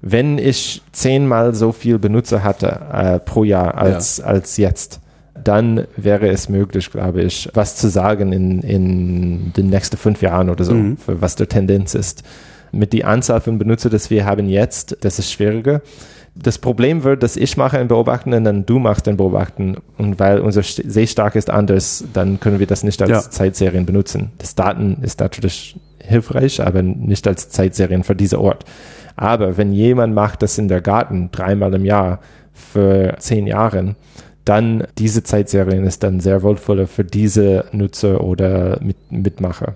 [0.00, 4.24] Wenn ich zehnmal so viel Benutzer hatte äh, pro Jahr als, ja.
[4.24, 5.00] als jetzt,
[5.42, 10.48] dann wäre es möglich, glaube ich, was zu sagen in, in den nächsten fünf Jahren
[10.48, 10.96] oder so, mhm.
[11.06, 12.22] was der Tendenz ist.
[12.72, 15.82] Mit der Anzahl von Benutzer, das wir haben jetzt, das ist schwieriger
[16.42, 19.76] das Problem wird, dass ich mache ein Beobachten und dann du machst ein Beobachten.
[19.98, 23.20] Und weil unser Sehstark ist anders, dann können wir das nicht als ja.
[23.20, 24.30] Zeitserien benutzen.
[24.38, 28.64] Das Daten ist natürlich hilfreich, aber nicht als Zeitserien für diesen Ort.
[29.16, 32.20] Aber wenn jemand macht das in der Garten dreimal im Jahr
[32.54, 33.96] für zehn Jahre,
[34.44, 39.74] dann diese Zeitserien ist dann sehr wertvoller für diese Nutzer oder Mit Mitmacher.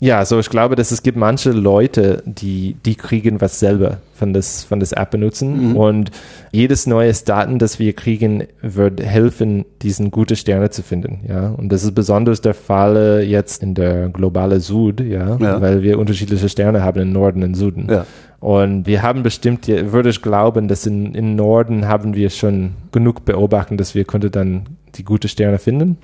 [0.00, 4.32] Ja, so ich glaube, dass es gibt manche Leute, die, die kriegen was selber von
[4.32, 5.70] das, von das App benutzen.
[5.70, 5.76] Mhm.
[5.76, 6.10] Und
[6.52, 11.20] jedes neues Daten, das wir kriegen, wird helfen, diesen gute Sterne zu finden.
[11.28, 15.60] Ja, und das ist besonders der Fall jetzt in der globale Süd, ja, ja.
[15.60, 17.88] weil wir unterschiedliche Sterne haben im Norden und Süden.
[17.90, 18.06] Ja.
[18.38, 23.24] Und wir haben bestimmt, würde ich glauben, dass in, in Norden haben wir schon genug
[23.24, 25.98] beobachten, dass wir könnte dann die gute Sterne finden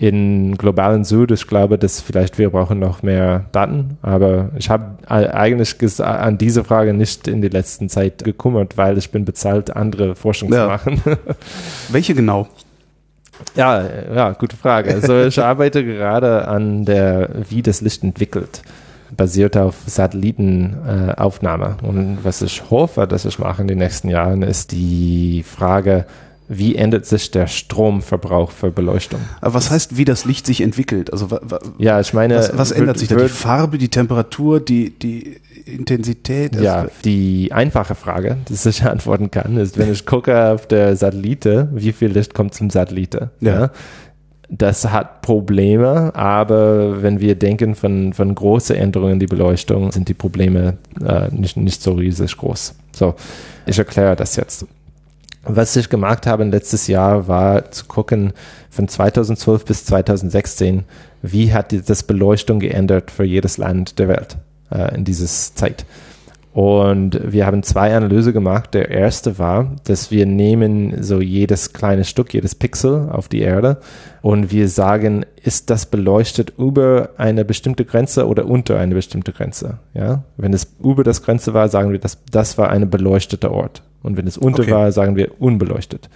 [0.00, 4.96] in globalen Süd, ich glaube, dass vielleicht wir brauchen noch mehr Daten, aber ich habe
[5.06, 10.14] eigentlich an diese Frage nicht in der letzten Zeit gekümmert, weil ich bin bezahlt, andere
[10.14, 10.62] Forschung ja.
[10.62, 11.02] zu machen.
[11.90, 12.48] Welche genau?
[13.54, 13.84] Ja,
[14.14, 14.94] ja, gute Frage.
[14.94, 18.62] Also ich arbeite gerade an der, wie das Licht entwickelt,
[19.14, 21.76] basiert auf Satellitenaufnahme.
[21.82, 26.06] Äh, Und was ich hoffe, dass ich mache in den nächsten Jahren, ist die Frage,
[26.52, 29.20] wie ändert sich der Stromverbrauch für Beleuchtung?
[29.40, 31.12] Aber was heißt, wie das Licht sich entwickelt?
[31.12, 31.28] Also
[31.78, 33.14] ja, ich meine, was, was ändert sich da?
[33.14, 36.54] Die Farbe, die Temperatur, die die Intensität?
[36.54, 40.96] Also ja, die einfache Frage, die ich antworten kann, ist, wenn ich gucke auf der
[40.96, 43.30] Satellite, wie viel Licht kommt zum Satellite?
[43.40, 43.60] Ja.
[43.60, 43.70] ja?
[44.48, 50.08] Das hat Probleme, aber wenn wir denken von, von großen Änderungen in die Beleuchtung, sind
[50.08, 52.74] die Probleme äh, nicht, nicht so riesig groß.
[52.90, 53.14] So,
[53.66, 54.66] ich erkläre das jetzt.
[55.42, 58.32] Was ich gemacht habe letztes Jahr war zu gucken
[58.68, 60.84] von 2012 bis 2016,
[61.22, 64.36] wie hat das Beleuchtung geändert für jedes Land der Welt
[64.70, 65.86] äh, in dieser Zeit.
[66.52, 68.74] Und wir haben zwei Analyse gemacht.
[68.74, 73.78] Der erste war, dass wir nehmen so jedes kleine Stück, jedes Pixel auf die Erde
[74.20, 79.78] und wir sagen, ist das beleuchtet über eine bestimmte Grenze oder unter eine bestimmte Grenze?
[79.94, 83.82] Ja, wenn es über das Grenze war, sagen wir, das, das war ein beleuchteter Ort.
[84.02, 84.72] Und wenn es unter Okay.
[84.72, 86.08] war, sagen wir unbeleuchtet.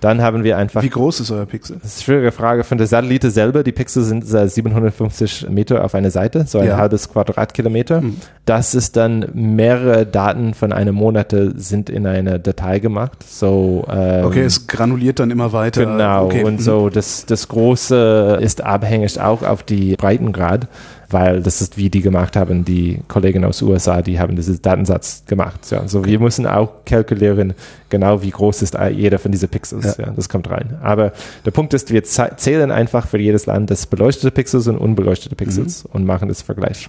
[0.00, 1.76] Dann haben wir einfach Wie groß ist euer Pixel?
[1.82, 3.62] das ist eine schwierige Frage von der Satellite selber.
[3.62, 6.76] Die Pixel sind äh, 750 Meter auf einer Seite, so ein Ja.
[6.78, 8.00] halbes Quadratkilometer.
[8.00, 8.16] Mhm.
[8.46, 13.22] Das ist dann mehrere Daten von einem Monate sind in eine Datei gemacht.
[13.28, 15.84] So, ähm, Okay, es granuliert dann immer weiter.
[15.84, 16.44] Genau, Okay.
[16.44, 16.60] und mhm.
[16.60, 20.66] so das, das Große ist abhängig auch auf die Breitengrad,
[21.10, 25.24] weil das ist, wie die gemacht haben, die Kollegen aus USA, die haben diesen Datensatz
[25.26, 25.60] gemacht.
[25.70, 27.54] Ja, so wir müssen auch kalkulieren,
[27.88, 29.96] genau wie groß ist jeder von diesen Pixels.
[29.96, 30.10] Ja.
[30.14, 30.78] das kommt rein.
[30.82, 31.12] Aber
[31.44, 35.84] der Punkt ist, wir zählen einfach für jedes Land das beleuchtete Pixels und unbeleuchtete Pixels
[35.84, 35.90] Mhm.
[35.92, 36.88] und machen das Vergleich.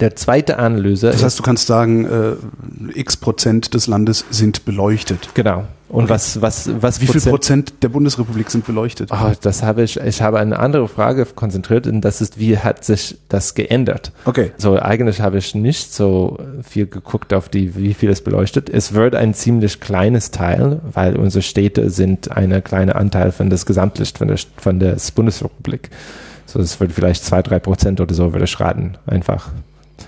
[0.00, 5.28] Der zweite Analyse Das heißt, du kannst sagen, äh, x Prozent des Landes sind beleuchtet.
[5.34, 5.64] genau.
[5.94, 9.10] Und was was was Wie viel Prozent der Bundesrepublik sind beleuchtet?
[9.12, 12.84] Oh, das habe ich, ich habe eine andere Frage konzentriert und das ist, wie hat
[12.84, 14.10] sich das geändert?
[14.24, 14.50] Okay.
[14.56, 18.68] So, eigentlich habe ich nicht so viel geguckt auf die, wie viel es beleuchtet.
[18.68, 23.64] Es wird ein ziemlich kleines Teil, weil unsere Städte sind ein kleiner Anteil von das
[23.64, 25.90] Gesamtlicht von der, von der Bundesrepublik.
[26.46, 29.50] So, es wird vielleicht zwei, drei Prozent oder so, würde ich raten, einfach.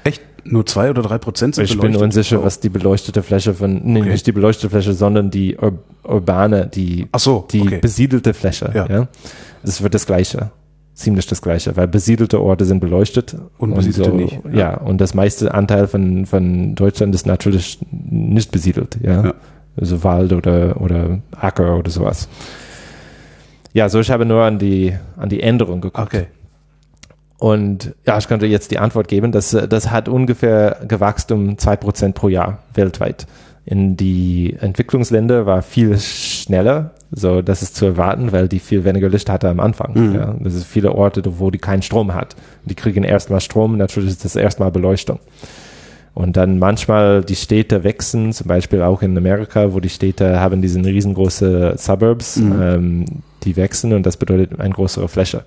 [0.03, 0.21] Echt?
[0.51, 4.01] Nur zwei oder drei Prozent sind Ich bin unsicher, was die beleuchtete Fläche von, nee,
[4.01, 4.11] Okay.
[4.11, 7.79] nicht die beleuchtete Fläche, sondern die ur urbane, die Ach so, die okay.
[7.81, 8.71] besiedelte Fläche.
[8.75, 8.87] Ja.
[8.87, 9.09] Ja.
[9.65, 10.51] Das wird das Gleiche.
[10.95, 13.37] Ziemlich das Gleiche, weil besiedelte Orte sind beleuchtet.
[13.59, 14.59] Unbesiedelte und nicht, Ja.
[14.59, 14.77] ja.
[14.79, 18.97] und das meiste Anteil von, von Deutschland ist natürlich nicht besiedelt.
[19.03, 19.25] Ja.
[19.27, 19.35] Ja.
[19.79, 22.29] Also Wald oder, oder Acker oder sowas.
[23.75, 26.07] Ja, so ich habe nur an die, an die Änderung geguckt.
[26.07, 26.27] Okay.
[27.39, 31.59] Und ja, ich könnte jetzt die Antwort geben, dass äh, das hat ungefähr gewachsen um
[31.59, 33.27] zwei Prozent pro Jahr weltweit.
[33.67, 39.09] In die Entwicklungsländer war viel schneller, so das ist zu erwarten, weil die viel weniger
[39.09, 39.93] Licht hatte am Anfang.
[40.11, 40.15] Mhm.
[40.15, 40.35] Ja.
[40.39, 42.37] Das ist viele Orte, wo die keinen Strom hat.
[42.65, 45.19] Die kriegen erstmal Strom, natürlich ist das erstmal Beleuchtung.
[46.15, 50.63] Und dann manchmal die Städte wechseln, zum Beispiel auch in Amerika, wo die Städte haben
[50.63, 52.63] diesen riesengroße Suburbs, Mhm.
[52.63, 53.05] ähm,
[53.43, 55.43] die wechseln und das bedeutet eine größere Fläche.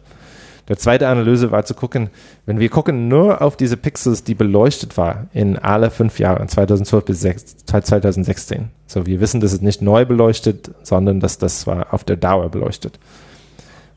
[0.69, 2.11] Der zweite Analyse war zu gucken,
[2.45, 7.05] wenn wir gucken nur auf diese Pixels, die beleuchtet war in alle fünf Jahren, 2012
[7.05, 8.69] bis 6 2016.
[8.85, 12.49] So, wir wissen, dass es nicht neu beleuchtet, sondern dass das war auf der Dauer
[12.49, 12.99] beleuchtet.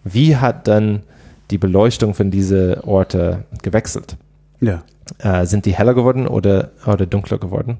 [0.03, 1.03] Wie hat dann
[1.51, 4.17] die Beleuchtung von diese Orte gewechselt?
[4.61, 4.83] Ja.
[5.19, 7.79] Äh, sind die heller geworden oder, oder dunkler geworden?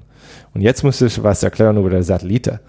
[0.53, 2.59] Und jetzt muss ich was erklären über die Satellite.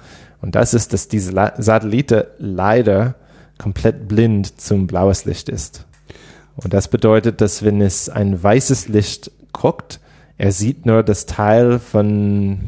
[0.40, 3.14] Und das ist, dass diese La Satellite leider
[3.58, 5.86] komplett blind zum blaues Licht ist.
[6.56, 10.00] Und das bedeutet, dass wenn es ein weißes Licht guckt,
[10.38, 12.58] er sieht nur das Teil von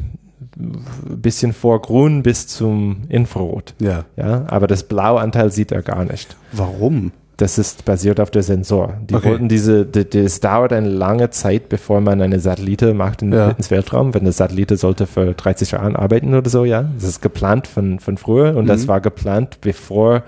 [0.58, 3.74] ein bisschen vor grün bis zum Infrarot.
[3.78, 4.04] Ja.
[4.16, 6.36] Ja, aber das blaue Anteil sieht er gar nicht.
[6.52, 7.12] Warum?
[7.36, 8.94] Das ist basiert auf der Sensor.
[9.10, 9.28] Die Okay.
[9.28, 13.32] wollten diese, die, die, es dauert eine lange Zeit, bevor man eine Satellite macht in,
[13.34, 13.50] Ja.
[13.50, 14.14] ins Weltraum.
[14.14, 16.88] Wenn eine Satellite sollte für 30 Jahre arbeiten oder so, ja.
[16.94, 18.88] Das ist geplant von, von früher und das Mhm.
[18.88, 20.22] war geplant, bevor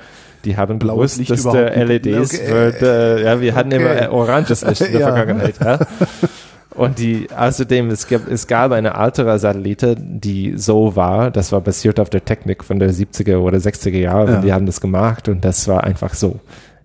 [0.45, 2.51] die haben Blaues gewusst, Licht dass der LEDs Okay.
[2.53, 3.83] wird, äh, ja, wir hatten Okay.
[3.83, 5.13] immer äh, oranges Licht in der Ja.
[5.15, 5.79] Vergangenheit, ja.
[6.75, 11.61] Und die, außerdem, es gab, es gab eine ältere Satellite, die so war, das war
[11.61, 14.41] basiert auf der Technik von der 70er oder 60er Jahre, Ja.
[14.43, 16.39] die haben das gemacht und das war einfach so.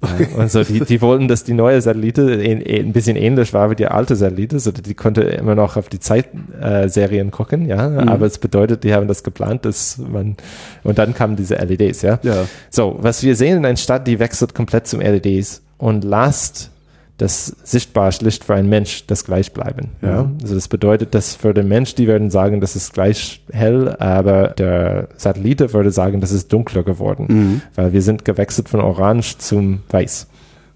[0.03, 3.75] Ja, und so, die, die wollten, dass die neue Satellite ein bisschen ähnlich war wie
[3.75, 8.09] die alte Satellite, so die konnte immer noch auf die Zeitserien äh, gucken, ja, Mhm.
[8.09, 10.35] aber es bedeutet, die haben das geplant, dass man,
[10.83, 12.19] und dann kamen diese LEDs, ja.
[12.23, 12.45] Ja.
[12.69, 16.71] So, was wir sehen in einer Stadt, die wechselt komplett zum LEDs und lasst
[17.17, 19.91] das sichtbare Licht für einen Mensch das gleich bleiben.
[20.01, 20.09] Ja.
[20.09, 20.31] Ja.
[20.41, 24.49] Also das bedeutet, dass für den Mensch, die werden sagen, das ist gleich hell, aber
[24.49, 27.61] der Satellite würde sagen, das ist dunkler geworden, Mhm.
[27.75, 30.27] weil wir sind gewechselt von orange zum weiß.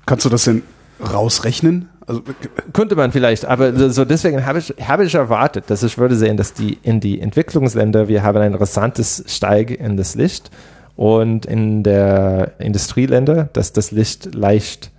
[0.05, 0.61] Kannst du das denn
[1.13, 1.89] rausrechnen?
[2.05, 2.21] Also,
[2.71, 6.37] Könnte man vielleicht, aber so deswegen habe ich, habe ich erwartet, dass ich würde sehen,
[6.37, 10.49] dass die in die Entwicklungsländer, wir haben ein rasantes Steig in das Licht
[10.95, 14.91] und in der Industrieländer, dass das Licht leicht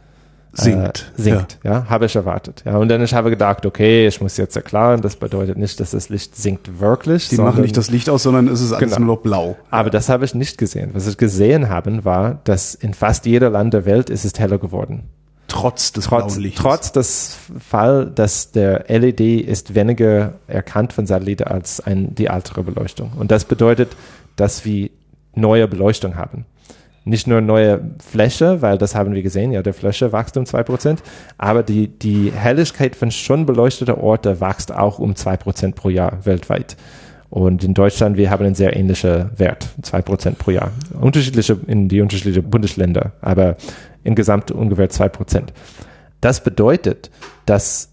[0.61, 1.13] sinkt.
[1.19, 1.87] Äh, sinkt, ja.
[1.89, 2.63] habe ich erwartet.
[2.67, 5.93] Ja, und dann ich habe gedacht, okay, ich muss jetzt erklären, das bedeutet nicht, dass
[5.93, 7.29] das Licht sinkt wirklich.
[7.29, 9.07] Die sondern, machen nicht das Licht aus, sondern es ist alles Genau.
[9.07, 9.57] nur noch blau.
[9.71, 10.91] Aber das habe ich nicht gesehen.
[10.95, 14.59] Was ich gesehen habe, war, dass in fast jeder Land der Welt ist es heller
[14.59, 15.05] geworden.
[15.51, 16.61] Trotz des Trotz, blauen Lichts.
[16.61, 22.63] trotz des Fall, dass der LED ist weniger erkannt von Satelliten als ein, die ältere
[22.63, 23.13] Beleuchtung.
[23.19, 23.97] Und das bedeutet,
[24.37, 24.91] dass wir
[25.35, 26.45] neue Beleuchtung haben.
[27.09, 30.99] Nicht nur neue Fläche, weil das haben wir gesehen, ja, der Fläche wächst um 2%,
[31.39, 36.77] aber die, die Helligkeit von schon beleuchteten Orten wächst auch um 2% pro Jahr weltweit.
[37.31, 40.71] Und in Deutschland, wir haben einen sehr ähnlichen Wert, 2% pro Jahr.
[40.99, 43.57] Unterschiedliche in die unterschiedlichen Bundesländer, aber
[44.03, 45.49] insgesamt ungefähr 2%.
[46.21, 47.11] Das bedeutet,
[47.47, 47.91] dass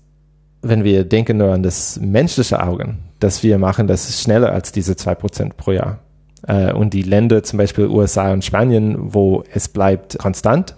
[0.61, 4.93] wenn wir denken nur an das menschliche Augen, dass wir machen das schneller als diese
[4.93, 5.99] 2% pro Jahr.
[6.47, 10.75] Äh, und die Länder, zum Beispiel USA und Spanien, wo es bleibt konstant,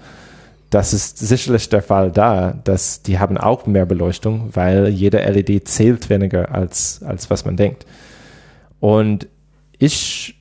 [0.70, 5.68] das ist sicherlich der Fall da, dass die haben auch mehr Beleuchtung, weil jede LED
[5.68, 7.86] zählt weniger als, als was man denkt.
[8.80, 9.28] Und
[9.80, 10.36] ich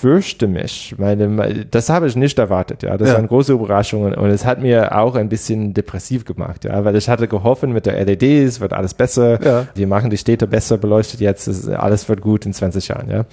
[0.00, 2.96] fürchte mich, meine, das habe ich nicht erwartet, ja.
[2.96, 3.16] Das ja.
[3.16, 7.08] waren große Überraschungen und es hat mir auch ein bisschen depressiv gemacht, ja, weil ich
[7.08, 9.66] hatte gehofft, mit der LED, es wird alles besser, ja.
[9.74, 13.26] wir machen die Städte besser beleuchtet jetzt, es, alles wird gut in 20 Jahren, ja.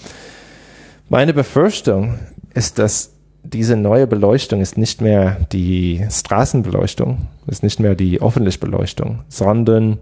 [1.09, 2.19] Meine Befürchtung
[2.53, 3.13] ist, dass
[3.43, 9.99] diese neue Beleuchtung ist nicht mehr die Straßenbeleuchtung, ist nicht mehr die öffentliche Beleuchtung, sondern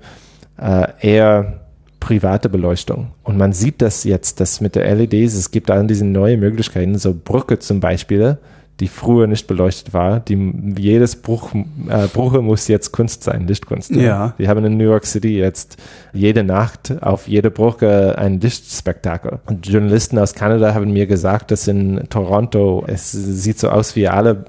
[0.57, 1.61] äh, eher
[1.99, 3.11] private Beleuchtung.
[3.23, 6.98] Und man sieht das jetzt, dass mit der LEDs, es gibt all diese neue Möglichkeiten,
[6.98, 8.40] so Brücke zum Beispiel,
[8.80, 10.19] die früher nicht beleuchtet war.
[10.19, 11.53] Die, jedes Bruch,
[11.88, 13.91] äh, Bruche muss jetzt Kunst sein, Lichtkunst.
[13.91, 14.34] Ja.
[14.38, 15.77] Die haben in New York City jetzt
[16.11, 19.39] jede Nacht auf jede Brücke ein Lichtspektakel.
[19.45, 24.07] Und Journalisten aus Kanada haben mir gesagt, dass in Toronto es sieht so aus wie
[24.07, 24.45] alle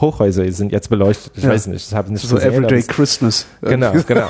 [0.00, 1.32] Hochhäuser sind jetzt beleuchtet.
[1.36, 1.50] Ich ja.
[1.50, 3.46] weiß nicht, ich habe nicht so gesehen, Everyday Christmas.
[3.62, 4.26] Genau, genau.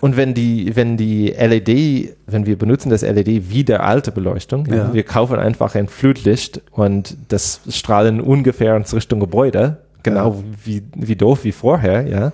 [0.00, 4.66] Und wenn die, wenn die LED, wenn wir benutzen das LED wie der alte Beleuchtung,
[4.66, 4.92] ja.
[4.92, 8.20] wir kaufen einfach ein Flutlicht und das strahlen
[8.50, 10.44] ungefähr in Richtung Gebäude, genau ja.
[10.64, 12.32] wie, wie doof wie vorher, ja.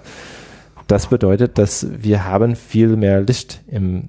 [0.86, 4.09] Das bedeutet, dass wir haben viel mehr Licht im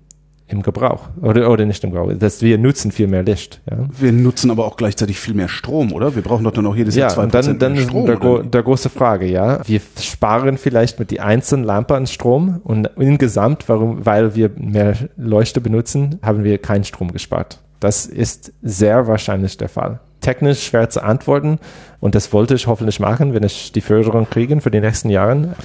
[0.49, 3.61] im Gebrauch oder, oder nicht im Gebrauch, dass wir nutzen viel mehr Licht.
[3.69, 3.79] Ja.
[3.99, 6.15] Wir nutzen aber auch gleichzeitig viel mehr Strom, oder?
[6.15, 8.05] Wir brauchen doch dann auch jedes ja, Jahr zwei Prozent dann, dann Strom.
[8.05, 8.43] Der, oder?
[8.43, 9.59] der große Frage, ja.
[9.67, 14.95] Wir sparen vielleicht mit die einzelnen Lampen an Strom und insgesamt, warum, weil wir mehr
[15.17, 17.59] Leuchte benutzen, haben wir keinen Strom gespart.
[17.81, 19.99] Das ist sehr wahrscheinlich der Fall.
[20.21, 21.59] Technisch schwer zu antworten
[21.99, 25.55] und das wollte ich hoffentlich machen, wenn ich die Förderung kriege für die nächsten Jahre,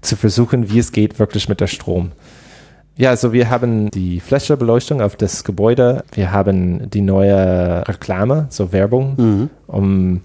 [0.00, 2.12] zu versuchen, wie es geht wirklich mit der Strom.
[2.96, 6.04] Ja, also wir haben die Flächenbeleuchtung auf das Gebäude.
[6.12, 9.14] Wir haben die neue Reklame, so Werbung.
[9.16, 9.50] Mhm.
[9.66, 10.20] Um,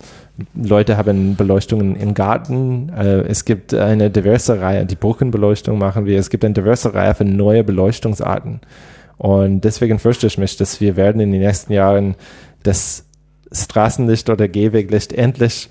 [0.54, 2.90] Leute haben Beleuchtungen im Garten.
[2.90, 6.20] Äh, es gibt eine diverse Reihe, die Brückenbeleuchtung machen wir.
[6.20, 8.60] Es gibt eine diverse Reihe von neue Beleuchtungsarten.
[9.18, 12.16] Und deswegen fürchte ich mich, dass wir werden in den nächsten Jahren
[12.64, 13.06] das
[13.52, 15.70] Straßenlicht oder Gehweglicht endlich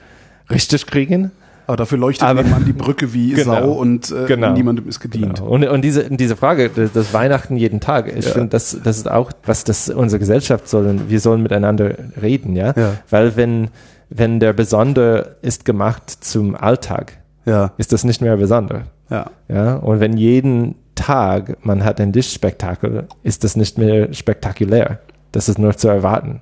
[0.51, 1.31] richtig kriegen.
[1.67, 5.01] Aber dafür leuchtet aber, man die Brücke wie genau, Sau und äh, genau, niemandem ist
[5.01, 5.37] gedient.
[5.37, 5.49] Genau.
[5.49, 8.33] Und, und diese, diese Frage, das, Weihnachten jeden Tag, ich ja.
[8.33, 11.01] finde, das, das ist auch, was das unsere Gesellschaft soll.
[11.09, 12.75] Wir sollen miteinander reden, ja.
[12.77, 12.99] ja.
[13.09, 13.69] Weil wenn,
[14.11, 17.15] wenn der Besondere ist gemacht zum Alltag,
[17.47, 17.73] ja.
[17.79, 18.83] ist das nicht mehr besonder.
[19.09, 19.31] Ja.
[19.49, 19.77] Ja.
[19.77, 24.99] Und wenn jeden Tag man hat ein Lichtspektakel, ist das nicht mehr spektakulär.
[25.33, 26.41] Das ist nur zu erwarten.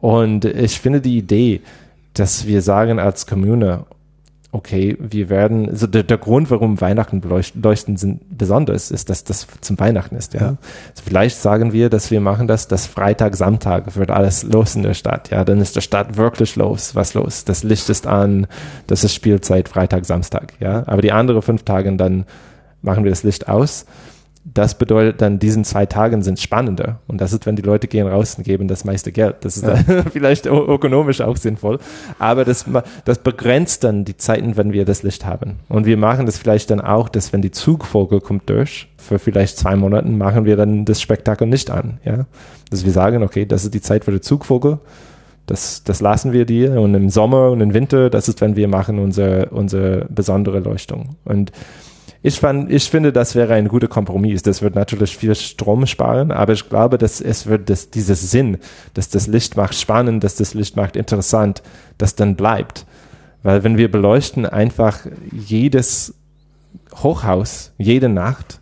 [0.00, 1.60] Und ich finde die Idee,
[2.14, 3.84] dass wir sagen als Kommune,
[4.52, 9.46] okay, wir werden, also der, der Grund, warum Weihnachten leuchten sind besonders, ist, dass das
[9.60, 10.40] zum Weihnachten ist, ja.
[10.40, 10.46] ja.
[10.48, 14.82] Also vielleicht sagen wir, dass wir machen das, dass Freitag, Samstag wird alles los in
[14.82, 15.44] der Stadt, ja.
[15.44, 16.96] Dann ist der Stadt wirklich los.
[16.96, 17.44] Was los?
[17.44, 18.48] Das Licht ist an,
[18.88, 20.82] das ist Spielzeit Freitag, Samstag, ja.
[20.86, 22.24] Aber die anderen fünf Tage dann
[22.82, 23.86] machen wir das Licht aus
[24.44, 27.00] das bedeutet dann, diesen zwei Tagen sind spannender.
[27.06, 29.36] Und das ist, wenn die Leute gehen raus und geben das meiste Geld.
[29.42, 29.76] Das ist ja.
[30.12, 31.78] vielleicht ökonomisch auch sinnvoll.
[32.18, 32.64] Aber das,
[33.04, 35.56] das begrenzt dann die Zeiten, wenn wir das Licht haben.
[35.68, 39.58] Und wir machen das vielleicht dann auch, dass wenn die Zugvogel kommt durch, für vielleicht
[39.58, 42.00] zwei Monaten, machen wir dann das Spektakel nicht an.
[42.04, 42.26] Ja?
[42.70, 44.78] Dass wir sagen, okay, das ist die Zeit für die Zugvogel.
[45.44, 46.80] Das, das lassen wir dir.
[46.80, 51.16] Und im Sommer und im Winter, das ist, wenn wir machen unsere, unsere besondere Leuchtung.
[51.24, 51.52] Und
[52.22, 54.42] ich, fand, ich finde, das wäre ein guter Kompromiss.
[54.42, 58.58] Das wird natürlich viel Strom sparen, aber ich glaube, dass es wird das, dieses Sinn,
[58.94, 61.62] dass das Licht macht spannend, dass das Licht macht interessant,
[61.96, 62.84] das dann bleibt.
[63.42, 66.14] Weil wenn wir beleuchten einfach jedes
[66.96, 68.60] Hochhaus, jede Nacht,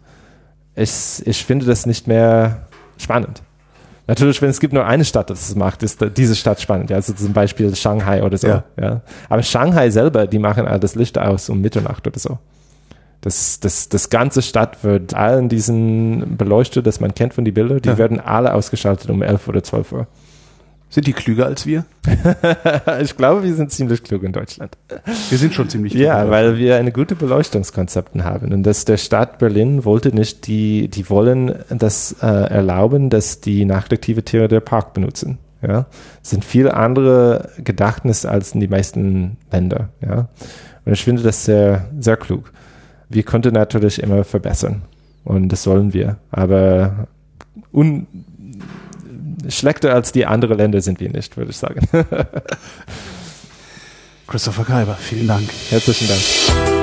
[0.76, 3.42] ich, ich finde das nicht mehr spannend.
[4.06, 6.90] Natürlich, wenn es gibt nur eine Stadt, das es macht, ist diese Stadt spannend.
[6.90, 8.46] Ja, also zum Beispiel Shanghai oder so.
[8.46, 8.64] Ja.
[8.80, 9.00] ja.
[9.28, 12.38] Aber Shanghai selber, die machen all das Licht aus um Mitternacht oder so.
[13.20, 17.80] Das, das, das ganze Stadt wird allen diesen beleuchtet, das man kennt von die Bilder,
[17.80, 17.98] die ja.
[17.98, 20.06] werden alle ausgeschaltet um 11 oder 12 Uhr.
[20.90, 21.84] Sind die klüger als wir?
[23.02, 24.78] ich glaube, wir sind ziemlich klug in Deutschland.
[25.28, 26.02] Wir sind schon ziemlich klug.
[26.02, 28.54] Ja, weil wir eine gute Beleuchtungskonzepten haben.
[28.54, 33.66] Und das der Stadt Berlin wollte nicht, die, die wollen das äh, erlauben, dass die
[33.66, 35.38] nachtaktive Tiere der Park benutzen.
[35.60, 35.86] ja,
[36.22, 40.28] sind viel andere Gedächtnis als in die meisten Länder, ja.
[40.86, 42.50] Und ich finde das sehr, sehr klug.
[43.08, 44.82] Wir könnten natürlich immer verbessern.
[45.24, 46.16] Und das sollen wir.
[46.30, 47.08] Aber
[47.72, 48.06] un
[49.48, 51.86] schlechter als die anderen Länder sind wir nicht, würde ich sagen.
[54.26, 55.48] Christopher Kaiber, vielen Dank.
[55.70, 56.77] Herzlichen Dank.